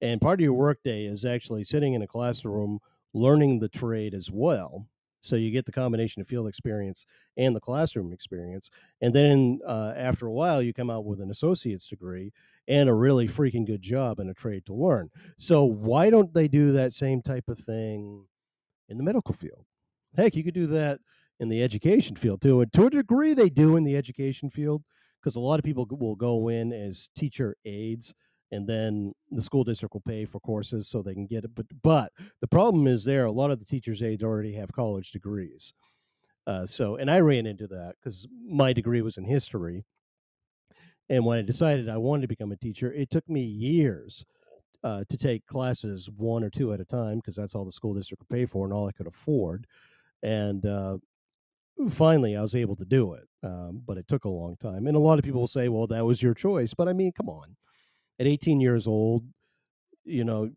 And 0.00 0.20
part 0.20 0.40
of 0.40 0.44
your 0.44 0.54
workday 0.54 1.06
is 1.06 1.24
actually 1.24 1.64
sitting 1.64 1.94
in 1.94 2.02
a 2.02 2.06
classroom 2.06 2.78
learning 3.12 3.58
the 3.58 3.68
trade 3.68 4.14
as 4.14 4.30
well 4.30 4.86
so 5.20 5.36
you 5.36 5.50
get 5.50 5.66
the 5.66 5.72
combination 5.72 6.22
of 6.22 6.28
field 6.28 6.48
experience 6.48 7.06
and 7.36 7.54
the 7.54 7.60
classroom 7.60 8.12
experience 8.12 8.70
and 9.00 9.14
then 9.14 9.60
uh, 9.66 9.92
after 9.96 10.26
a 10.26 10.32
while 10.32 10.62
you 10.62 10.72
come 10.72 10.90
out 10.90 11.04
with 11.04 11.20
an 11.20 11.30
associate's 11.30 11.88
degree 11.88 12.32
and 12.68 12.88
a 12.88 12.94
really 12.94 13.26
freaking 13.26 13.66
good 13.66 13.82
job 13.82 14.20
in 14.20 14.28
a 14.28 14.34
trade 14.34 14.64
to 14.66 14.74
learn. 14.74 15.08
So 15.38 15.64
why 15.64 16.10
don't 16.10 16.32
they 16.34 16.48
do 16.48 16.72
that 16.72 16.92
same 16.92 17.22
type 17.22 17.48
of 17.48 17.58
thing 17.58 18.26
in 18.88 18.98
the 18.98 19.02
medical 19.02 19.34
field? 19.34 19.64
Heck 20.16 20.36
you 20.36 20.44
could 20.44 20.54
do 20.54 20.66
that 20.68 21.00
in 21.40 21.48
the 21.48 21.62
education 21.62 22.16
field 22.16 22.42
too 22.42 22.60
and 22.60 22.72
to 22.72 22.86
a 22.86 22.90
degree 22.90 23.32
they 23.32 23.48
do 23.48 23.76
in 23.76 23.84
the 23.84 23.96
education 23.96 24.50
field 24.50 24.82
because 25.20 25.36
a 25.36 25.40
lot 25.40 25.58
of 25.58 25.64
people 25.64 25.86
will 25.90 26.16
go 26.16 26.48
in 26.48 26.72
as 26.72 27.08
teacher 27.16 27.56
aides 27.64 28.12
and 28.50 28.66
then 28.66 29.12
the 29.30 29.42
school 29.42 29.64
district 29.64 29.94
will 29.94 30.00
pay 30.00 30.24
for 30.24 30.40
courses 30.40 30.88
so 30.88 31.02
they 31.02 31.14
can 31.14 31.26
get 31.26 31.44
it. 31.44 31.54
But 31.54 31.66
but 31.82 32.12
the 32.40 32.48
problem 32.48 32.86
is 32.86 33.04
there 33.04 33.26
a 33.26 33.32
lot 33.32 33.50
of 33.50 33.58
the 33.58 33.64
teachers' 33.64 34.02
aides 34.02 34.22
already 34.22 34.54
have 34.54 34.72
college 34.72 35.10
degrees. 35.10 35.74
Uh, 36.46 36.64
so 36.64 36.96
and 36.96 37.10
I 37.10 37.20
ran 37.20 37.46
into 37.46 37.66
that 37.68 37.96
because 38.00 38.26
my 38.46 38.72
degree 38.72 39.02
was 39.02 39.18
in 39.18 39.24
history, 39.24 39.84
and 41.08 41.24
when 41.24 41.38
I 41.38 41.42
decided 41.42 41.88
I 41.88 41.98
wanted 41.98 42.22
to 42.22 42.28
become 42.28 42.52
a 42.52 42.56
teacher, 42.56 42.92
it 42.92 43.10
took 43.10 43.28
me 43.28 43.42
years 43.42 44.24
uh, 44.82 45.04
to 45.08 45.16
take 45.16 45.46
classes 45.46 46.08
one 46.16 46.42
or 46.42 46.50
two 46.50 46.72
at 46.72 46.80
a 46.80 46.84
time 46.84 47.16
because 47.16 47.36
that's 47.36 47.54
all 47.54 47.64
the 47.64 47.72
school 47.72 47.94
district 47.94 48.20
could 48.20 48.34
pay 48.34 48.46
for 48.46 48.64
and 48.64 48.72
all 48.72 48.88
I 48.88 48.92
could 48.92 49.06
afford. 49.06 49.66
And 50.22 50.64
uh, 50.64 50.98
finally, 51.90 52.36
I 52.36 52.42
was 52.42 52.54
able 52.54 52.76
to 52.76 52.84
do 52.86 53.12
it, 53.12 53.28
um, 53.42 53.82
but 53.86 53.98
it 53.98 54.08
took 54.08 54.24
a 54.24 54.30
long 54.30 54.56
time. 54.56 54.86
And 54.86 54.96
a 54.96 55.00
lot 55.00 55.18
of 55.18 55.24
people 55.24 55.40
will 55.40 55.48
say, 55.48 55.68
"Well, 55.68 55.86
that 55.88 56.06
was 56.06 56.22
your 56.22 56.34
choice," 56.34 56.72
but 56.72 56.88
I 56.88 56.94
mean, 56.94 57.12
come 57.12 57.28
on 57.28 57.56
at 58.18 58.26
18 58.26 58.60
years 58.60 58.86
old, 58.86 59.24
you 60.04 60.24
know, 60.24 60.50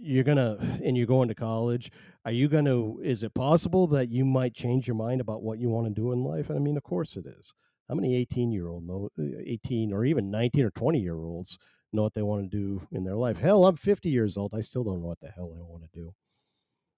you're 0.00 0.24
gonna 0.24 0.56
and 0.84 0.96
you're 0.96 1.06
going 1.06 1.28
to 1.28 1.34
college. 1.34 1.90
Are 2.24 2.32
you 2.32 2.48
gonna? 2.48 2.98
Is 2.98 3.22
it 3.22 3.34
possible 3.34 3.86
that 3.88 4.10
you 4.10 4.24
might 4.24 4.54
change 4.54 4.86
your 4.86 4.96
mind 4.96 5.20
about 5.20 5.42
what 5.42 5.58
you 5.58 5.68
want 5.68 5.86
to 5.86 5.92
do 5.92 6.12
in 6.12 6.24
life? 6.24 6.48
And 6.48 6.58
I 6.58 6.60
mean, 6.60 6.76
of 6.76 6.82
course 6.82 7.16
it 7.16 7.26
is. 7.26 7.54
How 7.88 7.94
many 7.94 8.14
18 8.16 8.52
year 8.52 8.68
old 8.68 8.86
know 8.86 9.08
uh, 9.18 9.42
18 9.44 9.92
or 9.92 10.04
even 10.04 10.30
19 10.30 10.64
or 10.64 10.70
20 10.70 11.00
year 11.00 11.18
olds 11.18 11.58
know 11.92 12.02
what 12.02 12.14
they 12.14 12.22
want 12.22 12.48
to 12.48 12.56
do 12.56 12.86
in 12.92 13.04
their 13.04 13.16
life? 13.16 13.38
Hell, 13.38 13.64
I'm 13.66 13.76
50 13.76 14.08
years 14.08 14.36
old. 14.36 14.54
I 14.54 14.60
still 14.60 14.84
don't 14.84 15.00
know 15.00 15.08
what 15.08 15.20
the 15.20 15.30
hell 15.30 15.52
I 15.56 15.62
want 15.62 15.82
to 15.82 15.88
do. 15.92 16.14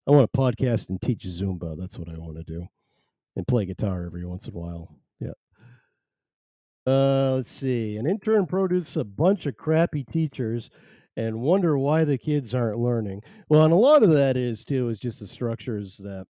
I 0.07 0.11
want 0.11 0.31
to 0.31 0.39
podcast 0.39 0.89
and 0.89 1.01
teach 1.01 1.25
Zumba. 1.25 1.79
That's 1.79 1.99
what 1.99 2.09
I 2.09 2.19
want 2.19 2.37
to 2.37 2.43
do, 2.43 2.67
and 3.37 3.47
play 3.47 3.65
guitar 3.65 4.05
every 4.05 4.27
once 4.27 4.49
in 4.49 4.55
a 4.55 4.59
while. 4.59 5.02
Uh, 6.87 7.35
let's 7.37 7.51
see. 7.51 7.97
An 7.97 8.07
intern 8.07 8.47
produces 8.47 8.97
a 8.97 9.05
bunch 9.05 9.47
of 9.47 9.57
crappy 9.57 10.05
teachers 10.05 10.69
and 11.17 11.41
wonder 11.41 11.79
why 11.79 12.05
the 12.05 12.19
kids 12.19 12.55
aren't 12.55 12.79
learning. 12.79 13.23
Well, 13.49 13.65
and 13.65 13.73
a 13.73 13.77
lot 13.77 14.03
of 14.03 14.11
that 14.11 14.37
is 14.37 14.65
too 14.65 14.89
is 14.89 14.99
just 14.99 15.21
the 15.21 15.27
structures 15.27 15.97
that 15.99 16.27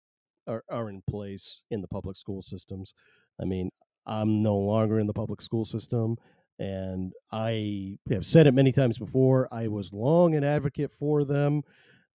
are, 0.47 0.63
are 0.69 0.89
in 0.89 1.01
place 1.09 1.61
in 1.71 1.81
the 1.81 1.87
public 1.87 2.17
school 2.17 2.41
systems. 2.41 2.93
I 3.41 3.45
mean, 3.45 3.69
I'm 4.05 4.41
no 4.41 4.57
longer 4.57 4.99
in 4.99 5.07
the 5.07 5.13
public 5.13 5.41
school 5.41 5.63
system, 5.63 6.17
and 6.59 7.13
I 7.31 7.97
have 8.09 8.25
said 8.25 8.47
it 8.47 8.53
many 8.53 8.71
times 8.71 8.97
before. 8.97 9.47
I 9.51 9.67
was 9.67 9.93
long 9.93 10.35
an 10.35 10.43
advocate 10.43 10.91
for 10.91 11.23
them, 11.23 11.61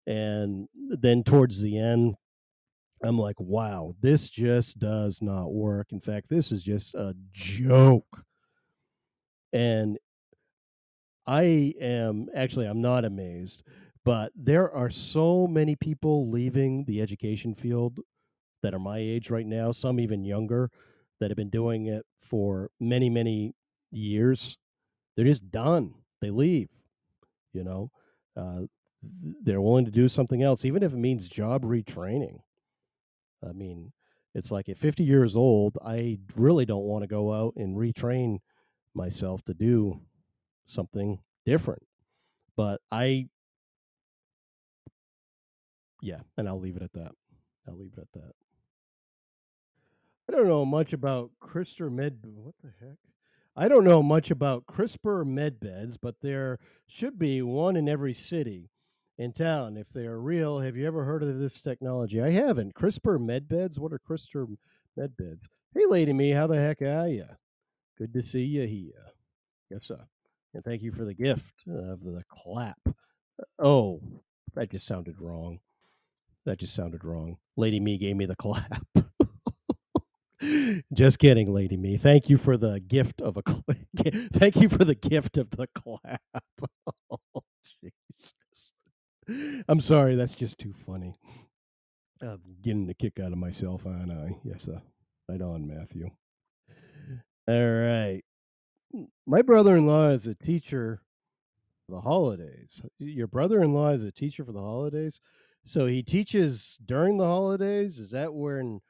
and 0.06 0.68
then 0.74 1.22
towards 1.22 1.62
the 1.62 1.78
end, 1.78 2.16
I'm 3.02 3.18
like, 3.18 3.38
wow, 3.38 3.94
this 4.00 4.30
just 4.30 4.78
does 4.78 5.20
not 5.20 5.52
work. 5.52 5.92
In 5.92 6.00
fact, 6.00 6.28
this 6.28 6.50
is 6.50 6.62
just 6.62 6.94
a 6.94 7.14
joke. 7.32 8.22
And 9.52 9.98
I 11.26 11.74
am 11.80 12.28
actually, 12.34 12.66
I'm 12.66 12.80
not 12.80 13.04
amazed, 13.04 13.62
but 14.04 14.32
there 14.34 14.72
are 14.72 14.90
so 14.90 15.46
many 15.46 15.76
people 15.76 16.30
leaving 16.30 16.84
the 16.84 17.02
education 17.02 17.54
field 17.54 17.98
that 18.62 18.74
are 18.74 18.78
my 18.78 18.98
age 18.98 19.30
right 19.30 19.46
now, 19.46 19.72
some 19.72 20.00
even 20.00 20.24
younger, 20.24 20.70
that 21.20 21.30
have 21.30 21.36
been 21.36 21.50
doing 21.50 21.86
it 21.86 22.04
for 22.20 22.70
many, 22.80 23.10
many 23.10 23.54
years. 23.90 24.58
They're 25.16 25.26
just 25.26 25.50
done. 25.50 25.94
They 26.20 26.30
leave, 26.30 26.68
you 27.52 27.64
know. 27.64 27.90
Uh, 28.36 28.62
they're 29.42 29.60
willing 29.60 29.84
to 29.84 29.90
do 29.90 30.08
something 30.08 30.42
else, 30.42 30.64
even 30.64 30.82
if 30.82 30.92
it 30.92 30.98
means 30.98 31.28
job 31.28 31.64
retraining. 31.64 32.38
I 33.46 33.52
mean, 33.52 33.92
it's 34.34 34.50
like 34.50 34.68
at 34.68 34.78
50 34.78 35.04
years 35.04 35.36
old, 35.36 35.78
I 35.84 36.18
really 36.34 36.66
don't 36.66 36.84
want 36.84 37.02
to 37.02 37.08
go 37.08 37.32
out 37.32 37.54
and 37.56 37.76
retrain 37.76 38.38
myself 38.94 39.42
to 39.44 39.54
do 39.54 40.00
something 40.66 41.20
different. 41.44 41.82
But 42.56 42.80
I, 42.90 43.28
yeah, 46.02 46.20
and 46.36 46.48
I'll 46.48 46.60
leave 46.60 46.76
it 46.76 46.82
at 46.82 46.92
that. 46.94 47.12
I'll 47.68 47.78
leave 47.78 47.92
it 47.96 48.00
at 48.00 48.12
that. 48.20 48.32
I 50.28 50.32
don't 50.32 50.48
know 50.48 50.64
much 50.64 50.92
about 50.92 51.30
CRISPR 51.40 51.90
med. 51.90 52.18
What 52.24 52.54
the 52.62 52.72
heck? 52.80 52.98
I 53.56 53.68
don't 53.68 53.84
know 53.84 54.02
much 54.02 54.30
about 54.30 54.66
CRISPR 54.66 55.24
med 55.24 55.60
beds, 55.60 55.96
but 55.96 56.16
there 56.20 56.58
should 56.86 57.18
be 57.18 57.42
one 57.42 57.76
in 57.76 57.88
every 57.88 58.12
city 58.12 58.70
in 59.18 59.32
town 59.32 59.76
if 59.76 59.88
they 59.92 60.06
are 60.06 60.20
real. 60.20 60.60
Have 60.60 60.76
you 60.76 60.86
ever 60.86 61.04
heard 61.04 61.22
of 61.22 61.38
this 61.38 61.60
technology? 61.60 62.20
I 62.20 62.30
haven't. 62.30 62.74
CRISPR 62.74 63.18
medbeds? 63.18 63.78
What 63.78 63.92
are 63.92 63.98
CRISPR 63.98 64.56
medbeds? 64.98 65.48
Hey, 65.74 65.84
lady 65.88 66.12
me, 66.12 66.30
how 66.30 66.46
the 66.46 66.56
heck 66.56 66.82
are 66.82 67.08
you? 67.08 67.26
Good 67.98 68.12
to 68.14 68.22
see 68.22 68.44
you 68.44 68.66
here. 68.66 69.06
Yes, 69.70 69.84
sir. 69.86 69.98
And 70.54 70.64
thank 70.64 70.82
you 70.82 70.92
for 70.92 71.04
the 71.04 71.14
gift 71.14 71.64
of 71.68 72.02
the 72.02 72.22
clap. 72.28 72.78
Oh, 73.58 74.00
that 74.54 74.70
just 74.70 74.86
sounded 74.86 75.20
wrong. 75.20 75.60
That 76.44 76.58
just 76.58 76.74
sounded 76.74 77.04
wrong. 77.04 77.38
Lady 77.56 77.80
Me 77.80 77.98
gave 77.98 78.16
me 78.16 78.26
the 78.26 78.36
clap. 78.38 78.82
just 80.94 81.18
kidding, 81.18 81.50
Lady 81.50 81.76
Me. 81.76 81.96
Thank 81.96 82.30
you 82.30 82.38
for 82.38 82.56
the 82.56 82.80
gift 82.80 83.20
of 83.20 83.36
a. 83.36 83.42
Cl- 83.46 83.64
thank 84.32 84.56
you 84.56 84.68
for 84.68 84.84
the 84.84 84.94
gift 84.94 85.36
of 85.38 85.50
the 85.50 85.66
clap. 85.74 86.22
oh. 87.10 87.42
I'm 89.68 89.80
sorry. 89.80 90.16
That's 90.16 90.34
just 90.34 90.58
too 90.58 90.72
funny. 90.86 91.14
I'm 92.22 92.40
getting 92.62 92.86
the 92.86 92.94
kick 92.94 93.20
out 93.20 93.32
of 93.32 93.38
myself, 93.38 93.86
aren't 93.86 94.12
I? 94.12 94.36
Yes, 94.44 94.64
sir. 94.64 94.80
Right 95.28 95.42
on, 95.42 95.66
Matthew. 95.66 96.10
All 97.48 97.54
right. 97.54 98.22
My 99.26 99.42
brother-in-law 99.42 100.10
is 100.10 100.26
a 100.26 100.34
teacher 100.34 101.02
for 101.86 101.96
the 101.96 102.00
holidays. 102.00 102.82
Your 102.98 103.26
brother-in-law 103.26 103.90
is 103.90 104.02
a 104.02 104.12
teacher 104.12 104.44
for 104.44 104.52
the 104.52 104.60
holidays? 104.60 105.20
So 105.64 105.86
he 105.86 106.02
teaches 106.02 106.78
during 106.86 107.16
the 107.16 107.26
holidays? 107.26 107.98
Is 107.98 108.12
that 108.12 108.32
when 108.32 108.80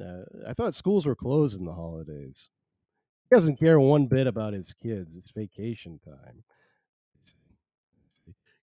uh, 0.00 0.22
I 0.46 0.54
thought 0.54 0.74
schools 0.74 1.06
were 1.06 1.16
closed 1.16 1.58
in 1.58 1.66
the 1.66 1.74
holidays. 1.74 2.48
He 3.28 3.36
doesn't 3.36 3.58
care 3.58 3.80
one 3.80 4.06
bit 4.06 4.26
about 4.26 4.52
his 4.52 4.72
kids. 4.72 5.16
It's 5.16 5.30
vacation 5.30 5.98
time. 5.98 6.44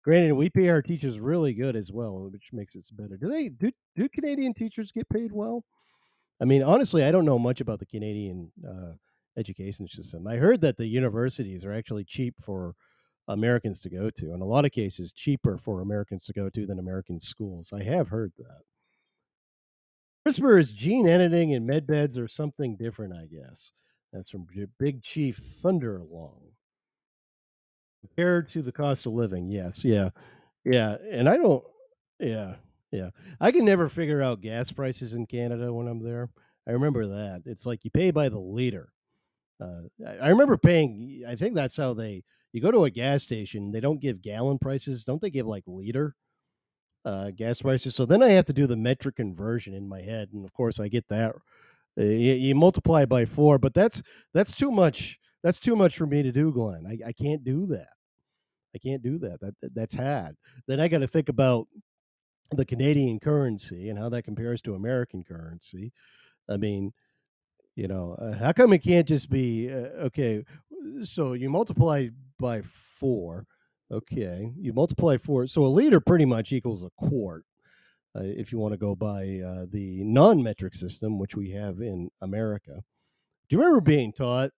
Granted, 0.05 0.33
we 0.33 0.51
pay 0.51 0.69
our 0.69 0.83
teachers 0.83 1.19
really 1.19 1.55
good 1.55 1.75
as 1.75 1.91
well, 1.91 2.29
which 2.31 2.53
makes 2.53 2.75
it 2.75 2.85
better. 2.93 3.17
Do 3.17 3.27
they 3.27 3.49
do 3.49 3.71
do 3.95 4.07
Canadian 4.07 4.53
teachers 4.53 4.91
get 4.91 5.09
paid 5.09 5.31
well? 5.31 5.65
I 6.39 6.45
mean, 6.45 6.61
honestly, 6.61 7.03
I 7.03 7.11
don't 7.11 7.25
know 7.25 7.39
much 7.39 7.59
about 7.59 7.79
the 7.79 7.87
Canadian 7.87 8.51
uh, 8.63 8.93
education 9.35 9.87
system. 9.87 10.27
I 10.27 10.35
heard 10.35 10.61
that 10.61 10.77
the 10.77 10.85
universities 10.85 11.65
are 11.65 11.73
actually 11.73 12.03
cheap 12.03 12.35
for 12.39 12.75
Americans 13.27 13.79
to 13.79 13.89
go 13.89 14.11
to, 14.11 14.31
in 14.31 14.41
a 14.41 14.45
lot 14.45 14.63
of 14.63 14.71
cases, 14.71 15.11
cheaper 15.11 15.57
for 15.57 15.81
Americans 15.81 16.23
to 16.25 16.33
go 16.33 16.49
to 16.49 16.67
than 16.67 16.77
American 16.77 17.19
schools. 17.19 17.73
I 17.73 17.81
have 17.81 18.09
heard 18.09 18.33
that. 18.37 18.61
CRISPR 20.27 20.59
is 20.59 20.71
gene 20.71 21.07
editing 21.07 21.51
and 21.51 21.65
med 21.65 21.87
beds 21.87 22.19
or 22.19 22.27
something 22.27 22.77
different, 22.77 23.13
I 23.13 23.25
guess. 23.25 23.71
That's 24.13 24.29
from 24.29 24.45
Big 24.77 25.01
Chief 25.01 25.39
Thunder 25.63 25.99
Thunderlong. 25.99 26.44
Compared 28.07 28.47
to 28.49 28.61
the 28.61 28.71
cost 28.71 29.05
of 29.05 29.13
living, 29.13 29.49
yes, 29.49 29.83
yeah, 29.83 30.09
yeah, 30.63 30.97
and 31.09 31.27
I 31.27 31.37
don't, 31.37 31.63
yeah, 32.19 32.55
yeah, 32.91 33.09
I 33.41 33.51
can 33.51 33.65
never 33.65 33.89
figure 33.89 34.21
out 34.21 34.41
gas 34.41 34.71
prices 34.71 35.13
in 35.13 35.25
Canada 35.25 35.73
when 35.73 35.87
I'm 35.87 36.03
there. 36.03 36.29
I 36.67 36.71
remember 36.71 37.05
that 37.07 37.43
it's 37.45 37.65
like 37.65 37.83
you 37.83 37.91
pay 37.91 38.11
by 38.11 38.29
the 38.29 38.39
liter. 38.39 38.89
Uh, 39.61 39.81
I, 40.21 40.29
remember 40.29 40.57
paying. 40.57 41.23
I 41.27 41.35
think 41.35 41.55
that's 41.55 41.77
how 41.77 41.93
they. 41.93 42.23
You 42.53 42.61
go 42.61 42.71
to 42.71 42.85
a 42.85 42.89
gas 42.89 43.23
station, 43.23 43.71
they 43.71 43.79
don't 43.79 44.01
give 44.01 44.21
gallon 44.21 44.59
prices. 44.59 45.03
Don't 45.03 45.21
they 45.21 45.29
give 45.29 45.45
like 45.45 45.63
liter 45.67 46.15
uh, 47.03 47.31
gas 47.31 47.61
prices? 47.61 47.95
So 47.95 48.05
then 48.05 48.23
I 48.23 48.29
have 48.29 48.45
to 48.45 48.53
do 48.53 48.67
the 48.67 48.77
metric 48.77 49.15
conversion 49.15 49.73
in 49.73 49.89
my 49.89 50.01
head, 50.01 50.29
and 50.33 50.45
of 50.45 50.53
course 50.53 50.79
I 50.79 50.87
get 50.87 51.07
that. 51.09 51.35
Uh, 51.99 52.03
you, 52.03 52.33
you 52.33 52.55
multiply 52.55 53.05
by 53.05 53.25
four, 53.25 53.57
but 53.57 53.73
that's 53.73 54.01
that's 54.33 54.55
too 54.55 54.71
much. 54.71 55.19
That's 55.43 55.59
too 55.59 55.75
much 55.75 55.97
for 55.97 56.07
me 56.07 56.23
to 56.23 56.31
do, 56.31 56.51
Glenn. 56.51 56.85
I, 56.87 57.09
I 57.09 57.11
can't 57.11 57.43
do 57.43 57.67
that. 57.67 57.89
I 58.76 58.78
can't 58.78 59.01
do 59.01 59.17
that. 59.19 59.39
That, 59.39 59.55
that 59.61 59.73
that's 59.73 59.95
had. 59.95 60.36
Then 60.67 60.80
I 60.80 60.88
got 60.88 60.99
to 60.99 61.07
think 61.07 61.30
about 61.30 61.67
the 62.51 62.65
Canadian 62.65 63.19
currency 63.19 63.89
and 63.89 63.97
how 63.97 64.09
that 64.09 64.23
compares 64.23 64.61
to 64.63 64.76
American 64.76 65.23
currency. 65.23 65.91
I 66.49 66.57
mean, 66.57 66.91
you 67.76 67.88
know, 67.88 68.15
uh, 68.19 68.34
how 68.34 68.51
come 68.51 68.73
it 68.73 68.84
can't 68.84 69.07
just 69.07 69.30
be 69.30 69.71
uh, 69.71 70.07
okay? 70.07 70.43
So 71.01 71.34
you 71.34 71.49
multiply 71.49 72.09
by 72.39 72.61
four. 72.61 73.45
Okay, 73.91 74.51
you 74.57 74.73
multiply 74.73 75.17
four. 75.17 75.47
So 75.47 75.65
a 75.65 75.67
liter 75.67 75.99
pretty 75.99 76.26
much 76.26 76.51
equals 76.51 76.84
a 76.84 76.89
quart. 76.97 77.45
Uh, 78.15 78.23
if 78.23 78.51
you 78.51 78.57
want 78.57 78.71
to 78.71 78.78
go 78.78 78.95
by 78.95 79.41
uh, 79.45 79.65
the 79.71 80.03
non-metric 80.03 80.73
system, 80.73 81.19
which 81.19 81.36
we 81.36 81.51
have 81.51 81.82
in 81.82 82.09
America. 82.21 82.82
Do 83.49 83.55
you 83.55 83.59
remember 83.59 83.82
being 83.82 84.13
taught 84.13 84.51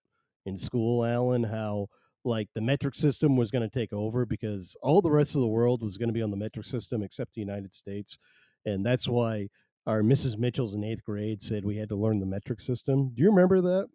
in 0.45 0.55
school, 0.55 1.03
Alan, 1.03 1.43
how 1.43 1.87
like 2.27 2.49
the 2.53 2.61
metric 2.61 2.95
system 2.95 3.35
was 3.35 3.49
going 3.49 3.67
to 3.67 3.79
take 3.79 3.93
over 3.93 4.25
because 4.25 4.75
all 4.81 5.01
the 5.01 5.11
rest 5.11 5.35
of 5.35 5.41
the 5.41 5.47
world 5.47 5.81
was 5.81 5.97
going 5.97 6.09
to 6.09 6.13
be 6.13 6.21
on 6.21 6.31
the 6.31 6.37
metric 6.37 6.65
system 6.65 7.01
except 7.01 7.33
the 7.33 7.41
United 7.41 7.73
States, 7.73 8.17
and 8.65 8.85
that's 8.85 9.07
why 9.07 9.47
our 9.87 10.01
Mrs. 10.01 10.37
Mitchell's 10.37 10.73
in 10.73 10.83
eighth 10.83 11.03
grade 11.03 11.41
said 11.41 11.63
we 11.63 11.77
had 11.77 11.89
to 11.89 11.95
learn 11.95 12.19
the 12.19 12.25
metric 12.25 12.59
system. 12.59 13.11
Do 13.15 13.23
you 13.23 13.29
remember 13.29 13.61
that? 13.61 13.87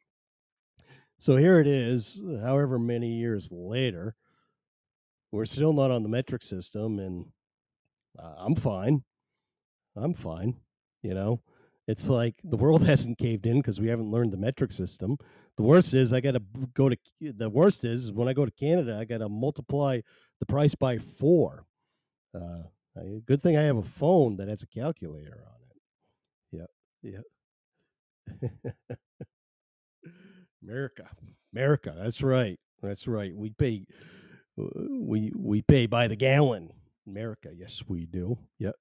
So 1.18 1.36
here 1.36 1.60
it 1.60 1.68
is, 1.68 2.20
however 2.42 2.78
many 2.78 3.12
years 3.12 3.52
later, 3.52 4.16
we're 5.30 5.44
still 5.44 5.72
not 5.72 5.90
on 5.90 6.02
the 6.02 6.08
metric 6.08 6.42
system, 6.42 6.98
and 6.98 7.26
uh, 8.18 8.34
I'm 8.38 8.54
fine. 8.54 9.04
I'm 9.94 10.14
fine. 10.14 10.56
You 11.02 11.14
know, 11.14 11.42
it's 11.86 12.08
like 12.08 12.34
the 12.44 12.56
world 12.56 12.82
hasn't 12.86 13.18
caved 13.18 13.46
in 13.46 13.58
because 13.58 13.80
we 13.80 13.88
haven't 13.88 14.10
learned 14.10 14.32
the 14.32 14.38
metric 14.38 14.72
system. 14.72 15.16
The 15.56 15.62
worst 15.62 15.94
is 15.94 16.12
I 16.12 16.20
got 16.20 16.32
to 16.32 16.42
go 16.74 16.88
to. 16.88 16.96
The 17.20 17.50
worst 17.50 17.84
is 17.84 18.10
when 18.10 18.28
I 18.28 18.32
go 18.32 18.44
to 18.44 18.50
Canada, 18.52 18.98
I 18.98 19.04
got 19.04 19.18
to 19.18 19.28
multiply 19.28 20.00
the 20.40 20.46
price 20.46 20.74
by 20.74 20.98
four. 20.98 21.64
Uh, 22.34 22.62
good 23.26 23.40
thing 23.40 23.56
I 23.56 23.62
have 23.62 23.76
a 23.76 23.82
phone 23.82 24.36
that 24.36 24.48
has 24.48 24.62
a 24.62 24.66
calculator 24.66 25.44
on 25.46 26.60
it. 26.60 26.68
Yeah, 27.02 27.20
yeah. 28.42 28.70
America, 30.62 31.08
America. 31.52 31.94
That's 31.96 32.22
right. 32.22 32.58
That's 32.82 33.06
right. 33.06 33.36
We 33.36 33.50
pay. 33.50 33.86
We 34.56 35.32
we 35.36 35.62
pay 35.62 35.86
by 35.86 36.08
the 36.08 36.16
gallon. 36.16 36.70
America. 37.06 37.50
Yes, 37.54 37.82
we 37.88 38.06
do. 38.06 38.38
Yep. 38.58 38.74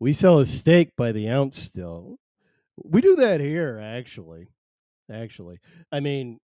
We 0.00 0.12
sell 0.12 0.38
a 0.38 0.46
steak 0.46 0.96
by 0.96 1.12
the 1.12 1.28
ounce 1.28 1.58
still. 1.58 2.18
We 2.76 3.00
do 3.00 3.16
that 3.16 3.40
here, 3.40 3.80
actually. 3.82 4.48
Actually, 5.10 5.58
I 5.90 6.00
mean, 6.00 6.38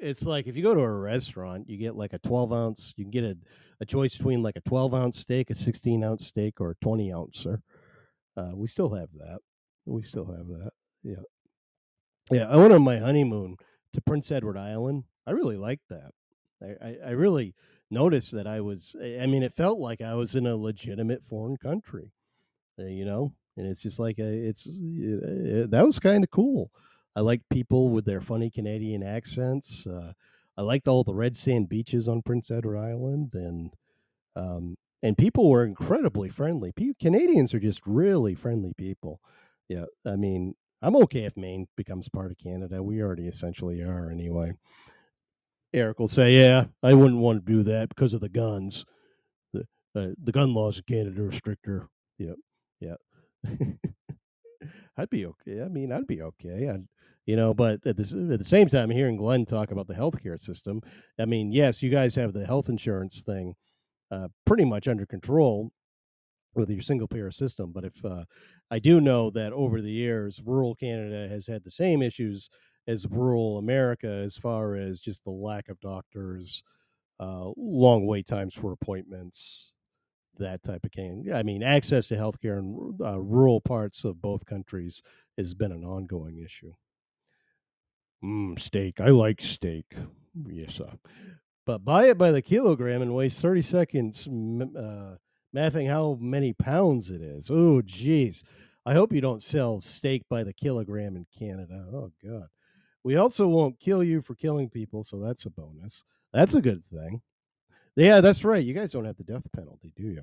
it's 0.00 0.22
like 0.22 0.46
if 0.46 0.56
you 0.56 0.62
go 0.62 0.74
to 0.74 0.80
a 0.80 0.90
restaurant, 0.90 1.68
you 1.68 1.76
get 1.76 1.96
like 1.96 2.12
a 2.12 2.18
12 2.18 2.52
ounce, 2.52 2.94
you 2.96 3.04
can 3.04 3.10
get 3.10 3.24
a, 3.24 3.36
a 3.80 3.86
choice 3.86 4.16
between 4.16 4.42
like 4.42 4.56
a 4.56 4.68
12 4.68 4.94
ounce 4.94 5.18
steak, 5.18 5.50
a 5.50 5.54
16 5.54 6.04
ounce 6.04 6.26
steak, 6.26 6.60
or 6.60 6.70
a 6.70 6.76
20 6.82 7.12
ouncer. 7.12 7.62
Uh, 8.36 8.50
we 8.54 8.66
still 8.66 8.92
have 8.94 9.08
that. 9.18 9.38
We 9.86 10.02
still 10.02 10.26
have 10.26 10.46
that. 10.48 10.70
Yeah. 11.02 11.22
Yeah. 12.30 12.48
I 12.48 12.56
went 12.56 12.72
on 12.72 12.82
my 12.82 12.98
honeymoon 12.98 13.56
to 13.94 14.00
Prince 14.02 14.30
Edward 14.30 14.58
Island. 14.58 15.04
I 15.26 15.30
really 15.30 15.56
liked 15.56 15.88
that. 15.90 16.10
I, 16.62 16.86
I, 16.86 16.96
I 17.06 17.10
really 17.10 17.54
noticed 17.90 18.32
that 18.32 18.46
I 18.46 18.60
was, 18.60 18.96
I 19.00 19.26
mean, 19.26 19.42
it 19.42 19.54
felt 19.54 19.78
like 19.78 20.00
I 20.00 20.14
was 20.14 20.34
in 20.34 20.46
a 20.46 20.56
legitimate 20.56 21.22
foreign 21.22 21.56
country, 21.56 22.12
uh, 22.78 22.84
you 22.84 23.04
know, 23.04 23.32
and 23.56 23.66
it's 23.66 23.82
just 23.82 23.98
like, 23.98 24.18
a, 24.18 24.24
it's, 24.24 24.66
it, 24.66 25.70
that 25.70 25.86
was 25.86 25.98
kind 25.98 26.24
of 26.24 26.30
cool. 26.30 26.70
I 27.16 27.20
liked 27.20 27.48
people 27.48 27.88
with 27.88 28.04
their 28.04 28.20
funny 28.20 28.50
Canadian 28.50 29.02
accents. 29.02 29.86
Uh, 29.86 30.12
I 30.58 30.62
liked 30.62 30.86
all 30.86 31.02
the 31.02 31.14
red 31.14 31.34
sand 31.34 31.68
beaches 31.68 32.08
on 32.08 32.20
Prince 32.20 32.50
Edward 32.50 32.76
Island, 32.78 33.34
and 33.34 33.72
um, 34.36 34.76
and 35.02 35.16
people 35.16 35.48
were 35.48 35.64
incredibly 35.64 36.28
friendly. 36.28 36.74
Canadians 37.00 37.54
are 37.54 37.60
just 37.60 37.80
really 37.86 38.34
friendly 38.34 38.74
people. 38.74 39.20
Yeah, 39.68 39.86
I 40.04 40.16
mean, 40.16 40.54
I'm 40.82 40.96
okay 40.96 41.24
if 41.24 41.36
Maine 41.36 41.68
becomes 41.74 42.08
part 42.08 42.30
of 42.30 42.38
Canada. 42.38 42.82
We 42.82 43.00
already 43.00 43.26
essentially 43.26 43.80
are 43.82 44.10
anyway. 44.10 44.52
Eric 45.72 45.98
will 45.98 46.08
say, 46.08 46.34
"Yeah, 46.34 46.66
I 46.82 46.92
wouldn't 46.94 47.20
want 47.20 47.46
to 47.46 47.52
do 47.52 47.62
that 47.64 47.88
because 47.88 48.12
of 48.12 48.20
the 48.20 48.28
guns. 48.28 48.84
The 49.54 49.66
uh, 49.94 50.08
the 50.22 50.32
gun 50.32 50.52
laws 50.52 50.76
in 50.76 50.84
Canada 50.84 51.24
are 51.24 51.32
stricter." 51.32 51.88
Yeah, 52.18 52.34
yeah. 52.80 52.96
I'd 54.96 55.10
be 55.10 55.26
okay. 55.26 55.62
I 55.62 55.68
mean, 55.68 55.92
I'd 55.92 56.06
be 56.06 56.22
okay. 56.22 56.68
I'd, 56.68 56.86
you 57.26 57.36
know, 57.36 57.52
but 57.52 57.84
at 57.86 57.96
the, 57.96 58.30
at 58.32 58.38
the 58.38 58.44
same 58.44 58.68
time, 58.68 58.88
hearing 58.90 59.16
Glenn 59.16 59.44
talk 59.44 59.70
about 59.72 59.88
the 59.88 59.94
healthcare 59.94 60.40
system, 60.40 60.80
I 61.18 61.24
mean, 61.24 61.52
yes, 61.52 61.82
you 61.82 61.90
guys 61.90 62.14
have 62.14 62.32
the 62.32 62.46
health 62.46 62.68
insurance 62.68 63.22
thing 63.22 63.54
uh, 64.10 64.28
pretty 64.44 64.64
much 64.64 64.88
under 64.88 65.06
control 65.06 65.72
with 66.54 66.70
your 66.70 66.82
single 66.82 67.08
payer 67.08 67.30
system. 67.30 67.72
But 67.72 67.84
if 67.84 68.04
uh, 68.04 68.24
I 68.70 68.78
do 68.78 69.00
know 69.00 69.30
that 69.30 69.52
over 69.52 69.80
the 69.82 69.90
years, 69.90 70.40
rural 70.44 70.74
Canada 70.74 71.28
has 71.28 71.46
had 71.46 71.64
the 71.64 71.70
same 71.70 72.02
issues 72.02 72.48
as 72.86 73.06
rural 73.06 73.58
America 73.58 74.08
as 74.08 74.36
far 74.36 74.76
as 74.76 75.00
just 75.00 75.24
the 75.24 75.30
lack 75.30 75.68
of 75.68 75.80
doctors, 75.80 76.62
uh, 77.20 77.50
long 77.56 78.06
wait 78.06 78.26
times 78.26 78.54
for 78.54 78.72
appointments, 78.72 79.72
that 80.38 80.62
type 80.62 80.84
of 80.84 80.92
thing. 80.92 81.26
I 81.34 81.42
mean, 81.42 81.62
access 81.62 82.08
to 82.08 82.14
healthcare 82.14 82.58
in 82.60 82.98
uh, 83.04 83.18
rural 83.20 83.60
parts 83.60 84.04
of 84.04 84.20
both 84.22 84.46
countries 84.46 85.02
has 85.36 85.54
been 85.54 85.72
an 85.72 85.84
ongoing 85.84 86.38
issue. 86.38 86.72
Mm, 88.24 88.58
steak. 88.58 89.00
I 89.00 89.08
like 89.08 89.40
steak. 89.40 89.94
Yes, 90.48 90.74
sir. 90.74 90.90
But 91.64 91.84
buy 91.84 92.08
it 92.08 92.18
by 92.18 92.30
the 92.30 92.42
kilogram 92.42 93.02
and 93.02 93.14
waste 93.14 93.40
30 93.40 93.62
seconds 93.62 94.26
uh, 94.26 95.16
mathing 95.54 95.88
how 95.88 96.16
many 96.20 96.52
pounds 96.52 97.10
it 97.10 97.20
is. 97.20 97.50
Oh, 97.50 97.82
geez. 97.82 98.44
I 98.84 98.94
hope 98.94 99.12
you 99.12 99.20
don't 99.20 99.42
sell 99.42 99.80
steak 99.80 100.22
by 100.30 100.44
the 100.44 100.52
kilogram 100.52 101.16
in 101.16 101.26
Canada. 101.36 101.84
Oh, 101.92 102.12
God. 102.24 102.46
We 103.02 103.16
also 103.16 103.48
won't 103.48 103.80
kill 103.80 104.02
you 104.02 104.22
for 104.22 104.34
killing 104.34 104.70
people, 104.70 105.02
so 105.02 105.18
that's 105.18 105.46
a 105.46 105.50
bonus. 105.50 106.04
That's 106.32 106.54
a 106.54 106.60
good 106.60 106.84
thing. 106.84 107.20
Yeah, 107.96 108.20
that's 108.20 108.44
right. 108.44 108.64
You 108.64 108.74
guys 108.74 108.92
don't 108.92 109.04
have 109.04 109.16
the 109.16 109.24
death 109.24 109.46
penalty, 109.54 109.92
do 109.96 110.04
you? 110.04 110.22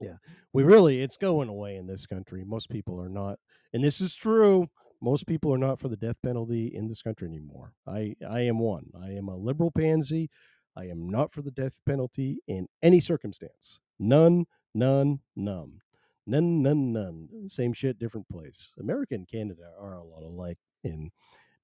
Yeah. 0.00 0.16
We 0.52 0.62
really, 0.62 1.02
it's 1.02 1.16
going 1.16 1.48
away 1.48 1.76
in 1.76 1.86
this 1.86 2.06
country. 2.06 2.44
Most 2.44 2.70
people 2.70 3.00
are 3.00 3.08
not, 3.08 3.38
and 3.72 3.82
this 3.82 4.00
is 4.00 4.14
true 4.14 4.68
most 5.00 5.26
people 5.26 5.52
are 5.54 5.58
not 5.58 5.80
for 5.80 5.88
the 5.88 5.96
death 5.96 6.16
penalty 6.22 6.66
in 6.74 6.88
this 6.88 7.02
country 7.02 7.28
anymore. 7.28 7.74
I, 7.86 8.14
I 8.28 8.40
am 8.40 8.58
one. 8.58 8.86
I 9.00 9.10
am 9.10 9.28
a 9.28 9.36
liberal 9.36 9.70
pansy. 9.70 10.30
I 10.76 10.86
am 10.86 11.08
not 11.08 11.32
for 11.32 11.42
the 11.42 11.50
death 11.50 11.80
penalty 11.86 12.38
in 12.46 12.68
any 12.82 13.00
circumstance. 13.00 13.80
None, 13.98 14.46
none, 14.74 15.20
none. 15.36 15.80
None, 16.26 16.62
none, 16.62 16.92
none. 16.92 17.28
Same 17.48 17.72
shit, 17.72 17.98
different 17.98 18.28
place. 18.28 18.72
America 18.78 19.14
and 19.14 19.28
Canada 19.28 19.70
are 19.80 19.94
a 19.94 20.04
lot 20.04 20.22
alike 20.22 20.58
in 20.84 21.10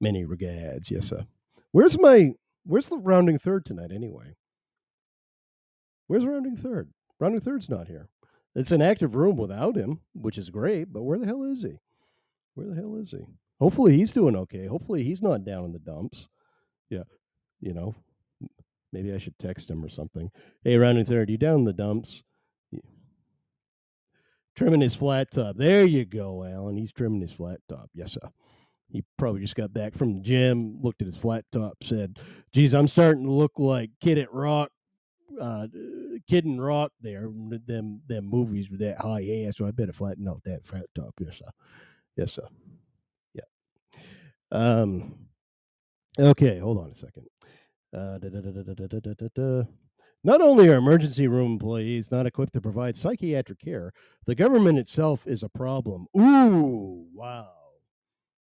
Many 0.01 0.25
regards, 0.25 0.91
yes, 0.91 1.09
sir. 1.09 1.27
Where's 1.73 1.99
my 1.99 2.33
where's 2.65 2.89
the 2.89 2.99
rounding 2.99 3.39
third 3.39 3.65
tonight 3.65 3.91
anyway? 3.91 4.37
Where's 6.07 6.27
rounding 6.27 6.57
third? 6.57 6.91
Rounding 7.19 7.41
third's 7.41 7.71
not 7.71 7.89
here. 7.89 8.09
It's 8.55 8.73
an 8.73 8.83
active 8.83 9.15
room 9.15 9.37
without 9.37 9.77
him, 9.77 10.01
which 10.15 10.39
is 10.39 10.51
great, 10.51 10.93
but 10.93 11.05
where 11.05 11.19
the 11.19 11.27
hell 11.27 11.43
is 11.43 11.63
he? 11.63 11.79
Where 12.55 12.69
the 12.69 12.75
hell 12.75 12.97
is 12.97 13.11
he? 13.11 13.25
Hopefully 13.61 13.97
he's 13.97 14.13
doing 14.13 14.37
okay. 14.37 14.67
Hopefully 14.67 15.03
he's 15.03 15.23
not 15.23 15.45
down 15.45 15.65
in 15.65 15.73
the 15.73 15.79
dumps. 15.79 16.29
Yeah. 16.91 17.05
You 17.61 17.73
know, 17.73 17.95
maybe 18.93 19.13
I 19.13 19.19
should 19.19 19.39
text 19.39 19.71
him 19.71 19.85
or 19.85 19.89
something. 19.89 20.31
Hey, 20.63 20.77
rounding 20.77 21.05
third, 21.05 21.31
you 21.31 21.39
down 21.39 21.61
in 21.61 21.65
the 21.65 21.73
dumps? 21.73 22.23
Trimming 24.55 24.83
his 24.83 24.95
flat 24.95 25.33
top. 25.33 25.57
There 25.57 25.85
you 25.85 26.05
go, 26.05 26.45
Alan. 26.45 26.77
He's 26.77 26.93
trimming 26.93 27.21
his 27.21 27.33
flat 27.33 27.61
top. 27.69 27.91
Yes, 27.93 28.13
sir. 28.13 28.31
He 28.89 29.03
probably 29.19 29.41
just 29.41 29.57
got 29.57 29.73
back 29.73 29.95
from 29.95 30.15
the 30.15 30.21
gym, 30.21 30.79
looked 30.81 31.03
at 31.03 31.07
his 31.07 31.17
flat 31.17 31.45
top, 31.51 31.83
said, 31.83 32.21
Geez, 32.53 32.73
I'm 32.73 32.87
starting 32.87 33.25
to 33.25 33.33
look 33.33 33.59
like 33.59 33.91
Kid 34.01 34.19
at 34.19 34.33
Rock, 34.33 34.71
uh, 35.41 35.67
Kid 36.29 36.45
and 36.45 36.65
Rock 36.65 36.93
there. 37.01 37.29
Them 37.67 38.01
them 38.07 38.25
movies 38.27 38.71
with 38.71 38.79
that 38.81 39.01
high 39.01 39.45
ass, 39.45 39.57
so 39.57 39.67
I 39.67 39.73
better 39.73 39.93
flatten 39.93 40.29
out 40.29 40.43
that 40.45 40.65
flat 40.65 40.87
top. 40.95 41.15
Yes, 41.19 41.39
sir. 41.39 41.51
Yes, 42.17 42.33
sir. 42.33 42.47
Yeah. 43.35 43.43
Um, 44.53 45.15
okay, 46.19 46.59
hold 46.59 46.79
on 46.79 46.91
a 46.91 46.95
second. 46.95 47.27
Not 50.27 50.41
only 50.41 50.69
are 50.69 50.77
emergency 50.77 51.29
room 51.29 51.53
employees 51.53 52.11
not 52.11 52.27
equipped 52.27 52.55
to 52.55 52.61
provide 52.61 52.97
psychiatric 52.97 53.61
care, 53.61 53.93
the 54.27 54.35
government 54.35 54.79
itself 54.79 55.27
is 55.27 55.43
a 55.43 55.49
problem. 55.49 56.07
Ooh, 56.17 57.07
wow. 57.13 57.51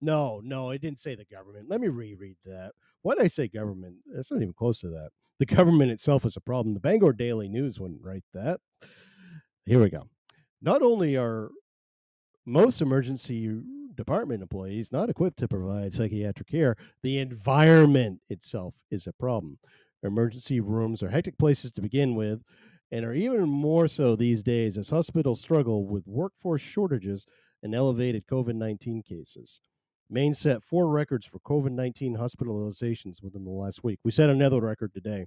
No, 0.00 0.40
no, 0.42 0.70
I 0.70 0.78
didn't 0.78 0.98
say 0.98 1.14
the 1.14 1.24
government. 1.26 1.68
Let 1.68 1.80
me 1.80 1.88
reread 1.88 2.36
that. 2.44 2.72
Why 3.02 3.14
did 3.14 3.24
I 3.24 3.28
say 3.28 3.48
government? 3.48 3.96
That's 4.06 4.30
not 4.30 4.42
even 4.42 4.54
close 4.54 4.80
to 4.80 4.88
that. 4.88 5.10
The 5.38 5.46
government 5.46 5.90
itself 5.90 6.24
is 6.24 6.36
a 6.36 6.40
problem. 6.40 6.74
The 6.74 6.80
Bangor 6.80 7.12
Daily 7.12 7.48
News 7.48 7.78
wouldn't 7.78 8.02
write 8.02 8.24
that. 8.34 8.60
Here 9.64 9.80
we 9.80 9.90
go. 9.90 10.08
Not 10.60 10.82
only 10.82 11.16
are 11.16 11.50
most 12.50 12.80
emergency 12.80 13.60
department 13.94 14.42
employees 14.42 14.92
not 14.92 15.08
equipped 15.08 15.38
to 15.38 15.48
provide 15.48 15.92
psychiatric 15.92 16.48
care, 16.48 16.76
the 17.02 17.18
environment 17.18 18.20
itself 18.28 18.74
is 18.90 19.06
a 19.06 19.12
problem. 19.12 19.58
Emergency 20.02 20.60
rooms 20.60 21.02
are 21.02 21.10
hectic 21.10 21.38
places 21.38 21.70
to 21.72 21.80
begin 21.80 22.14
with 22.14 22.42
and 22.90 23.04
are 23.04 23.12
even 23.12 23.48
more 23.48 23.86
so 23.86 24.16
these 24.16 24.42
days 24.42 24.76
as 24.76 24.90
hospitals 24.90 25.40
struggle 25.40 25.86
with 25.86 26.06
workforce 26.06 26.62
shortages 26.62 27.26
and 27.62 27.74
elevated 27.74 28.26
COVID 28.26 28.54
19 28.54 29.02
cases. 29.02 29.60
Maine 30.08 30.34
set 30.34 30.64
four 30.64 30.88
records 30.88 31.26
for 31.26 31.38
COVID 31.40 31.70
19 31.70 32.16
hospitalizations 32.16 33.22
within 33.22 33.44
the 33.44 33.50
last 33.50 33.84
week. 33.84 34.00
We 34.02 34.10
set 34.10 34.30
another 34.30 34.60
record 34.60 34.92
today. 34.92 35.26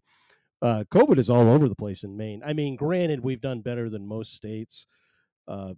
Uh, 0.62 0.84
COVID 0.94 1.20
is 1.20 1.30
all 1.30 1.50
over 1.50 1.70
the 1.70 1.76
place 1.76 2.04
in 2.04 2.18
Maine. 2.18 2.42
I 2.46 2.54
mean, 2.54 2.76
granted, 2.76 3.22
we've 3.22 3.42
done 3.42 3.62
better 3.62 3.90
than 3.90 4.08
most 4.08 4.34
states 4.34 4.88
uh, 5.48 5.74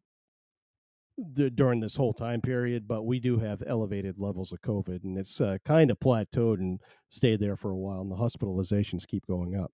d- 1.34 1.50
during 1.50 1.80
this 1.80 1.96
whole 1.96 2.14
time 2.14 2.42
period, 2.42 2.88
but 2.88 3.04
we 3.04 3.20
do 3.20 3.38
have 3.38 3.64
elevated 3.66 4.18
levels 4.18 4.52
of 4.52 4.62
COVID, 4.62 5.04
and 5.04 5.18
it's 5.18 5.40
uh, 5.42 5.58
kind 5.66 5.92
of 5.92 6.00
plateaued 6.00 6.60
and 6.60 6.80
stayed 7.10 7.40
there 7.40 7.56
for 7.56 7.72
a 7.72 7.78
while, 7.78 8.02
and 8.02 8.12
the 8.12 8.16
hospitalizations 8.16 9.08
keep 9.08 9.26
going 9.28 9.56
up. 9.56 9.72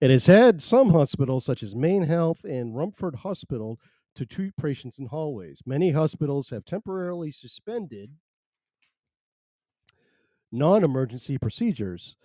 It 0.00 0.10
has 0.10 0.26
had 0.26 0.62
some 0.62 0.90
hospitals, 0.90 1.44
such 1.44 1.62
as 1.62 1.74
Maine 1.74 2.04
Health 2.04 2.44
and 2.44 2.76
Rumford 2.76 3.16
Hospital, 3.16 3.78
to 4.16 4.26
treat 4.26 4.56
patients 4.56 4.98
in 4.98 5.06
hallways. 5.06 5.60
Many 5.64 5.92
hospitals 5.92 6.50
have 6.50 6.64
temporarily 6.64 7.30
suspended 7.30 8.10
non 10.52 10.82
emergency 10.84 11.38
procedures. 11.38 12.16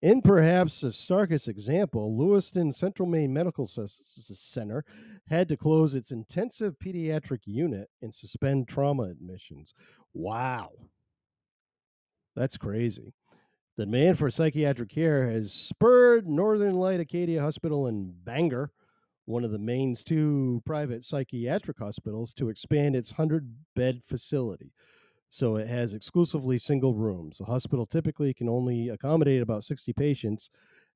In 0.00 0.22
perhaps 0.22 0.80
the 0.80 0.92
starkest 0.92 1.48
example, 1.48 2.16
Lewiston 2.16 2.70
Central 2.70 3.08
Maine 3.08 3.32
Medical 3.32 3.66
Center 3.66 4.84
had 5.28 5.48
to 5.48 5.56
close 5.56 5.92
its 5.92 6.12
intensive 6.12 6.76
pediatric 6.78 7.40
unit 7.46 7.90
and 8.00 8.14
suspend 8.14 8.68
trauma 8.68 9.04
admissions. 9.04 9.74
Wow. 10.14 10.70
That's 12.36 12.56
crazy. 12.56 13.12
The 13.76 13.86
demand 13.86 14.18
for 14.18 14.30
psychiatric 14.30 14.90
care 14.90 15.28
has 15.28 15.52
spurred 15.52 16.28
Northern 16.28 16.74
Light 16.74 17.00
Acadia 17.00 17.40
Hospital 17.40 17.88
in 17.88 18.14
Bangor, 18.22 18.70
one 19.24 19.44
of 19.44 19.50
the 19.50 19.58
Maine's 19.58 20.04
two 20.04 20.62
private 20.64 21.04
psychiatric 21.04 21.78
hospitals, 21.80 22.32
to 22.34 22.50
expand 22.50 22.94
its 22.94 23.10
100 23.18 23.52
bed 23.74 24.02
facility 24.04 24.72
so 25.30 25.56
it 25.56 25.68
has 25.68 25.92
exclusively 25.92 26.58
single 26.58 26.94
rooms. 26.94 27.38
The 27.38 27.44
hospital 27.44 27.86
typically 27.86 28.32
can 28.32 28.48
only 28.48 28.88
accommodate 28.88 29.42
about 29.42 29.64
60 29.64 29.92
patients 29.92 30.50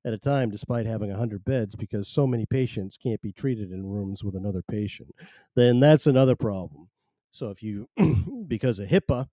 at 0.05 0.13
a 0.13 0.17
time, 0.17 0.49
despite 0.49 0.85
having 0.85 1.09
100 1.09 1.45
beds, 1.45 1.75
because 1.75 2.07
so 2.07 2.27
many 2.27 2.45
patients 2.45 2.97
can't 2.97 3.21
be 3.21 3.31
treated 3.31 3.71
in 3.71 3.85
rooms 3.85 4.23
with 4.23 4.35
another 4.35 4.61
patient. 4.69 5.09
Then 5.55 5.79
that's 5.79 6.07
another 6.07 6.35
problem. 6.35 6.89
So 7.31 7.49
if 7.49 7.63
you, 7.63 7.87
because 8.47 8.79
of 8.79 8.89
HIPAA, 8.89 9.27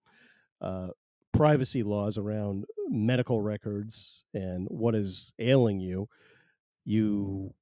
uh, 0.60 0.88
privacy 1.32 1.82
laws 1.82 2.18
around 2.18 2.64
medical 2.88 3.40
records 3.40 4.24
and 4.34 4.66
what 4.70 4.94
is 4.94 5.32
ailing 5.38 5.80
you, 5.80 6.08
you 6.84 7.54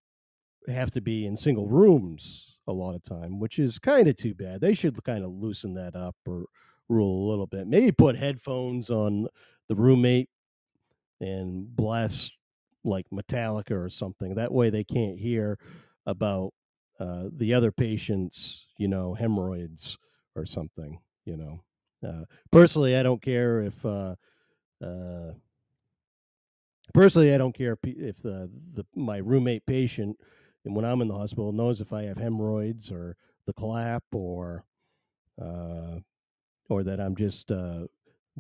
have 0.69 0.91
to 0.93 1.01
be 1.01 1.27
in 1.27 1.37
single 1.37 1.69
rooms 1.69 2.57
a 2.67 2.73
lot 2.73 2.95
of 2.95 3.03
time, 3.03 3.39
which 3.39 3.59
is 3.59 3.79
kind 3.79 4.09
of 4.09 4.17
too 4.17 4.35
bad. 4.35 4.61
They 4.61 4.75
should 4.75 5.03
kind 5.05 5.25
of 5.25 5.33
loosen 5.33 5.75
that 5.75 5.97
up 5.97 6.17
or 6.27 6.47
rule 6.89 7.29
a 7.29 7.31
little 7.31 7.47
bit. 7.47 7.67
Maybe 7.67 7.93
put 7.93 8.17
headphones 8.17 8.91
on 8.91 9.29
the 9.69 9.77
roommate 9.77 10.29
and 11.21 11.75
blast 11.75 12.33
like 12.85 13.07
Metallica 13.11 13.73
or 13.73 13.91
something. 13.91 14.35
That 14.35 14.53
way 14.53 14.71
they 14.71 14.85
can't 14.85 15.19
hear 15.19 15.59
about 16.07 16.55
uh, 16.99 17.29
the 17.33 17.55
other 17.55 17.71
patient's, 17.71 18.67
you 18.79 18.89
know, 18.89 19.15
hemorrhoids 19.15 19.99
or 20.35 20.47
something, 20.47 21.01
you 21.25 21.37
know. 21.37 21.61
Uh, 22.07 22.25
personally, 22.51 22.97
I 22.97 23.03
don't 23.03 23.23
care 23.23 23.63
if, 23.63 23.85
uh, 23.85 24.15
uh, 24.83 25.33
personally, 26.95 27.35
I 27.35 27.39
don't 27.39 27.55
care 27.55 27.77
if 27.83 28.23
the, 28.23 28.51
the, 28.75 28.87
my 28.95 29.19
roommate 29.19 29.67
patient, 29.67 30.17
and 30.65 30.75
when 30.75 30.85
I'm 30.85 31.01
in 31.03 31.09
the 31.09 31.15
hospital, 31.15 31.53
knows 31.53 31.81
if 31.81 31.93
I 31.93 32.05
have 32.05 32.19
hemorrhoids 32.19 32.91
or 32.91 33.17
the 33.47 33.53
clap 33.53 34.05
or, 34.13 34.65
uh, 35.41 35.99
or 36.69 36.85
that 36.85 37.01
I'm 37.01 37.17
just 37.17 37.51
uh, 37.51 37.87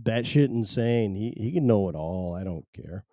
batshit 0.00 0.46
insane. 0.48 1.14
He 1.14 1.34
he 1.36 1.52
can 1.52 1.66
know 1.66 1.88
it 1.88 1.94
all. 1.94 2.36
I 2.38 2.44
don't 2.44 2.66
care. 2.74 3.04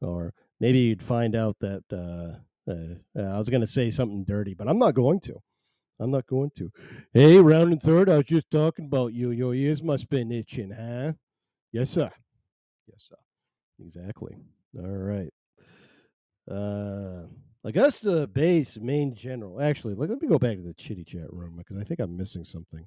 Or 0.00 0.34
maybe 0.60 0.78
you'd 0.78 1.02
find 1.02 1.34
out 1.34 1.56
that 1.60 1.82
uh, 1.92 2.70
uh, 2.70 2.94
I 3.20 3.38
was 3.38 3.48
going 3.48 3.60
to 3.60 3.66
say 3.66 3.90
something 3.90 4.24
dirty, 4.24 4.54
but 4.54 4.68
I'm 4.68 4.78
not 4.78 4.94
going 4.94 5.20
to. 5.20 5.40
I'm 6.00 6.10
not 6.10 6.26
going 6.26 6.50
to. 6.56 6.70
Hey, 7.12 7.38
round 7.38 7.72
and 7.72 7.80
third, 7.80 8.08
I 8.08 8.16
was 8.16 8.26
just 8.26 8.50
talking 8.50 8.86
about 8.86 9.12
you. 9.12 9.30
Your 9.30 9.54
ears 9.54 9.82
must 9.82 10.10
been 10.10 10.32
itching, 10.32 10.70
huh? 10.70 11.12
Yes, 11.72 11.90
sir. 11.90 12.10
Yes, 12.88 13.06
sir. 13.08 13.16
Exactly. 13.84 14.36
All 14.76 14.84
right. 14.86 15.32
Uh, 16.50 17.26
Augusta 17.64 18.26
Base 18.26 18.76
MaineGeneral. 18.76 19.62
Actually, 19.62 19.94
let 19.94 20.10
me 20.10 20.28
go 20.28 20.38
back 20.38 20.56
to 20.56 20.62
the 20.62 20.74
chitty 20.74 21.04
chat 21.04 21.32
room 21.32 21.54
because 21.56 21.78
I 21.78 21.84
think 21.84 22.00
I'm 22.00 22.16
missing 22.16 22.44
something. 22.44 22.86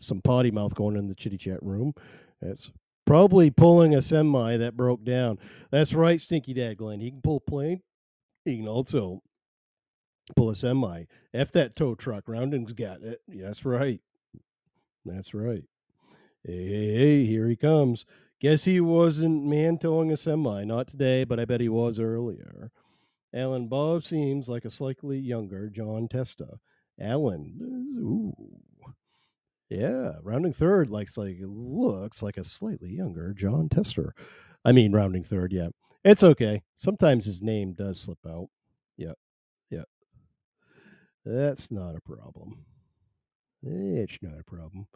Some 0.00 0.20
potty 0.20 0.50
mouth 0.50 0.74
going 0.74 0.96
in 0.96 1.08
the 1.08 1.14
chitty 1.14 1.38
chat 1.38 1.62
room. 1.62 1.94
That's 2.40 2.70
probably 3.06 3.50
pulling 3.50 3.94
a 3.94 4.02
semi 4.02 4.56
that 4.58 4.76
broke 4.76 5.04
down. 5.04 5.38
That's 5.70 5.94
right, 5.94 6.20
Stinky 6.20 6.52
Dad 6.52 6.76
Glenn. 6.76 7.00
He 7.00 7.10
can 7.10 7.22
pull 7.22 7.36
a 7.36 7.50
plane. 7.50 7.80
He 8.44 8.58
can 8.58 8.68
also 8.68 9.22
pull 10.34 10.50
a 10.50 10.56
semi. 10.56 11.04
F 11.32 11.52
that 11.52 11.76
tow 11.76 11.94
truck. 11.94 12.28
Rounding's 12.28 12.72
got 12.72 13.02
it. 13.02 13.22
That's 13.28 13.64
right. 13.64 14.00
That's 15.04 15.32
right. 15.34 15.64
Hey, 16.44 16.66
hey, 16.68 16.94
hey, 16.96 17.24
here 17.24 17.48
he 17.48 17.56
comes. 17.56 18.04
Guess 18.40 18.64
he 18.64 18.80
wasn't 18.80 19.46
man 19.46 19.78
towing 19.78 20.12
a 20.12 20.16
semi. 20.16 20.64
Not 20.64 20.88
today, 20.88 21.24
but 21.24 21.40
I 21.40 21.44
bet 21.44 21.60
he 21.60 21.68
was 21.68 21.98
earlier. 21.98 22.70
Alan 23.34 23.68
Bob 23.68 24.02
seems 24.02 24.48
like 24.48 24.64
a 24.64 24.70
slightly 24.70 25.18
younger 25.18 25.68
Jon 25.68 26.08
Tester. 26.08 26.58
Alan, 27.00 27.58
ooh. 27.98 28.32
Yeah, 29.68 30.12
rounding 30.22 30.52
third 30.52 30.90
likes 30.90 31.18
like 31.18 31.36
looks 31.40 32.22
like 32.22 32.36
a 32.36 32.44
slightly 32.44 32.90
younger 32.90 33.34
Jon 33.34 33.68
Tester. 33.68 34.14
I 34.64 34.72
mean 34.72 34.92
rounding 34.92 35.24
third, 35.24 35.52
yeah. 35.52 35.68
It's 36.04 36.22
okay. 36.22 36.62
Sometimes 36.76 37.24
his 37.24 37.42
name 37.42 37.72
does 37.72 38.00
slip 38.00 38.18
out. 38.26 38.48
Yeah. 38.96 39.14
Yeah. 39.70 39.84
That's 41.24 41.72
not 41.72 41.96
a 41.96 42.00
problem. 42.00 42.64
It's 43.62 44.18
not 44.22 44.38
a 44.38 44.44
problem. 44.44 44.86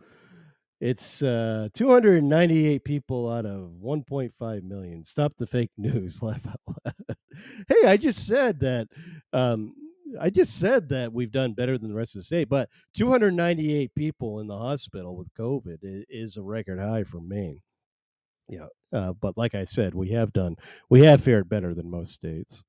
It's 0.80 1.22
uh, 1.22 1.68
298 1.74 2.84
people 2.84 3.30
out 3.30 3.44
of 3.44 3.72
1.5 3.82 4.62
million. 4.62 5.04
Stop 5.04 5.34
the 5.38 5.46
fake 5.46 5.70
news. 5.76 6.22
Laugh 6.22 6.46
out 6.46 6.60
loud. 6.66 7.16
hey, 7.68 7.86
I 7.86 7.96
just 7.96 8.26
said 8.26 8.60
that 8.60 8.88
um, 9.32 9.74
I 10.18 10.30
just 10.30 10.58
said 10.58 10.88
that 10.88 11.12
we've 11.12 11.30
done 11.30 11.52
better 11.52 11.78
than 11.78 11.90
the 11.90 11.94
rest 11.94 12.14
of 12.14 12.20
the 12.20 12.24
state, 12.24 12.48
but 12.48 12.68
298 12.94 13.94
people 13.94 14.40
in 14.40 14.46
the 14.46 14.56
hospital 14.56 15.16
with 15.16 15.32
COVID 15.38 15.78
is, 15.82 16.36
a 16.36 16.42
record 16.42 16.80
high 16.80 17.04
for 17.04 17.20
Maine. 17.20 17.60
Yeah, 18.48 18.66
uh, 18.92 19.12
but 19.12 19.36
like 19.36 19.54
I 19.54 19.64
said, 19.64 19.94
we 19.94 20.10
have 20.10 20.32
done 20.32 20.56
we 20.88 21.04
have 21.04 21.22
fared 21.22 21.48
better 21.48 21.74
than 21.74 21.90
most 21.90 22.12
states. 22.12 22.64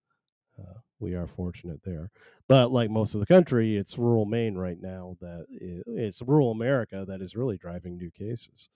Uh, 0.61 0.79
we 0.99 1.15
are 1.15 1.27
fortunate 1.27 1.81
there, 1.83 2.11
but 2.47 2.71
like 2.71 2.91
most 2.91 3.15
of 3.15 3.19
the 3.19 3.25
country, 3.25 3.77
it's 3.77 3.97
rural 3.97 4.25
Maine 4.25 4.55
right 4.55 4.79
now 4.79 5.17
that 5.19 5.45
it's 5.49 6.21
rural 6.21 6.51
America 6.51 7.05
that 7.07 7.21
is 7.21 7.35
really 7.35 7.57
driving 7.57 7.97
new 7.97 8.11
cases. 8.11 8.69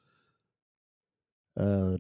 Uh, 1.57 1.97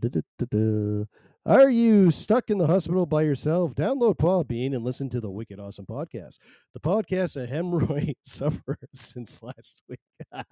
are 1.47 1.69
you 1.69 2.09
stuck 2.09 2.49
in 2.49 2.57
the 2.57 2.65
hospital 2.65 3.05
by 3.05 3.21
yourself? 3.21 3.75
Download 3.75 4.17
Podbean 4.17 4.73
and 4.75 4.83
listen 4.83 5.09
to 5.09 5.21
the 5.21 5.29
Wicked 5.29 5.59
Awesome 5.59 5.85
podcast. 5.85 6.39
The 6.73 6.79
podcast 6.79 7.41
a 7.41 7.45
hemorrhoid 7.45 8.15
sufferer 8.23 8.79
since 8.93 9.43
last 9.43 9.79
week. 9.87 9.99
oh, 10.33 10.43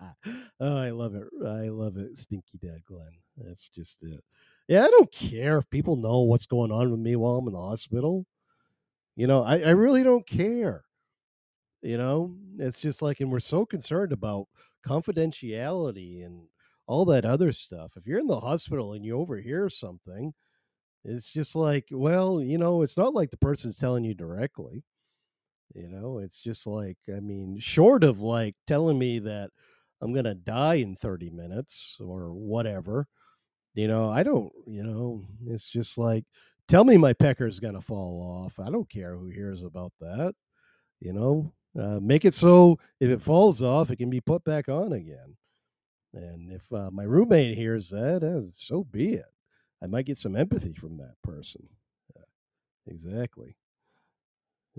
I 0.78 0.92
love 0.92 1.16
it. 1.16 1.24
I 1.44 1.70
love 1.70 1.98
it. 1.98 2.16
Stinky 2.18 2.60
Dad 2.62 2.86
Glenn. 2.86 3.12
That's 3.38 3.70
just 3.70 4.04
it. 4.04 4.24
Yeah, 4.68 4.86
I 4.86 4.90
don't 4.90 5.12
care 5.12 5.58
if 5.58 5.70
people 5.72 5.96
know 5.96 6.22
what's 6.22 6.46
going 6.46 6.72
on 6.72 6.92
with 6.92 7.00
me 7.00 7.16
while 7.16 7.38
I'm 7.38 7.48
in 7.48 7.54
the 7.54 7.60
hospital. 7.60 8.28
You 9.16 9.28
know, 9.28 9.44
I, 9.44 9.60
I 9.60 9.70
really 9.72 10.04
don't 10.04 10.26
care. 10.28 10.86
You 11.82 11.98
know, 11.98 12.36
it's 12.60 12.80
just 12.80 13.02
like, 13.02 13.20
and 13.20 13.32
we're 13.32 13.40
so 13.40 13.66
concerned 13.66 14.14
about 14.14 14.48
confidentiality 14.88 16.26
and 16.26 16.48
all 16.88 17.06
that 17.06 17.26
other 17.26 17.52
stuff. 17.52 17.94
If 17.98 18.08
you're 18.08 18.20
in 18.20 18.28
the 18.28 18.40
hospital 18.40 18.94
and 18.94 19.04
you 19.06 19.18
overhear 19.18 19.70
something, 19.70 20.34
it's 21.06 21.32
just 21.32 21.56
like, 21.56 21.88
well, 21.92 22.42
you 22.42 22.58
know, 22.58 22.82
it's 22.84 22.98
not 22.98 23.14
like 23.14 23.32
the 23.32 23.38
person's 23.38 23.78
telling 23.80 24.04
you 24.06 24.14
directly. 24.16 24.84
You 25.76 25.90
know, 25.90 26.20
it's 26.20 26.42
just 26.42 26.68
like, 26.68 26.98
I 27.16 27.20
mean, 27.20 27.60
short 27.60 28.04
of 28.04 28.20
like 28.22 28.56
telling 28.68 29.00
me 29.00 29.20
that 29.20 29.52
I'm 30.02 30.14
going 30.14 30.26
to 30.26 30.36
die 30.36 30.76
in 30.76 30.96
30 30.96 31.30
minutes 31.32 31.98
or 32.00 32.34
whatever, 32.34 33.08
you 33.76 33.88
know, 33.88 34.10
I 34.10 34.24
don't, 34.24 34.52
you 34.68 34.84
know, 34.84 35.24
it's 35.48 35.70
just 35.70 35.98
like, 35.98 36.26
tell 36.68 36.84
me 36.84 36.98
my 36.98 37.14
pecker's 37.14 37.60
going 37.60 37.74
to 37.74 37.82
fall 37.82 38.46
off. 38.46 38.60
I 38.60 38.70
don't 38.70 38.90
care 38.90 39.16
who 39.16 39.28
hears 39.28 39.64
about 39.64 39.92
that. 40.00 40.34
You 41.00 41.14
know, 41.14 41.54
uh, 41.80 42.00
make 42.02 42.26
it 42.26 42.34
so 42.34 42.80
if 43.00 43.10
it 43.10 43.22
falls 43.22 43.62
off, 43.62 43.92
it 43.92 43.98
can 43.98 44.10
be 44.10 44.22
put 44.22 44.44
back 44.44 44.70
on 44.70 44.94
again. 44.94 45.36
And 46.14 46.52
if 46.52 46.72
uh, 46.72 46.92
my 46.92 47.04
roommate 47.04 47.58
hears 47.58 47.90
that, 47.90 48.24
uh, 48.24 48.42
so 48.54 48.84
be 48.84 49.14
it. 49.16 49.26
I 49.84 49.88
might 49.88 50.06
get 50.06 50.18
some 50.18 50.36
empathy 50.36 50.74
from 50.74 50.98
that 50.98 51.16
person. 51.24 51.68
Uh, 52.16 52.22
exactly. 52.88 53.58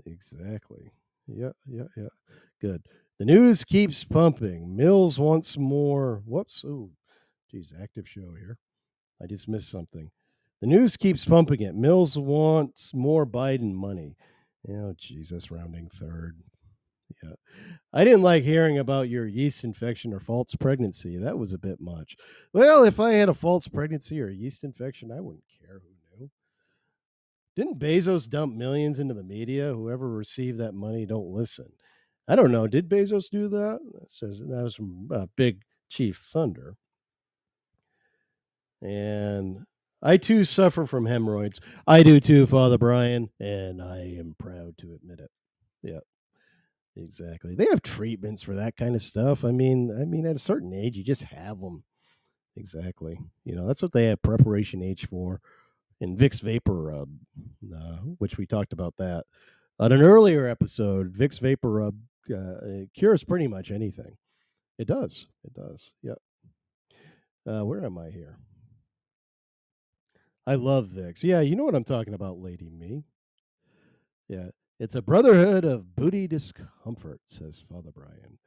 Exactly. 0.05 0.91
Yeah, 1.27 1.51
yeah, 1.67 1.83
yeah. 1.95 2.07
Good. 2.61 2.83
The 3.19 3.25
news 3.25 3.63
keeps 3.63 4.03
pumping. 4.03 4.75
Mills 4.75 5.19
wants 5.19 5.57
more. 5.57 6.21
Whoops. 6.25 6.63
Oh, 6.65 6.89
geez, 7.51 7.73
active 7.81 8.07
show 8.07 8.33
here. 8.37 8.57
I 9.21 9.27
just 9.27 9.47
missed 9.47 9.69
something. 9.69 10.09
The 10.61 10.67
news 10.67 10.97
keeps 10.97 11.25
pumping 11.25 11.61
it. 11.61 11.75
Mills 11.75 12.17
wants 12.17 12.91
more 12.93 13.25
Biden 13.25 13.73
money. 13.73 14.17
Oh, 14.69 14.93
Jesus, 14.97 15.51
rounding 15.51 15.89
third. 15.89 16.37
Yeah. 17.23 17.33
I 17.93 18.03
didn't 18.03 18.23
like 18.23 18.43
hearing 18.43 18.79
about 18.79 19.09
your 19.09 19.27
yeast 19.27 19.63
infection 19.63 20.13
or 20.13 20.19
false 20.19 20.55
pregnancy. 20.55 21.17
That 21.17 21.37
was 21.37 21.53
a 21.53 21.57
bit 21.57 21.79
much. 21.79 22.17
Well, 22.51 22.83
if 22.83 22.99
I 22.99 23.11
had 23.13 23.29
a 23.29 23.33
false 23.33 23.67
pregnancy 23.67 24.19
or 24.21 24.29
a 24.29 24.33
yeast 24.33 24.63
infection, 24.63 25.11
I 25.11 25.21
wouldn't 25.21 25.43
care 25.59 25.81
who 25.81 26.19
knew. 26.19 26.29
Didn't 27.55 27.79
Bezos 27.79 28.29
dump 28.29 28.55
millions 28.55 28.99
into 28.99 29.13
the 29.13 29.23
media? 29.23 29.73
Whoever 29.73 30.09
received 30.09 30.59
that 30.59 30.73
money 30.73 31.05
don't 31.05 31.31
listen. 31.31 31.71
I 32.27 32.35
don't 32.35 32.51
know. 32.51 32.65
Did 32.65 32.89
Bezos 32.89 33.29
do 33.29 33.47
that? 33.49 33.79
Says 34.07 34.39
that 34.39 34.63
was 34.63 34.75
from 34.75 35.09
uh, 35.13 35.27
Big 35.35 35.61
Chief 35.89 36.25
Thunder. 36.33 36.75
And 38.81 39.65
I 40.01 40.17
too 40.17 40.43
suffer 40.43 40.85
from 40.85 41.05
hemorrhoids. 41.05 41.59
I 41.87 42.03
do 42.03 42.19
too, 42.19 42.45
Father 42.45 42.77
Brian, 42.77 43.29
and 43.39 43.81
I 43.81 44.15
am 44.19 44.35
proud 44.37 44.77
to 44.79 44.93
admit 44.93 45.19
it. 45.19 45.31
Yeah. 45.81 45.99
Exactly. 46.97 47.55
They 47.55 47.65
have 47.65 47.81
treatments 47.81 48.41
for 48.41 48.55
that 48.55 48.77
kind 48.77 48.95
of 48.95 49.01
stuff. 49.01 49.43
I 49.43 49.51
mean, 49.51 49.95
I 49.99 50.05
mean, 50.05 50.25
at 50.25 50.35
a 50.35 50.39
certain 50.39 50.73
age, 50.73 50.95
you 50.95 51.03
just 51.03 51.23
have 51.23 51.59
them. 51.59 51.83
Exactly. 52.55 53.19
You 53.43 53.55
know, 53.55 53.67
that's 53.67 53.81
what 53.81 53.91
they 53.91 54.05
have 54.05 54.21
preparation 54.21 54.81
H 54.81 55.05
for. 55.05 55.41
And 55.99 56.17
Vicks 56.17 56.41
VapoRub, 56.41 57.09
uh, 57.75 57.97
which 58.19 58.37
we 58.37 58.45
talked 58.45 58.73
about 58.73 58.95
that 58.97 59.25
on 59.79 59.91
an 59.91 60.01
earlier 60.01 60.47
episode. 60.47 61.13
Vicks 61.13 61.41
VapoRub 61.41 61.95
uh, 62.33 62.85
cures 62.97 63.23
pretty 63.23 63.47
much 63.47 63.71
anything. 63.71 64.15
It 64.77 64.87
does. 64.87 65.27
It 65.43 65.53
does. 65.53 65.91
Yep. 66.01 66.17
Uh, 67.47 67.65
where 67.65 67.83
am 67.83 67.97
I 67.97 68.09
here? 68.09 68.37
I 70.47 70.55
love 70.55 70.87
Vicks. 70.87 71.23
Yeah, 71.23 71.41
you 71.41 71.55
know 71.55 71.63
what 71.63 71.75
I'm 71.75 71.83
talking 71.83 72.13
about, 72.13 72.39
Lady 72.39 72.69
Me. 72.69 73.03
Yeah. 74.27 74.49
It's 74.77 74.95
a 74.95 75.01
brotherhood 75.01 75.63
of 75.63 75.95
booty 75.95 76.27
discomfort, 76.27 77.21
says 77.23 77.63
Father 77.71 77.91
Brian. 77.93 78.39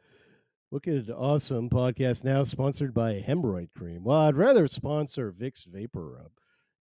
Look 0.71 0.85
Wicked 0.87 1.11
awesome 1.11 1.71
podcast 1.71 2.23
now 2.23 2.45
sponsored 2.45 2.93
by 2.93 3.25
Hemorrhoid 3.27 3.71
Cream. 3.75 4.05
Well, 4.05 4.19
I'd 4.19 4.37
rather 4.37 4.69
sponsor 4.69 5.33
Vicks 5.33 5.67
VapoRub. 5.67 6.29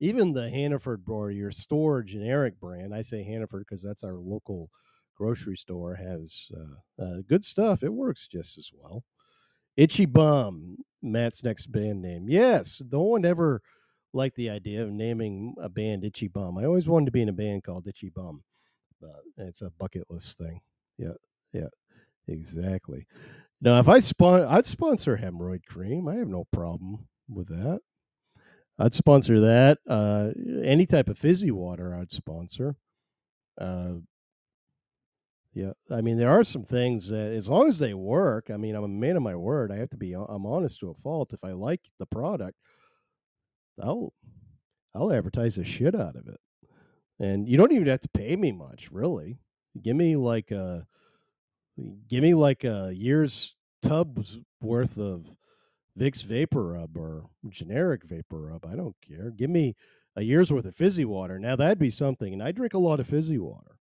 Even 0.00 0.32
the 0.32 0.50
Hannaford 0.50 1.04
or 1.06 1.30
your 1.30 1.52
store 1.52 2.02
generic 2.02 2.58
brand, 2.58 2.92
I 2.92 3.02
say 3.02 3.22
Hannaford 3.22 3.64
because 3.68 3.84
that's 3.84 4.02
our 4.02 4.16
local 4.16 4.68
grocery 5.16 5.56
store, 5.56 5.94
has 5.94 6.50
uh, 6.52 7.02
uh, 7.02 7.18
good 7.28 7.44
stuff. 7.44 7.84
It 7.84 7.92
works 7.92 8.26
just 8.26 8.58
as 8.58 8.72
well. 8.74 9.04
Itchy 9.76 10.06
Bum, 10.06 10.78
Matt's 11.00 11.44
next 11.44 11.68
band 11.68 12.02
name. 12.02 12.26
Yes, 12.28 12.82
no 12.90 13.02
one 13.02 13.24
ever 13.24 13.62
liked 14.16 14.36
the 14.36 14.50
idea 14.50 14.82
of 14.82 14.90
naming 14.90 15.54
a 15.60 15.68
band 15.68 16.04
Itchy 16.04 16.28
Bum. 16.28 16.58
I 16.58 16.64
always 16.64 16.88
wanted 16.88 17.06
to 17.06 17.12
be 17.12 17.22
in 17.22 17.28
a 17.28 17.32
band 17.32 17.64
called 17.64 17.86
Itchy 17.86 18.10
Bum 18.10 18.42
but 19.00 19.22
it's 19.36 19.62
a 19.62 19.70
bucket 19.78 20.04
list 20.10 20.38
thing. 20.38 20.60
Yeah, 20.98 21.14
yeah, 21.52 21.68
exactly. 22.28 23.06
Now, 23.60 23.78
if 23.78 23.88
I 23.88 23.98
spon- 23.98 24.42
I'd 24.42 24.66
sponsor 24.66 25.16
hemorrhoid 25.16 25.64
cream. 25.64 26.08
I 26.08 26.16
have 26.16 26.28
no 26.28 26.44
problem 26.52 27.06
with 27.28 27.48
that. 27.48 27.80
I'd 28.78 28.92
sponsor 28.92 29.40
that. 29.40 29.78
Uh, 29.88 30.30
any 30.62 30.86
type 30.86 31.08
of 31.08 31.18
fizzy 31.18 31.50
water, 31.50 31.94
I'd 31.94 32.12
sponsor. 32.12 32.76
Uh, 33.58 33.94
yeah, 35.54 35.72
I 35.90 36.02
mean, 36.02 36.18
there 36.18 36.30
are 36.30 36.44
some 36.44 36.64
things 36.64 37.08
that, 37.08 37.32
as 37.32 37.48
long 37.48 37.68
as 37.68 37.78
they 37.78 37.94
work, 37.94 38.50
I 38.50 38.58
mean, 38.58 38.74
I'm 38.74 38.84
a 38.84 38.88
man 38.88 39.16
of 39.16 39.22
my 39.22 39.34
word. 39.34 39.72
I 39.72 39.76
have 39.76 39.88
to 39.90 39.96
be, 39.96 40.12
I'm 40.12 40.44
honest 40.44 40.80
to 40.80 40.90
a 40.90 40.94
fault. 40.94 41.32
If 41.32 41.42
I 41.42 41.52
like 41.52 41.80
the 41.98 42.04
product, 42.04 42.58
I'll, 43.82 44.12
I'll 44.94 45.12
advertise 45.12 45.56
the 45.56 45.64
shit 45.64 45.94
out 45.94 46.16
of 46.16 46.26
it 46.28 46.40
and 47.18 47.48
you 47.48 47.56
don't 47.56 47.72
even 47.72 47.86
have 47.86 48.00
to 48.00 48.08
pay 48.08 48.36
me 48.36 48.52
much, 48.52 48.90
really. 48.90 49.38
Give 49.80 49.96
me 49.96 50.16
like 50.16 50.50
a 50.50 50.86
give 52.08 52.22
me 52.22 52.34
like 52.34 52.64
a 52.64 52.90
year's 52.94 53.54
tubs 53.82 54.38
worth 54.60 54.98
of 54.98 55.26
Vicks 55.98 56.24
VapoRub 56.24 56.96
or 56.96 57.26
generic 57.48 58.06
VapoRub. 58.06 58.70
I 58.70 58.76
don't 58.76 58.96
care. 59.06 59.30
Give 59.30 59.50
me 59.50 59.76
a 60.14 60.22
year's 60.22 60.52
worth 60.52 60.64
of 60.64 60.74
fizzy 60.74 61.04
water. 61.04 61.38
Now 61.38 61.56
that'd 61.56 61.78
be 61.78 61.90
something. 61.90 62.32
And 62.32 62.42
I 62.42 62.52
drink 62.52 62.74
a 62.74 62.78
lot 62.78 63.00
of 63.00 63.06
fizzy 63.06 63.38
water, 63.38 63.78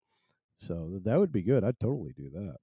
so 0.57 0.99
that 1.03 1.19
would 1.19 1.31
be 1.31 1.41
good. 1.41 1.63
I'd 1.63 1.79
totally 1.79 2.13
do 2.15 2.29
that. 2.31 2.57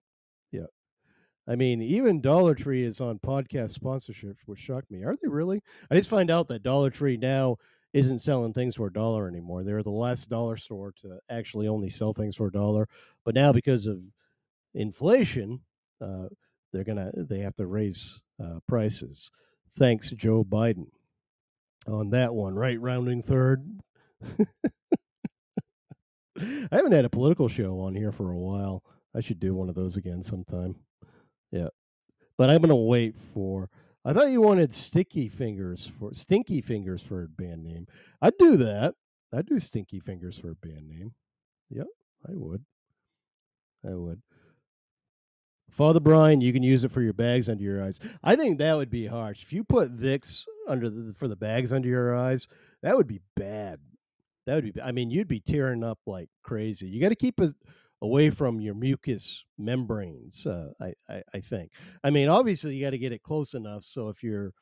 I 1.49 1.57
mean, 1.57 1.83
even 1.83 2.21
Dollar 2.21 2.55
Tree 2.55 2.83
is 2.83 3.01
on 3.01 3.19
podcast 3.19 3.79
sponsorships, 3.79 4.39
which 4.47 4.61
shocked 4.61 4.91
me. 4.91 5.03
Are 5.03 5.17
they 5.21 5.29
really? 5.29 5.61
I 5.91 5.97
just 5.97 6.11
find 6.11 6.31
out 6.31 6.49
that 6.49 6.63
Dollar 6.63 6.91
Tree 6.91 7.17
now 7.17 7.57
isn't 7.93 8.21
selling 8.21 8.53
things 8.53 8.77
for 8.77 8.87
a 8.87 8.93
dollar 8.93 9.29
anymore. 9.29 9.65
They're 9.65 9.83
the 9.83 9.91
last 9.91 10.31
dollar 10.31 10.57
store 10.57 10.93
to 11.03 11.19
actually 11.29 11.69
only 11.69 11.89
sell 11.89 12.15
things 12.15 12.37
for 12.37 12.47
a 12.47 12.53
dollar. 12.53 12.89
But 13.25 13.35
now, 13.35 13.53
because 13.53 13.87
of 13.87 13.99
inflation, 14.75 15.61
uh, 16.01 16.29
they're 16.73 16.85
gonna 16.85 17.11
they 17.15 17.41
have 17.41 17.57
to 17.57 17.67
raise 17.67 18.21
uh, 18.43 18.61
prices. 18.67 19.31
Thanks, 19.79 20.11
Joe 20.11 20.45
Biden, 20.45 20.87
on 21.87 22.11
that 22.11 22.35
one. 22.35 22.55
Right, 22.55 22.81
rounding 22.81 23.23
third. 23.23 23.67
I 26.39 26.69
haven't 26.71 26.93
had 26.93 27.05
a 27.05 27.11
political 27.11 27.49
show 27.49 27.81
on 27.81 27.95
here 27.95 28.13
for 28.13 28.31
a 28.33 28.39
while. 28.39 28.83
I 29.15 29.21
should 29.21 29.39
do 29.39 29.55
one 29.55 29.69
of 29.69 29.75
those 29.75 29.97
again 29.97 30.23
sometime. 30.23 30.77
Yeah, 31.53 31.69
but 32.37 32.51
I'm 32.51 32.61
gonna 32.61 32.75
wait 32.75 33.15
for 33.33 33.69
I 34.05 34.13
thought 34.13 34.31
you 34.31 34.41
wanted 34.41 34.73
Sticky 34.75 35.29
Fingers 35.29 35.91
for 35.99 36.13
Stinky 36.13 36.61
Fingers 36.61 37.03
for 37.03 37.23
a 37.23 37.29
band 37.29 37.63
name. 37.63 37.87
I'd 38.21 38.37
do 38.39 38.57
that. 38.57 38.95
I'd 39.33 39.47
do 39.47 39.59
Stinky 39.59 40.01
Fingers 40.01 40.39
for 40.39 40.51
a 40.51 40.55
band 40.57 40.89
name. 40.89 41.15
Yep, 41.71 41.87
I 42.29 42.33
would. 42.35 42.65
I 43.87 43.95
would. 43.95 44.21
Father 45.71 46.01
Brian, 46.01 46.41
you 46.41 46.53
can 46.53 46.63
use 46.63 46.85
it 46.85 46.91
for 46.91 47.01
your 47.01 47.15
bags 47.15 47.49
under 47.49 47.63
your 47.63 47.83
eyes. 47.83 47.99
I 48.23 48.37
think 48.37 48.59
that 48.59 48.77
would 48.77 48.91
be 48.91 49.07
harsh. 49.07 49.43
If 49.43 49.53
you 49.53 49.65
put 49.65 49.97
Vicks 49.97 50.45
under 50.69 50.91
the, 50.91 51.15
for 51.15 51.29
the 51.29 51.37
bags 51.37 51.73
under 51.73 51.89
your 51.89 52.15
eyes, 52.15 52.47
that 52.83 52.97
would 52.97 53.07
be 53.07 53.21
bad. 53.37 53.79
That 54.47 54.57
would 54.57 54.75
be. 54.75 54.83
I 54.83 54.93
mean, 54.93 55.11
you'd 55.11 55.29
be 55.29 55.41
tearing 55.41 55.83
up 55.85 55.99
like 56.07 56.29
crazy. 56.43 56.89
You 56.89 57.01
got 57.01 57.09
to 57.09 57.17
keep 57.17 57.41
a, 57.41 57.55
away 58.03 58.29
from 58.29 58.61
your 58.61 58.75
mucous 58.75 59.45
membranes. 59.57 60.45
Uh, 60.45 60.73
I, 60.81 60.93
I 61.09 61.23
I 61.35 61.41
think. 61.41 61.73
I 62.05 62.11
mean, 62.11 62.29
obviously, 62.29 62.75
you 62.75 62.85
got 62.85 62.91
to 62.91 62.99
get 62.99 63.13
it 63.13 63.23
close 63.23 63.55
enough 63.55 63.85
so 63.85 64.09
if 64.11 64.23
your 64.23 64.53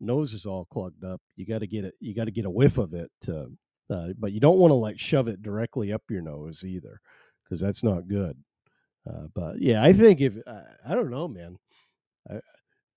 nose 0.00 0.32
is 0.32 0.46
all 0.46 0.66
clogged 0.66 1.04
up, 1.04 1.20
you 1.36 1.44
got 1.46 1.58
to 1.58 1.66
get 1.66 1.84
it. 1.84 1.94
You 2.00 2.14
got 2.14 2.24
to 2.24 2.30
get 2.30 2.46
a 2.46 2.50
whiff 2.50 2.78
of 2.78 2.94
it. 2.94 3.10
To, 3.22 3.50
uh, 3.90 4.08
but 4.18 4.32
you 4.32 4.40
don't 4.40 4.58
want 4.58 4.70
to 4.70 4.76
like 4.76 4.98
shove 4.98 5.28
it 5.28 5.42
directly 5.42 5.92
up 5.92 6.02
your 6.08 6.22
nose 6.22 6.64
either, 6.64 7.00
because 7.44 7.60
that's 7.60 7.82
not 7.82 8.08
good. 8.08 8.36
Uh, 9.08 9.26
but 9.34 9.60
yeah, 9.60 9.82
I 9.82 9.92
think 9.92 10.20
if 10.20 10.34
I, 10.46 10.62
I 10.88 10.94
don't 10.94 11.10
know, 11.10 11.28
man. 11.28 11.58
I, 12.30 12.40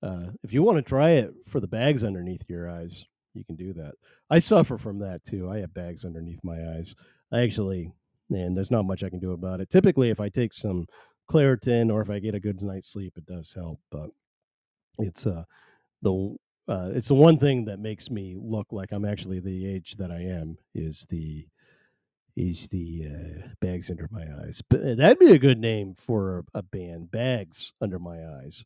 uh, 0.02 0.32
if 0.44 0.54
you 0.54 0.64
want 0.64 0.78
to 0.78 0.82
try 0.82 1.12
it 1.12 1.34
for 1.48 1.60
the 1.60 1.68
bags 1.68 2.04
underneath 2.04 2.44
your 2.48 2.70
eyes, 2.70 3.06
you 3.34 3.44
can 3.44 3.56
do 3.56 3.74
that. 3.74 3.94
I 4.30 4.40
suffer 4.40 4.78
from 4.78 5.00
that 5.00 5.24
too. 5.26 5.50
I 5.50 5.60
have 5.60 5.74
bags 5.74 6.06
underneath 6.06 6.40
my 6.44 6.76
eyes. 6.76 6.96
I 7.32 7.42
actually, 7.42 7.92
and 8.30 8.56
there's 8.56 8.72
not 8.72 8.86
much 8.86 9.04
I 9.04 9.10
can 9.10 9.20
do 9.20 9.32
about 9.34 9.62
it. 9.62 9.70
Typically, 9.70 10.10
if 10.10 10.20
I 10.20 10.30
take 10.30 10.54
some 10.54 10.88
Claritin 11.30 11.92
or 11.92 12.02
if 12.02 12.10
I 12.10 12.20
get 12.20 12.36
a 12.36 12.40
good 12.40 12.62
night's 12.62 12.92
sleep, 12.92 13.14
it 13.18 13.26
does 13.26 13.54
help. 13.54 13.80
But 13.92 14.10
it's 15.00 15.26
uh 15.26 15.44
the 16.02 16.36
uh, 16.68 16.92
it's 16.94 17.08
the 17.08 17.16
one 17.16 17.40
thing 17.40 17.66
that 17.66 17.80
makes 17.80 18.12
me 18.12 18.38
look 18.40 18.68
like 18.72 18.92
I'm 18.92 19.04
actually 19.04 19.40
the 19.40 19.66
age 19.66 19.96
that 19.98 20.12
I 20.12 20.22
am 20.22 20.56
is 20.76 21.08
the 21.10 21.48
is 22.36 22.68
the 22.70 23.08
uh, 23.08 23.48
bags 23.60 23.90
under 23.90 24.08
my 24.12 24.24
eyes. 24.44 24.62
But 24.70 24.82
uh, 24.82 24.96
that'd 24.96 25.20
be 25.20 25.34
a 25.34 25.40
good 25.40 25.58
name 25.58 25.96
for 25.96 26.46
a, 26.54 26.62
band, 26.62 27.12
bags 27.12 27.74
under 27.82 27.98
my 27.98 28.24
eyes, 28.38 28.64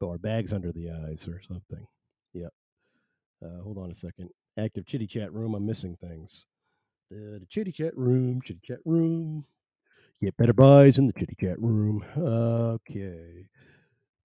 or 0.00 0.18
bags 0.18 0.52
under 0.52 0.72
the 0.72 0.90
eyes, 0.90 1.28
or 1.28 1.40
something. 1.46 1.86
Yep. 2.32 2.52
Uh, 3.44 3.62
hold 3.62 3.78
on 3.78 3.90
a 3.90 3.94
second. 3.94 4.30
Active 4.58 4.86
chitty 4.86 5.06
chat 5.06 5.32
room. 5.32 5.54
I'm 5.54 5.66
missing 5.66 5.96
things. 6.00 6.46
Uh, 7.12 7.38
the 7.40 7.46
chitty 7.48 7.72
chat 7.72 7.96
room. 7.96 8.40
Chitty 8.42 8.60
chat 8.64 8.78
room. 8.84 9.44
Get 10.20 10.36
better 10.36 10.52
buys 10.52 10.98
in 10.98 11.06
the 11.06 11.12
chitty 11.12 11.36
chat 11.38 11.60
room. 11.60 12.04
Okay. 12.16 13.46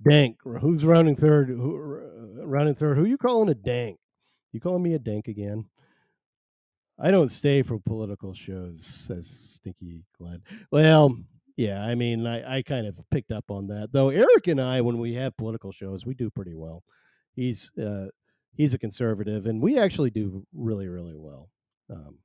Dank. 0.08 0.38
Who's 0.44 0.86
rounding 0.86 1.16
third? 1.16 1.50
Who, 1.50 2.00
uh, 2.40 2.46
rounding 2.46 2.76
third? 2.76 2.98
Who 2.98 3.06
you 3.06 3.18
calling 3.18 3.50
a 3.50 3.56
dank? 3.56 4.00
You 4.54 4.62
calling 4.62 4.84
me 4.84 4.94
a 4.94 5.00
dank 5.00 5.28
again? 5.28 5.66
I 7.00 7.12
don't 7.12 7.30
stay 7.30 7.62
for 7.62 7.80
political 7.80 8.34
shows, 8.34 8.86
says 8.86 9.28
Stinky 9.28 10.04
Glad. 10.18 10.42
Well, 10.72 11.16
yeah, 11.56 11.84
I 11.84 11.96
mean, 11.96 12.26
I, 12.26 12.58
I 12.58 12.62
kind 12.62 12.88
of 12.88 12.98
picked 13.12 13.32
up 13.32 13.46
on 13.50 13.68
that. 13.68 13.90
Though 13.92 14.10
Eric 14.10 14.48
and 14.48 14.62
I, 14.62 14.82
when 14.82 14.98
we 14.98 15.14
have 15.16 15.38
political 15.38 15.72
shows, 15.72 16.06
we 16.06 16.14
do 16.14 16.30
pretty 16.30 16.56
well. 16.56 16.84
He's 17.36 17.72
uh, 17.78 18.08
he's 18.56 18.74
a 18.74 18.80
conservative, 18.80 19.46
and 19.46 19.62
we 19.62 19.78
actually 19.78 20.10
do 20.10 20.46
really, 20.54 20.88
really 20.88 21.16
well. 21.16 21.50
Um, 21.90 22.18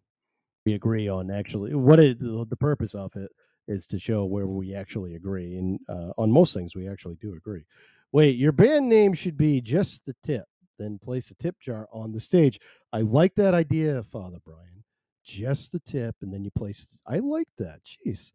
we 0.64 0.74
agree 0.74 1.08
on 1.08 1.30
actually 1.30 1.74
what 1.74 1.98
the 1.98 2.56
purpose 2.58 2.94
of 2.94 3.14
it 3.16 3.30
is 3.68 3.86
to 3.86 3.98
show 3.98 4.24
where 4.24 4.46
we 4.46 4.74
actually 4.74 5.14
agree, 5.14 5.56
and 5.56 5.78
uh, 5.88 6.10
on 6.18 6.30
most 6.30 6.54
things 6.54 6.74
we 6.74 6.88
actually 6.88 7.16
do 7.20 7.34
agree. 7.34 7.64
Wait, 8.12 8.36
your 8.36 8.52
band 8.52 8.88
name 8.88 9.14
should 9.14 9.36
be 9.36 9.60
just 9.60 10.04
the 10.04 10.14
tip 10.22 10.44
then 10.82 10.98
place 10.98 11.30
a 11.30 11.34
tip 11.34 11.58
jar 11.60 11.88
on 11.92 12.12
the 12.12 12.20
stage. 12.20 12.60
I 12.92 13.00
like 13.00 13.34
that 13.36 13.54
idea, 13.54 14.02
Father 14.02 14.38
Brian. 14.44 14.84
Just 15.24 15.72
the 15.72 15.78
tip, 15.78 16.16
and 16.20 16.32
then 16.32 16.44
you 16.44 16.50
place. 16.50 16.88
I 17.06 17.18
like 17.18 17.48
that. 17.58 17.80
Jeez. 17.84 18.32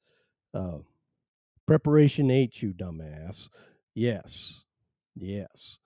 Uh, 0.53 0.79
preparation 1.65 2.31
H, 2.31 2.63
you 2.63 2.73
dumbass. 2.73 3.49
Yes. 3.93 4.63
Yes. 5.15 5.77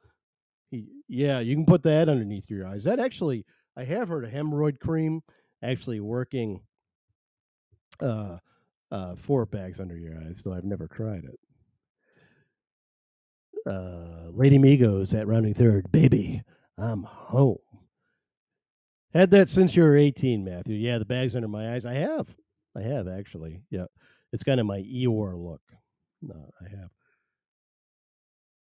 Yeah, 1.09 1.39
you 1.39 1.55
can 1.55 1.65
put 1.65 1.83
that 1.83 2.07
underneath 2.07 2.49
your 2.49 2.67
eyes. 2.67 2.83
That 2.83 2.99
actually, 2.99 3.45
I 3.75 3.83
have 3.83 4.09
heard 4.09 4.23
of 4.23 4.31
hemorrhoid 4.31 4.79
cream 4.79 5.21
actually 5.63 5.99
working 5.99 6.61
uh, 7.99 8.37
uh, 8.91 9.15
four 9.15 9.45
bags 9.45 9.79
under 9.79 9.97
your 9.97 10.17
eyes, 10.17 10.41
though 10.43 10.53
I've 10.53 10.63
never 10.63 10.87
tried 10.87 11.23
it. 11.25 11.39
Uh, 13.65 14.29
Lady 14.31 14.57
Migos 14.57 15.17
at 15.17 15.27
rounding 15.27 15.53
third. 15.53 15.91
Baby, 15.91 16.41
I'm 16.77 17.03
home. 17.03 17.57
Had 19.13 19.31
that 19.31 19.49
since 19.49 19.75
you 19.75 19.83
were 19.83 19.97
18, 19.97 20.43
Matthew. 20.43 20.75
Yeah, 20.77 20.97
the 20.97 21.05
bags 21.05 21.35
under 21.35 21.47
my 21.47 21.73
eyes. 21.73 21.85
I 21.85 21.93
have. 21.93 22.27
I 22.75 22.81
have 22.81 23.07
actually. 23.07 23.61
Yeah. 23.69 23.85
It's 24.31 24.43
kind 24.43 24.59
of 24.59 24.65
my 24.65 24.79
Eeyore 24.79 25.37
look. 25.37 25.61
No, 26.21 26.51
I 26.61 26.69
have. 26.69 26.89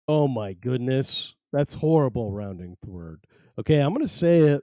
Oh 0.09 0.26
my 0.26 0.53
goodness. 0.55 1.34
That's 1.53 1.74
horrible 1.74 2.32
rounding 2.32 2.76
third. 2.84 3.24
Okay, 3.59 3.78
I'm 3.78 3.93
going 3.93 4.07
to 4.07 4.12
say 4.12 4.40
it. 4.40 4.62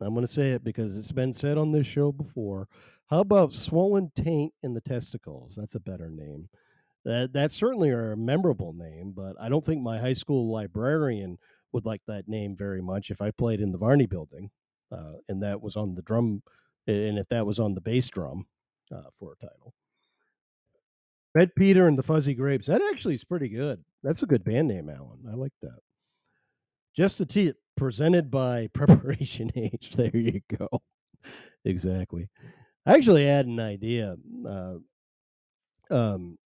I'm 0.00 0.14
going 0.14 0.26
to 0.26 0.32
say 0.32 0.50
it 0.50 0.64
because 0.64 0.96
it's 0.96 1.12
been 1.12 1.32
said 1.32 1.58
on 1.58 1.72
this 1.72 1.86
show 1.86 2.12
before. 2.12 2.68
How 3.08 3.20
about 3.20 3.52
swollen 3.52 4.10
taint 4.14 4.54
in 4.62 4.72
the 4.72 4.80
testicles? 4.80 5.54
That's 5.56 5.74
a 5.74 5.80
better 5.80 6.10
name. 6.10 6.48
That 7.04 7.32
that's 7.32 7.54
certainly 7.54 7.90
a 7.90 8.14
memorable 8.16 8.72
name, 8.72 9.12
but 9.16 9.34
I 9.40 9.48
don't 9.48 9.64
think 9.64 9.82
my 9.82 9.98
high 9.98 10.12
school 10.12 10.52
librarian 10.52 11.38
would 11.72 11.86
like 11.86 12.02
that 12.06 12.28
name 12.28 12.56
very 12.56 12.82
much 12.82 13.10
if 13.10 13.22
I 13.22 13.30
played 13.30 13.60
in 13.60 13.72
the 13.72 13.78
Varney 13.78 14.06
building, 14.06 14.50
uh, 14.92 15.14
and 15.28 15.42
that 15.42 15.62
was 15.62 15.76
on 15.76 15.94
the 15.94 16.02
drum, 16.02 16.42
and 16.86 17.18
if 17.18 17.28
that 17.28 17.46
was 17.46 17.58
on 17.58 17.74
the 17.74 17.80
bass 17.80 18.08
drum 18.08 18.46
uh, 18.94 19.08
for 19.18 19.32
a 19.32 19.36
title. 19.46 19.74
Red 21.34 21.54
Peter 21.54 21.86
and 21.86 21.96
the 21.96 22.02
Fuzzy 22.02 22.34
Grapes. 22.34 22.66
That 22.66 22.82
actually 22.90 23.14
is 23.14 23.24
pretty 23.24 23.48
good. 23.48 23.82
That's 24.02 24.22
a 24.22 24.26
good 24.26 24.44
band 24.44 24.68
name, 24.68 24.88
Alan. 24.90 25.24
I 25.30 25.34
like 25.34 25.52
that. 25.62 25.78
Just 26.96 27.18
the 27.18 27.26
tip 27.26 27.56
presented 27.80 28.30
by 28.30 28.66
Preparation 28.74 29.50
H. 29.56 29.92
There 29.96 30.14
you 30.14 30.42
go. 30.58 30.68
exactly. 31.64 32.28
I 32.84 32.92
actually 32.92 33.24
had 33.24 33.46
an 33.46 33.58
idea. 33.58 34.16
Uh, 34.46 34.74
um, 35.90 36.38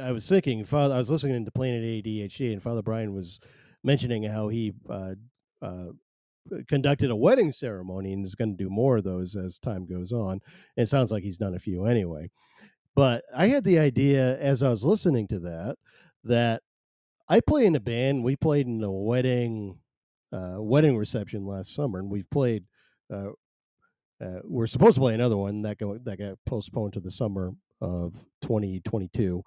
I 0.00 0.12
was 0.12 0.28
thinking, 0.28 0.64
Father. 0.64 0.94
I 0.94 0.98
was 0.98 1.10
listening 1.10 1.44
to 1.44 1.50
Planet 1.50 1.82
ADHD, 1.82 2.52
and 2.52 2.62
Father 2.62 2.82
Brian 2.82 3.12
was 3.12 3.40
mentioning 3.82 4.22
how 4.22 4.48
he 4.48 4.72
uh, 4.88 5.14
uh, 5.62 5.86
conducted 6.68 7.10
a 7.10 7.16
wedding 7.16 7.50
ceremony 7.50 8.12
and 8.12 8.24
is 8.24 8.36
going 8.36 8.56
to 8.56 8.64
do 8.64 8.70
more 8.70 8.98
of 8.98 9.04
those 9.04 9.34
as 9.34 9.58
time 9.58 9.84
goes 9.84 10.12
on. 10.12 10.40
And 10.76 10.84
it 10.84 10.88
sounds 10.88 11.10
like 11.10 11.24
he's 11.24 11.38
done 11.38 11.56
a 11.56 11.60
few 11.60 11.86
anyway. 11.86 12.30
But 12.94 13.24
I 13.36 13.48
had 13.48 13.64
the 13.64 13.80
idea 13.80 14.38
as 14.38 14.62
I 14.62 14.70
was 14.70 14.84
listening 14.84 15.26
to 15.28 15.40
that 15.40 15.76
that 16.22 16.62
I 17.28 17.40
play 17.40 17.66
in 17.66 17.74
a 17.74 17.80
band. 17.80 18.22
We 18.22 18.36
played 18.36 18.68
in 18.68 18.82
a 18.84 18.90
wedding 18.90 19.78
uh, 20.32 20.56
wedding 20.58 20.96
reception 20.96 21.46
last 21.46 21.74
summer, 21.74 21.98
and 21.98 22.10
we've 22.10 22.30
played. 22.30 22.64
Uh, 23.12 23.30
uh, 24.18 24.40
we're 24.44 24.66
supposed 24.66 24.94
to 24.94 25.00
play 25.00 25.14
another 25.14 25.36
one 25.36 25.60
that 25.60 25.76
got, 25.76 26.02
that 26.04 26.18
got 26.18 26.38
postponed 26.46 26.94
to 26.94 27.00
the 27.00 27.10
summer 27.10 27.52
of 27.82 28.14
2022. 28.40 29.42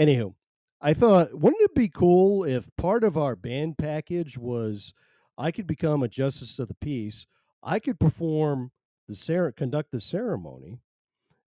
Anywho, 0.00 0.34
I 0.80 0.94
thought, 0.94 1.34
wouldn't 1.34 1.62
it 1.62 1.74
be 1.74 1.88
cool 1.88 2.44
if 2.44 2.68
part 2.76 3.04
of 3.04 3.18
our 3.18 3.36
band 3.36 3.76
package 3.78 4.38
was 4.38 4.94
I 5.36 5.50
could 5.50 5.66
become 5.66 6.02
a 6.02 6.08
justice 6.08 6.58
of 6.58 6.68
the 6.68 6.74
peace, 6.74 7.26
I 7.62 7.78
could 7.78 8.00
perform 8.00 8.72
the 9.08 9.16
cer- 9.16 9.52
conduct 9.52 9.92
the 9.92 10.00
ceremony, 10.00 10.80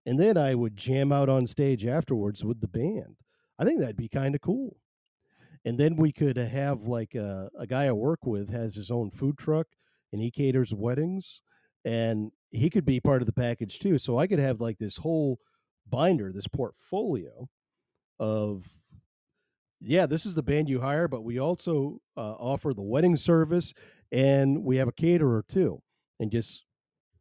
and 0.06 0.18
then 0.18 0.36
I 0.36 0.54
would 0.54 0.76
jam 0.76 1.12
out 1.12 1.28
on 1.28 1.46
stage 1.46 1.84
afterwards 1.84 2.44
with 2.44 2.60
the 2.60 2.68
band. 2.68 3.16
I 3.58 3.64
think 3.64 3.80
that'd 3.80 3.96
be 3.96 4.08
kind 4.08 4.34
of 4.34 4.40
cool. 4.40 4.76
And 5.66 5.76
then 5.76 5.96
we 5.96 6.12
could 6.12 6.36
have 6.36 6.82
like 6.82 7.16
a, 7.16 7.50
a 7.58 7.66
guy 7.66 7.86
I 7.86 7.92
work 7.92 8.24
with 8.24 8.50
has 8.50 8.76
his 8.76 8.90
own 8.90 9.10
food 9.10 9.36
truck 9.36 9.66
and 10.12 10.22
he 10.22 10.30
caters 10.30 10.72
weddings 10.72 11.42
and 11.84 12.30
he 12.50 12.70
could 12.70 12.84
be 12.84 13.00
part 13.00 13.20
of 13.20 13.26
the 13.26 13.32
package 13.32 13.80
too. 13.80 13.98
So 13.98 14.16
I 14.18 14.28
could 14.28 14.38
have 14.38 14.60
like 14.60 14.78
this 14.78 14.96
whole 14.96 15.40
binder, 15.90 16.32
this 16.32 16.46
portfolio 16.46 17.48
of 18.20 18.64
yeah, 19.80 20.06
this 20.06 20.24
is 20.24 20.34
the 20.34 20.42
band 20.42 20.68
you 20.68 20.80
hire, 20.80 21.08
but 21.08 21.22
we 21.22 21.38
also 21.38 22.00
uh, 22.16 22.32
offer 22.32 22.72
the 22.72 22.82
wedding 22.82 23.16
service 23.16 23.74
and 24.10 24.64
we 24.64 24.76
have 24.76 24.88
a 24.88 24.92
caterer 24.92 25.44
too, 25.48 25.82
and 26.18 26.30
just 26.30 26.64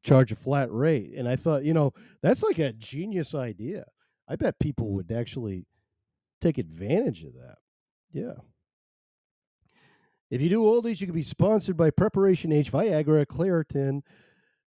charge 0.03 0.31
a 0.31 0.35
flat 0.35 0.71
rate. 0.71 1.11
And 1.17 1.27
I 1.27 1.35
thought, 1.35 1.65
you 1.65 1.73
know, 1.73 1.93
that's 2.21 2.43
like 2.43 2.59
a 2.59 2.73
genius 2.73 3.33
idea. 3.33 3.85
I 4.29 4.35
bet 4.35 4.59
people 4.59 4.93
would 4.93 5.11
actually 5.11 5.65
take 6.39 6.57
advantage 6.57 7.23
of 7.23 7.33
that. 7.33 7.57
Yeah. 8.15 8.35
If 10.31 10.39
you 10.39 10.47
do 10.47 10.63
all 10.63 10.81
these, 10.81 11.01
you 11.01 11.07
can 11.07 11.13
be 11.13 11.21
sponsored 11.21 11.75
by 11.75 11.89
Preparation 11.91 12.53
H, 12.53 12.71
Viagra, 12.71 13.25
Claritin, 13.25 14.03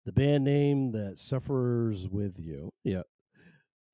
the 0.07 0.13
band 0.13 0.45
name 0.45 0.93
that 0.93 1.19
suffers 1.19 2.09
with 2.09 2.39
you. 2.39 2.73
Yeah. 2.83 3.03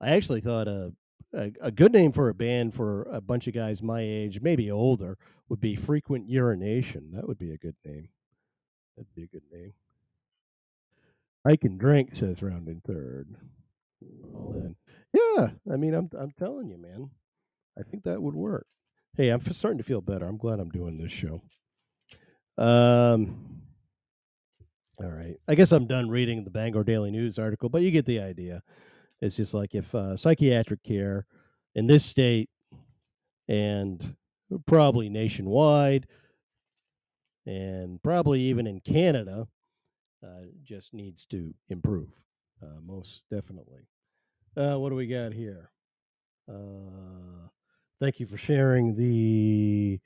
I 0.00 0.10
actually 0.10 0.42
thought 0.42 0.68
a, 0.68 0.92
a, 1.34 1.50
a 1.60 1.70
good 1.72 1.92
name 1.92 2.12
for 2.12 2.28
a 2.28 2.34
band 2.34 2.72
for 2.72 3.02
a 3.10 3.20
bunch 3.20 3.48
of 3.48 3.54
guys 3.54 3.82
my 3.82 4.00
age, 4.00 4.40
maybe 4.40 4.70
older, 4.70 5.18
would 5.48 5.60
be 5.60 5.74
Frequent 5.74 6.28
Urination. 6.28 7.10
That 7.12 7.26
would 7.26 7.38
be 7.38 7.50
a 7.50 7.58
good 7.58 7.76
name. 7.84 8.10
That'd 8.96 9.14
be 9.16 9.24
a 9.24 9.26
good 9.26 9.42
name. 9.52 9.72
I 11.44 11.56
can 11.56 11.78
drink, 11.78 12.14
says 12.14 12.42
Rounding 12.42 12.80
Third. 12.86 13.34
Yeah, 15.12 15.48
I 15.70 15.76
mean, 15.76 15.94
I'm 15.94 16.08
I'm 16.16 16.30
telling 16.38 16.68
you, 16.68 16.78
man. 16.78 17.10
I 17.76 17.82
think 17.82 18.04
that 18.04 18.22
would 18.22 18.34
work. 18.34 18.66
Hey, 19.14 19.28
I'm 19.28 19.40
starting 19.52 19.76
to 19.76 19.84
feel 19.84 20.00
better. 20.00 20.26
I'm 20.26 20.38
glad 20.38 20.58
I'm 20.58 20.70
doing 20.70 20.96
this 20.96 21.12
show. 21.12 21.42
Um, 22.56 23.60
all 24.98 25.10
right. 25.10 25.36
I 25.46 25.54
guess 25.54 25.70
I'm 25.70 25.86
done 25.86 26.08
reading 26.08 26.44
the 26.44 26.50
Bangor 26.50 26.82
Daily 26.82 27.10
News 27.10 27.38
article, 27.38 27.68
but 27.68 27.82
you 27.82 27.90
get 27.90 28.06
the 28.06 28.20
idea. 28.20 28.62
It's 29.20 29.36
just 29.36 29.52
like 29.52 29.74
if 29.74 29.94
uh, 29.94 30.16
psychiatric 30.16 30.82
care 30.82 31.26
in 31.74 31.86
this 31.86 32.06
state 32.06 32.48
and 33.48 34.16
probably 34.66 35.10
nationwide 35.10 36.06
and 37.44 38.02
probably 38.02 38.40
even 38.40 38.66
in 38.66 38.80
Canada 38.80 39.46
uh, 40.24 40.42
just 40.64 40.94
needs 40.94 41.26
to 41.26 41.52
improve, 41.68 42.08
uh, 42.62 42.80
most 42.82 43.24
definitely. 43.30 43.82
Uh, 44.56 44.76
what 44.76 44.88
do 44.88 44.94
we 44.94 45.06
got 45.06 45.34
here? 45.34 45.70
Thank 48.02 48.18
you 48.18 48.26
for 48.26 48.36
sharing 48.36 48.96
the 48.96 50.00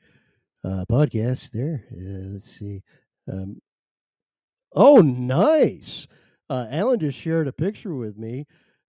uh, 0.63 0.85
podcast 0.87 1.51
there. 1.53 1.87
Uh, 1.91 2.29
let's 2.35 2.59
see. 2.59 2.83
Um, 3.33 3.63
oh, 4.75 5.01
nice. 5.01 6.07
Uh, 6.51 6.67
Alan 6.71 7.01
just 7.01 7.19
shared 7.19 7.49
a 7.49 7.53
picture 7.53 7.95
with 7.95 8.19
me, 8.19 8.47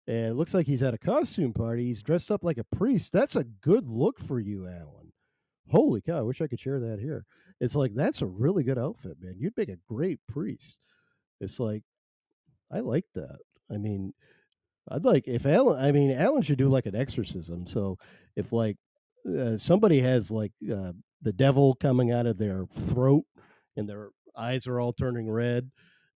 and 0.07 0.25
it 0.25 0.33
looks 0.33 0.53
like 0.53 0.65
he's 0.65 0.83
at 0.83 0.93
a 0.93 0.97
costume 0.97 1.53
party. 1.53 1.85
He's 1.85 2.03
dressed 2.03 2.31
up 2.31 2.43
like 2.43 2.57
a 2.57 2.75
priest. 2.75 3.13
That's 3.13 3.37
a 3.37 3.45
good 3.45 3.87
look 3.87 4.19
for 4.19 4.41
you, 4.41 4.67
Alan. 4.67 5.13
Holy 5.71 6.01
cow! 6.01 6.17
I 6.19 6.23
wish 6.23 6.41
I 6.41 6.47
could 6.47 6.59
share 6.59 6.81
that 6.81 6.99
here. 6.99 7.23
It's 7.61 7.75
like 7.75 7.93
that's 7.95 8.21
a 8.21 8.25
really 8.25 8.65
good 8.65 8.77
outfit, 8.77 9.15
man. 9.21 9.35
You'd 9.39 9.55
make 9.55 9.69
a 9.69 9.79
great 9.87 10.19
priest. 10.27 10.79
It's 11.39 11.61
like 11.61 11.83
I 12.73 12.81
like 12.81 13.05
that. 13.15 13.37
I 13.71 13.77
mean, 13.77 14.13
I'd 14.91 15.05
like 15.05 15.29
if 15.29 15.45
Alan. 15.45 15.81
I 15.81 15.93
mean, 15.93 16.11
Alan 16.11 16.41
should 16.41 16.57
do 16.57 16.67
like 16.67 16.87
an 16.87 16.95
exorcism. 16.95 17.65
So 17.65 17.97
if 18.35 18.51
like 18.51 18.75
uh, 19.37 19.57
somebody 19.57 19.99
has 20.01 20.31
like 20.31 20.51
uh, 20.71 20.93
the 21.21 21.33
devil 21.33 21.75
coming 21.75 22.11
out 22.11 22.25
of 22.25 22.37
their 22.37 22.65
throat 22.77 23.25
and 23.75 23.87
their 23.87 24.09
eyes 24.35 24.67
are 24.67 24.79
all 24.79 24.93
turning 24.93 25.29
red, 25.29 25.69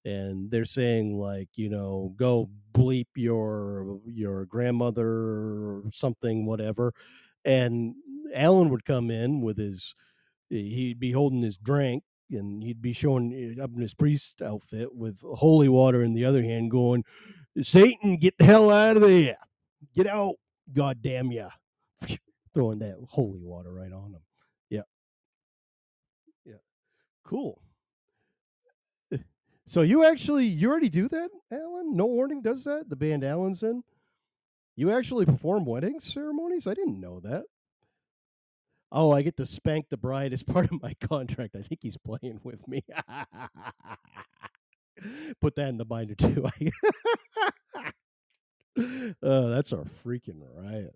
and 0.05 0.49
they're 0.51 0.65
saying 0.65 1.17
like 1.17 1.49
you 1.55 1.69
know 1.69 2.13
go 2.17 2.49
bleep 2.73 3.07
your 3.15 3.99
your 4.05 4.45
grandmother 4.45 5.07
or 5.07 5.83
something 5.93 6.45
whatever, 6.45 6.93
and 7.45 7.95
Alan 8.33 8.69
would 8.69 8.85
come 8.85 9.11
in 9.11 9.41
with 9.41 9.57
his 9.57 9.93
he'd 10.49 10.99
be 10.99 11.11
holding 11.11 11.41
his 11.41 11.57
drink 11.57 12.03
and 12.29 12.63
he'd 12.63 12.81
be 12.81 12.93
showing 12.93 13.57
up 13.61 13.71
in 13.75 13.81
his 13.81 13.93
priest 13.93 14.41
outfit 14.41 14.93
with 14.93 15.19
holy 15.21 15.69
water 15.69 16.03
in 16.03 16.13
the 16.13 16.25
other 16.25 16.41
hand, 16.41 16.71
going, 16.71 17.03
Satan, 17.61 18.17
get 18.17 18.37
the 18.37 18.45
hell 18.45 18.69
out 18.69 18.95
of 18.95 19.03
there. 19.03 19.37
Get 19.95 20.07
out. 20.07 20.35
God 20.73 21.01
damn 21.01 21.31
ya. 21.31 21.49
Throwing 22.53 22.79
that 22.79 22.97
holy 23.07 23.41
water 23.41 23.71
right 23.71 23.91
on 23.91 24.11
them. 24.11 24.21
Yeah. 24.69 24.81
Yeah. 26.45 26.55
Cool. 27.23 27.61
Eh, 29.13 29.17
so 29.65 29.81
you 29.81 30.03
actually 30.03 30.45
you 30.45 30.69
already 30.69 30.89
do 30.89 31.07
that, 31.09 31.29
Alan? 31.51 31.95
No 31.95 32.05
warning 32.05 32.41
does 32.41 32.63
that? 32.65 32.89
The 32.89 32.95
band 32.95 33.23
Alan's 33.23 33.63
in? 33.63 33.83
You 34.75 34.91
actually 34.91 35.25
perform 35.25 35.65
wedding 35.65 35.99
ceremonies? 35.99 36.67
I 36.67 36.73
didn't 36.73 36.99
know 36.99 37.19
that. 37.21 37.43
Oh, 38.91 39.11
I 39.11 39.21
get 39.21 39.37
to 39.37 39.47
spank 39.47 39.87
the 39.89 39.95
bride 39.97 40.33
as 40.33 40.43
part 40.51 40.71
of 40.71 40.81
my 40.81 40.93
contract. 40.95 41.55
I 41.55 41.61
think 41.61 41.79
he's 41.81 41.97
playing 41.97 42.41
with 42.43 42.67
me. 42.67 42.83
Put 45.41 45.55
that 45.55 45.69
in 45.69 45.77
the 45.77 45.85
binder 45.85 46.15
too. 46.15 46.45
oh, 49.23 49.49
that's 49.49 49.73
our 49.73 49.85
freaking 50.05 50.41
riot. 50.55 50.93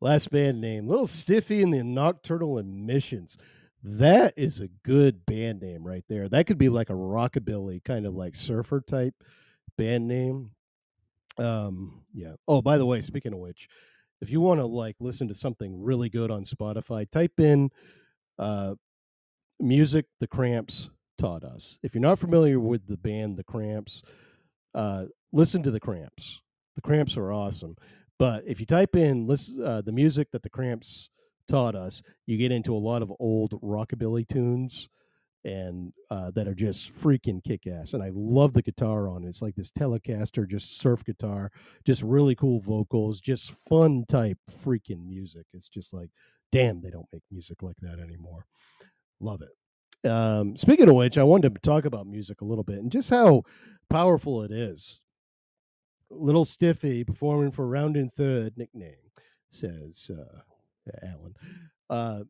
Last 0.00 0.30
band 0.30 0.60
name 0.60 0.86
Little 0.86 1.06
Stiffy 1.06 1.62
and 1.62 1.72
the 1.72 1.82
Nocturnal 1.82 2.58
Emissions. 2.58 3.36
That 3.82 4.34
is 4.36 4.60
a 4.60 4.68
good 4.84 5.24
band 5.24 5.62
name 5.62 5.86
right 5.86 6.04
there. 6.08 6.28
That 6.28 6.46
could 6.46 6.58
be 6.58 6.68
like 6.68 6.90
a 6.90 6.94
rockabilly 6.94 7.82
kind 7.82 8.06
of 8.06 8.14
like 8.14 8.34
surfer 8.34 8.80
type 8.80 9.14
band 9.78 10.06
name. 10.06 10.50
Um, 11.38 12.02
yeah. 12.12 12.34
Oh, 12.46 12.60
by 12.60 12.76
the 12.76 12.84
way, 12.84 13.00
speaking 13.00 13.32
of 13.32 13.38
which, 13.38 13.68
if 14.20 14.30
you 14.30 14.40
want 14.40 14.60
to 14.60 14.66
like 14.66 14.96
listen 15.00 15.28
to 15.28 15.34
something 15.34 15.82
really 15.82 16.10
good 16.10 16.30
on 16.30 16.44
Spotify, 16.44 17.10
type 17.10 17.40
in 17.40 17.70
uh 18.38 18.74
music 19.58 20.06
the 20.20 20.26
Cramps 20.26 20.90
taught 21.18 21.44
us. 21.44 21.78
If 21.82 21.94
you're 21.94 22.02
not 22.02 22.18
familiar 22.18 22.58
with 22.60 22.86
the 22.86 22.96
band 22.96 23.38
the 23.38 23.44
Cramps, 23.44 24.02
uh 24.74 25.06
listen 25.32 25.62
to 25.62 25.70
the 25.70 25.80
Cramps. 25.80 26.40
The 26.74 26.82
Cramps 26.82 27.16
are 27.16 27.32
awesome. 27.32 27.76
But 28.20 28.44
if 28.46 28.60
you 28.60 28.66
type 28.66 28.96
in 28.96 29.26
listen, 29.26 29.64
uh, 29.64 29.80
the 29.80 29.92
music 29.92 30.30
that 30.32 30.42
the 30.42 30.50
Cramps 30.50 31.08
taught 31.48 31.74
us, 31.74 32.02
you 32.26 32.36
get 32.36 32.52
into 32.52 32.76
a 32.76 32.76
lot 32.76 33.00
of 33.00 33.10
old 33.18 33.58
rockabilly 33.62 34.28
tunes 34.28 34.90
and 35.46 35.90
uh, 36.10 36.30
that 36.32 36.46
are 36.46 36.54
just 36.54 36.92
freaking 36.92 37.42
kick 37.42 37.66
ass. 37.66 37.94
And 37.94 38.02
I 38.02 38.10
love 38.12 38.52
the 38.52 38.60
guitar 38.60 39.08
on 39.08 39.24
it. 39.24 39.28
It's 39.28 39.40
like 39.40 39.54
this 39.54 39.72
Telecaster, 39.72 40.46
just 40.46 40.78
surf 40.78 41.02
guitar, 41.02 41.50
just 41.86 42.02
really 42.02 42.34
cool 42.34 42.60
vocals, 42.60 43.22
just 43.22 43.52
fun 43.70 44.04
type 44.06 44.36
freaking 44.62 45.06
music. 45.06 45.46
It's 45.54 45.70
just 45.70 45.94
like, 45.94 46.10
damn, 46.52 46.82
they 46.82 46.90
don't 46.90 47.08
make 47.14 47.22
music 47.30 47.62
like 47.62 47.78
that 47.80 48.00
anymore. 48.00 48.44
Love 49.20 49.40
it. 49.40 50.10
Um, 50.10 50.58
speaking 50.58 50.90
of 50.90 50.94
which, 50.94 51.16
I 51.16 51.22
wanted 51.24 51.54
to 51.54 51.60
talk 51.62 51.86
about 51.86 52.06
music 52.06 52.42
a 52.42 52.44
little 52.44 52.64
bit 52.64 52.80
and 52.80 52.92
just 52.92 53.08
how 53.08 53.44
powerful 53.88 54.42
it 54.42 54.50
is. 54.50 55.00
Little 56.10 56.44
Stiffy 56.44 57.04
performing 57.04 57.52
for 57.52 57.66
Rounding 57.66 58.10
Third 58.10 58.54
nickname, 58.56 59.10
says 59.50 60.10
uh, 60.12 60.40
Alan. 61.02 61.34
Uh, 61.88 62.24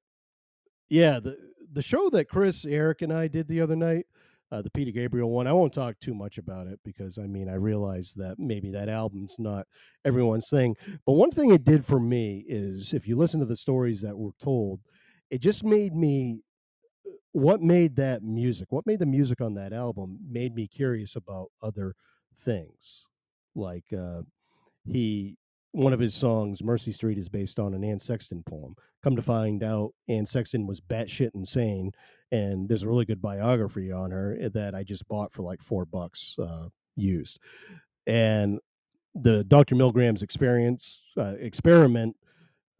yeah, 0.89 1.21
the 1.21 1.37
the 1.73 1.83
show 1.83 2.11
that 2.11 2.29
Chris, 2.29 2.65
Eric, 2.65 3.03
and 3.03 3.13
I 3.13 3.29
did 3.29 3.47
the 3.49 3.61
other 3.61 3.77
night, 3.77 4.07
uh, 4.53 4.63
the 4.63 4.71
Peter 4.71 4.91
Gabriel 4.91 5.31
one. 5.31 5.47
I 5.47 5.53
won't 5.53 5.73
talk 5.73 5.99
too 6.01 6.15
much 6.15 6.39
about 6.39 6.67
it 6.67 6.81
because 6.85 7.19
I 7.19 7.27
mean 7.27 7.49
I 7.49 7.55
realize 7.55 8.13
that 8.17 8.39
maybe 8.39 8.71
that 8.73 8.89
album's 8.89 9.37
not 9.39 9.67
everyone's 10.05 10.49
thing. 10.49 10.77
But 11.07 11.13
one 11.13 11.31
thing 11.31 11.53
it 11.53 11.65
did 11.65 11.85
for 11.85 12.01
me 12.01 12.45
is 12.49 12.93
if 12.93 13.07
you 13.07 13.17
listen 13.17 13.41
to 13.41 13.47
the 13.47 13.57
stories 13.57 14.01
that 14.03 14.19
were 14.19 14.33
told, 14.41 14.81
it 15.31 15.41
just 15.41 15.65
made 15.65 15.95
me 15.95 16.43
what 17.33 17.63
made 17.63 17.97
that 17.97 18.23
music, 18.23 18.73
what 18.73 18.87
made 18.87 18.99
the 18.99 19.07
music 19.07 19.41
on 19.41 19.55
that 19.55 19.73
album 19.73 20.19
made 20.29 20.55
me 20.55 20.67
curious 20.67 21.15
about 21.15 21.51
other 21.63 21.95
things. 22.45 23.07
Like 23.55 23.85
uh 23.93 24.23
he 24.85 25.37
one 25.73 25.93
of 25.93 26.01
his 26.01 26.15
songs, 26.15 26.65
Mercy 26.65 26.93
Street, 26.93 27.19
is 27.19 27.29
based 27.29 27.61
on 27.61 27.75
an 27.75 27.85
Anne 27.85 28.01
Sexton 28.01 28.43
poem. 28.43 28.75
Come 29.03 29.15
to 29.17 29.23
find 29.23 29.63
out, 29.63 29.93
Anne 30.09 30.27
Sexton 30.27 30.67
was 30.67 30.81
batshit 30.81 31.31
insane, 31.35 31.93
and 32.33 32.69
there's 32.69 32.83
a 32.83 32.89
really 32.89 33.05
good 33.05 33.23
biography 33.23 33.93
on 33.93 34.11
her 34.11 34.37
eh, 34.41 34.49
that 34.53 34.75
I 34.75 34.83
just 34.83 35.07
bought 35.09 35.33
for 35.33 35.43
like 35.43 35.63
four 35.63 35.85
bucks 35.85 36.37
uh, 36.43 36.67
used. 36.97 37.39
And 38.07 38.59
the 39.15 39.45
Dr. 39.45 39.77
Milgram's 39.77 40.23
experience 40.23 41.03
uh, 41.17 41.35
experiment, 41.39 42.17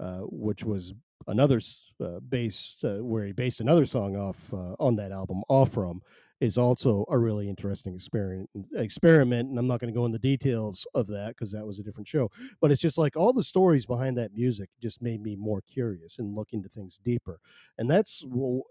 uh, 0.01 0.21
which 0.23 0.65
was 0.65 0.93
another 1.29 1.61
uh, 2.03 2.21
base 2.29 2.77
uh, 2.83 3.03
where 3.05 3.27
he 3.27 3.33
based 3.33 3.61
another 3.61 3.87
song 3.87 4.17
off 4.17 4.53
uh, 4.53 4.75
on 4.81 4.97
that 4.97 5.13
album 5.13 5.43
off 5.49 5.73
from, 5.73 6.03
is 6.41 6.57
also 6.57 7.05
a 7.11 7.19
really 7.19 7.49
interesting 7.49 7.95
experiment 7.95 8.49
experiment 8.75 9.49
and 9.49 9.59
i'm 9.59 9.67
not 9.67 9.81
going 9.81 9.93
to 9.93 9.97
go 9.99 10.07
into 10.07 10.19
details 10.19 10.87
of 10.95 11.07
that 11.07 11.29
because 11.29 11.53
that 11.53 11.67
was 11.67 11.79
a 11.79 11.83
different 11.83 12.09
show 12.09 12.31
but 12.61 12.71
it's 12.71 12.81
just 12.81 12.99
like 12.99 13.17
all 13.17 13.33
the 13.33 13.43
stories 13.43 13.87
behind 13.87 14.17
that 14.17 14.33
music 14.35 14.71
just 14.81 15.03
made 15.03 15.23
me 15.23 15.37
more 15.37 15.61
curious 15.63 16.19
and 16.19 16.35
look 16.35 16.53
into 16.53 16.69
things 16.69 16.99
deeper 17.05 17.41
and 17.79 17.91
that's 17.91 18.25
well, 18.27 18.63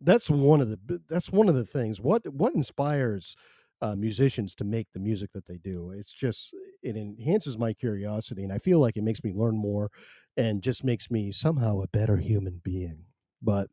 that's 0.00 0.30
one 0.30 0.60
of 0.60 0.68
the 0.70 1.00
that's 1.08 1.30
one 1.32 1.48
of 1.48 1.54
the 1.54 1.64
things 1.64 2.00
what 2.00 2.26
what 2.32 2.54
inspires 2.54 3.36
uh, 3.80 3.94
musicians 3.94 4.54
to 4.56 4.64
make 4.64 4.88
the 4.92 5.00
music 5.00 5.30
that 5.32 5.46
they 5.46 5.56
do 5.58 5.90
it's 5.90 6.12
just 6.12 6.52
it 6.82 6.96
enhances 6.96 7.58
my 7.58 7.72
curiosity 7.72 8.44
and 8.44 8.52
i 8.52 8.58
feel 8.58 8.78
like 8.78 8.96
it 8.96 9.02
makes 9.02 9.22
me 9.24 9.32
learn 9.32 9.56
more 9.56 9.90
and 10.36 10.62
just 10.62 10.84
makes 10.84 11.10
me 11.10 11.32
somehow 11.32 11.80
a 11.80 11.88
better 11.88 12.16
human 12.16 12.60
being 12.62 13.04
but 13.42 13.68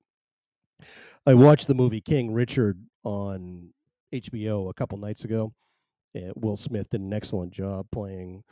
I 1.25 1.33
watched 1.33 1.67
the 1.67 1.75
movie 1.75 2.01
King 2.01 2.31
Richard 2.31 2.79
on 3.03 3.69
HBO 4.13 4.69
a 4.69 4.73
couple 4.73 4.97
nights 4.97 5.23
ago. 5.23 5.53
And 6.13 6.33
Will 6.35 6.57
Smith 6.57 6.89
did 6.89 7.01
an 7.01 7.13
excellent 7.13 7.51
job 7.51 7.87
playing 7.91 8.43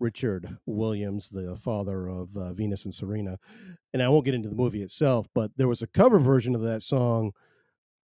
Richard 0.00 0.56
Williams, 0.66 1.28
the 1.28 1.56
father 1.56 2.08
of 2.08 2.36
uh, 2.36 2.52
Venus 2.52 2.84
and 2.84 2.94
Serena. 2.94 3.38
And 3.92 4.02
I 4.02 4.08
won't 4.08 4.24
get 4.24 4.34
into 4.34 4.48
the 4.48 4.56
movie 4.56 4.82
itself, 4.82 5.28
but 5.34 5.52
there 5.56 5.68
was 5.68 5.82
a 5.82 5.86
cover 5.86 6.18
version 6.18 6.54
of 6.54 6.62
that 6.62 6.82
song, 6.82 7.30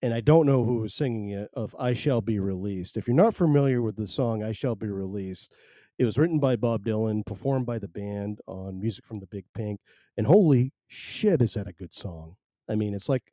and 0.00 0.14
I 0.14 0.20
don't 0.20 0.46
know 0.46 0.64
who 0.64 0.76
was 0.76 0.94
singing 0.94 1.30
it, 1.30 1.50
of 1.54 1.74
I 1.78 1.92
Shall 1.92 2.20
Be 2.20 2.38
Released. 2.38 2.96
If 2.96 3.08
you're 3.08 3.16
not 3.16 3.34
familiar 3.34 3.82
with 3.82 3.96
the 3.96 4.06
song 4.06 4.44
I 4.44 4.52
Shall 4.52 4.76
Be 4.76 4.88
Released, 4.88 5.52
it 5.98 6.04
was 6.04 6.18
written 6.18 6.38
by 6.38 6.54
Bob 6.54 6.84
Dylan, 6.84 7.26
performed 7.26 7.66
by 7.66 7.78
the 7.80 7.88
band 7.88 8.40
on 8.46 8.80
music 8.80 9.04
from 9.04 9.18
the 9.18 9.26
Big 9.26 9.44
Pink, 9.54 9.80
and 10.16 10.26
holy 10.26 10.72
shit, 10.86 11.42
is 11.42 11.54
that 11.54 11.66
a 11.66 11.72
good 11.72 11.92
song! 11.92 12.36
I 12.68 12.76
mean, 12.76 12.94
it's 12.94 13.08
like 13.08 13.24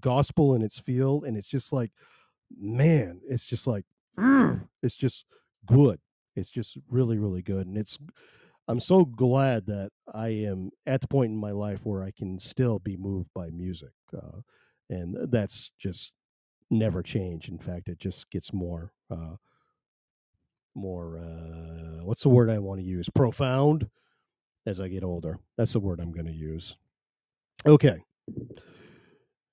gospel 0.00 0.54
in 0.54 0.62
its 0.62 0.78
field 0.78 1.24
and 1.24 1.36
it's 1.36 1.48
just 1.48 1.72
like 1.72 1.90
man 2.58 3.20
it's 3.28 3.46
just 3.46 3.66
like 3.66 3.84
it's 4.82 4.96
just 4.96 5.24
good 5.66 5.98
it's 6.36 6.50
just 6.50 6.78
really 6.88 7.18
really 7.18 7.42
good 7.42 7.66
and 7.66 7.76
it's 7.76 7.98
i'm 8.68 8.80
so 8.80 9.04
glad 9.04 9.66
that 9.66 9.90
i 10.14 10.28
am 10.28 10.70
at 10.86 11.00
the 11.00 11.08
point 11.08 11.30
in 11.30 11.36
my 11.36 11.50
life 11.50 11.84
where 11.84 12.02
i 12.02 12.10
can 12.10 12.38
still 12.38 12.78
be 12.78 12.96
moved 12.96 13.30
by 13.34 13.48
music 13.50 13.92
uh, 14.16 14.40
and 14.90 15.16
that's 15.30 15.70
just 15.78 16.12
never 16.70 17.02
change 17.02 17.48
in 17.48 17.58
fact 17.58 17.88
it 17.88 17.98
just 17.98 18.30
gets 18.30 18.52
more 18.52 18.92
uh, 19.10 19.36
more 20.74 21.18
uh, 21.18 22.04
what's 22.04 22.22
the 22.22 22.28
word 22.28 22.50
I 22.50 22.58
want 22.58 22.80
to 22.80 22.86
use? 22.86 23.08
Profound 23.10 23.88
as 24.66 24.80
I 24.80 24.88
get 24.88 25.04
older. 25.04 25.38
That's 25.56 25.72
the 25.72 25.80
word 25.80 26.00
I'm 26.00 26.12
going 26.12 26.26
to 26.26 26.32
use. 26.32 26.76
Okay. 27.66 27.98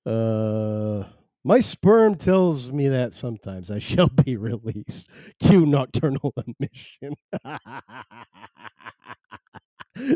Uh, 0.05 1.03
my 1.43 1.59
sperm 1.59 2.15
tells 2.15 2.71
me 2.71 2.87
that 2.89 3.13
sometimes 3.13 3.71
I 3.71 3.79
shall 3.79 4.09
be 4.09 4.37
released. 4.37 5.09
Cue 5.39 5.65
nocturnal 5.65 6.33
emission. 6.45 7.15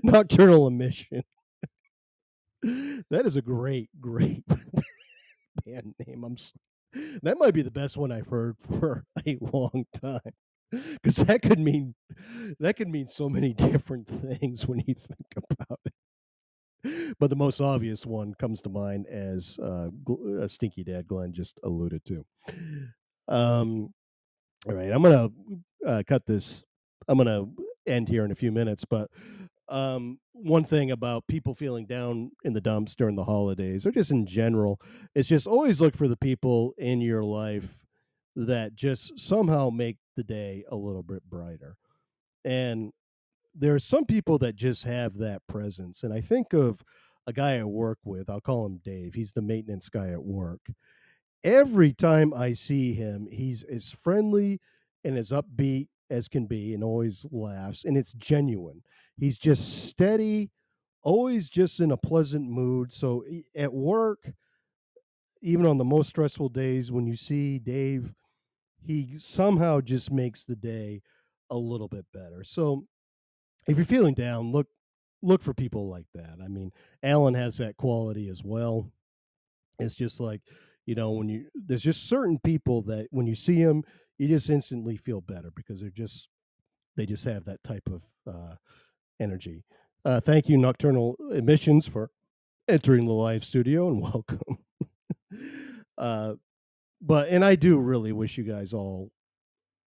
nocturnal 0.03 0.67
emission. 0.67 1.23
that 2.61 3.25
is 3.25 3.35
a 3.35 3.41
great, 3.41 3.89
great 3.99 4.43
band 5.65 5.93
name. 6.05 6.23
I'm. 6.23 6.35
That 7.21 7.37
might 7.37 7.53
be 7.53 7.61
the 7.61 7.69
best 7.69 7.97
one 7.97 8.11
I've 8.11 8.25
heard 8.27 8.57
for 8.57 9.05
a 9.27 9.37
long 9.39 9.85
time 10.01 10.21
because 10.71 11.17
that 11.17 11.43
could 11.43 11.59
mean 11.59 11.93
that 12.59 12.77
could 12.77 12.87
mean 12.87 13.05
so 13.07 13.29
many 13.29 13.53
different 13.53 14.07
things 14.07 14.65
when 14.67 14.79
you 14.79 14.95
think 14.95 15.27
about 15.37 15.79
it. 15.85 15.93
But 17.19 17.29
the 17.29 17.35
most 17.35 17.59
obvious 17.59 18.05
one 18.05 18.33
comes 18.35 18.61
to 18.61 18.69
mind 18.69 19.07
as 19.07 19.59
uh, 19.61 19.89
uh, 20.39 20.47
Stinky 20.47 20.83
Dad 20.83 21.07
Glenn 21.07 21.33
just 21.33 21.59
alluded 21.63 22.05
to. 22.05 22.25
Um, 23.27 23.93
all 24.67 24.75
right, 24.75 24.91
I'm 24.91 25.01
gonna 25.01 25.29
uh, 25.85 26.03
cut 26.07 26.25
this. 26.25 26.63
I'm 27.07 27.17
gonna 27.17 27.45
end 27.85 28.07
here 28.07 28.25
in 28.25 28.31
a 28.31 28.35
few 28.35 28.51
minutes, 28.51 28.85
but 28.85 29.09
um, 29.69 30.19
one 30.33 30.63
thing 30.63 30.91
about 30.91 31.27
people 31.27 31.53
feeling 31.53 31.85
down 31.85 32.31
in 32.43 32.53
the 32.53 32.61
dumps 32.61 32.95
during 32.95 33.15
the 33.15 33.23
holidays 33.23 33.85
or 33.85 33.91
just 33.91 34.11
in 34.11 34.25
general 34.25 34.79
is 35.15 35.27
just 35.27 35.47
always 35.47 35.79
look 35.79 35.95
for 35.95 36.07
the 36.07 36.17
people 36.17 36.73
in 36.77 37.01
your 37.01 37.23
life 37.23 37.85
that 38.35 38.73
just 38.75 39.19
somehow 39.19 39.69
make 39.69 39.97
the 40.15 40.23
day 40.23 40.63
a 40.71 40.75
little 40.75 41.03
bit 41.03 41.23
brighter. 41.29 41.75
And 42.45 42.91
there 43.55 43.75
are 43.75 43.79
some 43.79 44.05
people 44.05 44.37
that 44.39 44.55
just 44.55 44.83
have 44.83 45.17
that 45.17 45.45
presence. 45.47 46.03
And 46.03 46.13
I 46.13 46.21
think 46.21 46.53
of 46.53 46.83
a 47.27 47.33
guy 47.33 47.59
I 47.59 47.63
work 47.63 47.99
with, 48.03 48.29
I'll 48.29 48.41
call 48.41 48.65
him 48.65 48.79
Dave. 48.83 49.13
He's 49.13 49.31
the 49.31 49.41
maintenance 49.41 49.89
guy 49.89 50.09
at 50.09 50.23
work. 50.23 50.61
Every 51.43 51.93
time 51.93 52.33
I 52.33 52.53
see 52.53 52.93
him, 52.93 53.27
he's 53.31 53.63
as 53.63 53.91
friendly 53.91 54.59
and 55.03 55.17
as 55.17 55.31
upbeat 55.31 55.87
as 56.09 56.27
can 56.27 56.47
be 56.47 56.73
and 56.73 56.83
always 56.83 57.25
laughs. 57.31 57.85
And 57.85 57.95
it's 57.97 58.13
genuine. 58.13 58.81
He's 59.17 59.37
just 59.37 59.87
steady, 59.87 60.49
always 61.03 61.49
just 61.49 61.79
in 61.79 61.91
a 61.91 61.97
pleasant 61.97 62.49
mood. 62.49 62.91
So 62.91 63.23
at 63.55 63.71
work, 63.71 64.31
even 65.41 65.65
on 65.65 65.77
the 65.77 65.85
most 65.85 66.09
stressful 66.09 66.49
days, 66.49 66.91
when 66.91 67.05
you 67.05 67.15
see 67.15 67.59
Dave, 67.59 68.13
he 68.81 69.17
somehow 69.17 69.81
just 69.81 70.11
makes 70.11 70.43
the 70.45 70.55
day 70.55 71.01
a 71.49 71.57
little 71.57 71.87
bit 71.87 72.05
better. 72.13 72.43
So 72.43 72.85
if 73.67 73.77
you're 73.77 73.85
feeling 73.85 74.13
down, 74.13 74.51
look 74.51 74.67
look 75.21 75.41
for 75.41 75.53
people 75.53 75.89
like 75.89 76.05
that. 76.15 76.37
I 76.43 76.47
mean, 76.47 76.71
Alan 77.03 77.33
has 77.33 77.57
that 77.57 77.77
quality 77.77 78.29
as 78.29 78.43
well. 78.43 78.91
It's 79.79 79.95
just 79.95 80.19
like, 80.19 80.41
you 80.85 80.95
know, 80.95 81.11
when 81.11 81.29
you 81.29 81.47
there's 81.53 81.83
just 81.83 82.07
certain 82.07 82.39
people 82.39 82.81
that 82.83 83.07
when 83.11 83.27
you 83.27 83.35
see 83.35 83.63
them, 83.63 83.83
you 84.17 84.27
just 84.27 84.49
instantly 84.49 84.97
feel 84.97 85.21
better 85.21 85.51
because 85.55 85.81
they're 85.81 85.89
just 85.89 86.27
they 86.95 87.05
just 87.05 87.23
have 87.25 87.45
that 87.45 87.63
type 87.63 87.89
of 87.91 88.03
uh, 88.27 88.55
energy. 89.19 89.63
Uh, 90.05 90.19
thank 90.19 90.49
you, 90.49 90.57
Nocturnal 90.57 91.15
Emissions, 91.31 91.87
for 91.87 92.09
entering 92.67 93.05
the 93.05 93.13
live 93.13 93.43
studio 93.43 93.89
and 93.89 94.01
welcome. 94.01 94.57
uh, 95.97 96.33
but 97.01 97.29
and 97.29 97.43
I 97.43 97.55
do 97.55 97.79
really 97.79 98.11
wish 98.11 98.37
you 98.37 98.43
guys 98.43 98.73
all 98.73 99.11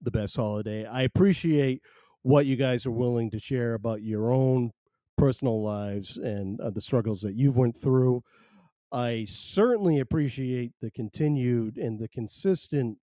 the 0.03 0.11
best 0.11 0.37
holiday. 0.37 0.85
I 0.87 1.03
appreciate 1.03 1.83
what 2.23 2.47
you 2.47 2.57
guys 2.57 2.87
are 2.87 2.91
willing 2.91 3.31
to 3.31 3.39
share 3.39 3.75
about 3.75 4.03
your 4.03 4.33
own 4.33 4.73
personal 5.17 5.63
lives 5.63 6.17
and 6.17 6.61
uh, 6.61 6.71
the 6.71 6.81
struggles 6.81 7.21
that 7.23 7.35
you've 7.35 7.57
went 7.57 7.77
through. 7.77 8.23
I 8.93 9.25
certainly 9.29 10.01
appreciate 10.01 10.73
the 10.81 10.91
continued 10.91 11.77
and 11.77 11.99
the 11.99 12.09
consistent 12.09 12.99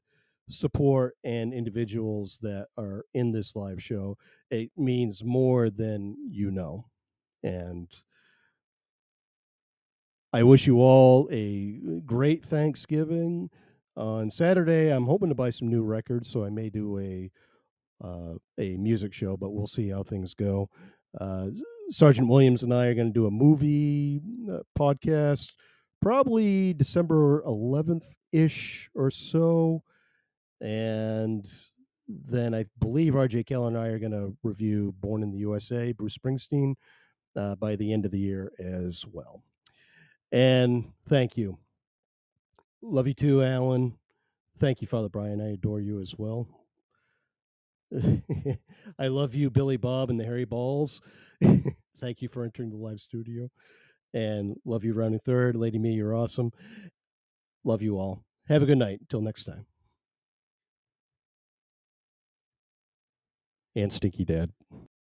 support 0.49 1.15
and 1.24 1.53
individuals 1.53 2.39
that 2.41 2.68
are 2.78 3.05
in 3.13 3.32
this 3.32 3.55
live 3.55 3.82
show. 3.82 4.18
It 4.49 4.72
means 4.78 5.24
more 5.24 5.70
than 5.70 6.15
you 6.30 6.51
know. 6.51 6.86
And 7.43 7.88
I 10.34 10.43
wish 10.43 10.68
you 10.68 10.82
all 10.82 11.30
a 11.32 11.80
great 12.05 12.45
Thanksgiving. 12.45 13.49
On 13.95 14.30
Saturday, 14.30 14.89
I'm 14.89 15.05
hoping 15.05 15.30
to 15.30 15.36
buy 15.36 15.49
some 15.49 15.70
new 15.70 15.84
records, 15.84 16.30
so 16.30 16.43
I 16.45 16.49
may 16.49 16.70
do 16.70 16.99
a 16.99 17.32
uh, 18.03 18.33
a 18.57 18.77
music 18.77 19.13
show, 19.13 19.37
but 19.37 19.51
we'll 19.51 19.67
see 19.67 19.89
how 19.89 20.03
things 20.03 20.33
go. 20.33 20.69
Uh, 21.19 21.47
Sergeant 21.89 22.27
Williams 22.27 22.63
and 22.63 22.73
I 22.73 22.87
are 22.87 22.93
going 22.93 23.07
to 23.07 23.13
do 23.13 23.27
a 23.27 23.31
movie 23.31 24.21
uh, 24.51 24.59
podcast, 24.77 25.53
probably 26.01 26.73
December 26.73 27.41
11th 27.43 28.05
ish 28.31 28.89
or 28.93 29.09
so. 29.09 29.83
And 30.59 31.45
then 32.07 32.53
I 32.53 32.65
believe 32.79 33.13
RJ 33.13 33.45
Keller 33.45 33.67
and 33.67 33.77
I 33.77 33.87
are 33.87 33.99
going 33.99 34.11
to 34.11 34.35
review 34.43 34.93
Born 34.99 35.23
in 35.23 35.31
the 35.31 35.39
USA, 35.39 35.91
Bruce 35.91 36.17
Springsteen, 36.17 36.75
uh, 37.35 37.55
by 37.55 37.75
the 37.75 37.93
end 37.93 38.05
of 38.05 38.11
the 38.11 38.19
year 38.19 38.51
as 38.59 39.05
well. 39.05 39.43
And 40.31 40.91
thank 41.07 41.37
you. 41.37 41.57
Love 42.81 43.07
you 43.07 43.13
too, 43.13 43.43
Alan. 43.43 43.97
Thank 44.59 44.81
you, 44.81 44.87
Father 44.87 45.09
Brian. 45.09 45.41
I 45.41 45.53
adore 45.53 45.79
you 45.79 45.99
as 45.99 46.15
well. 46.17 46.47
I 48.99 49.07
love 49.07 49.35
you, 49.35 49.49
Billy 49.49 49.77
Bob 49.77 50.09
and 50.09 50.19
the 50.19 50.26
Harry 50.26 50.45
Balls. 50.45 51.01
thank 51.99 52.22
you 52.22 52.30
for 52.30 52.43
entering 52.43 52.69
the 52.69 52.77
live 52.77 52.99
studio. 52.99 53.49
And 54.14 54.55
love 54.65 54.84
you, 54.84 54.93
Rounding 54.93 55.19
Third. 55.19 55.55
Lady 55.55 55.77
Me, 55.77 55.93
you're 55.93 56.15
awesome. 56.15 56.51
Love 57.64 57.81
you 57.81 57.97
all. 57.97 58.23
Have 58.47 58.64
a 58.64 58.65
good 58.65 58.77
night. 58.77 58.99
Until 59.01 59.22
next 59.22 59.43
time. 59.43 59.65
and 63.77 63.93
Stinky 63.93 64.26
Dad. 64.26 64.51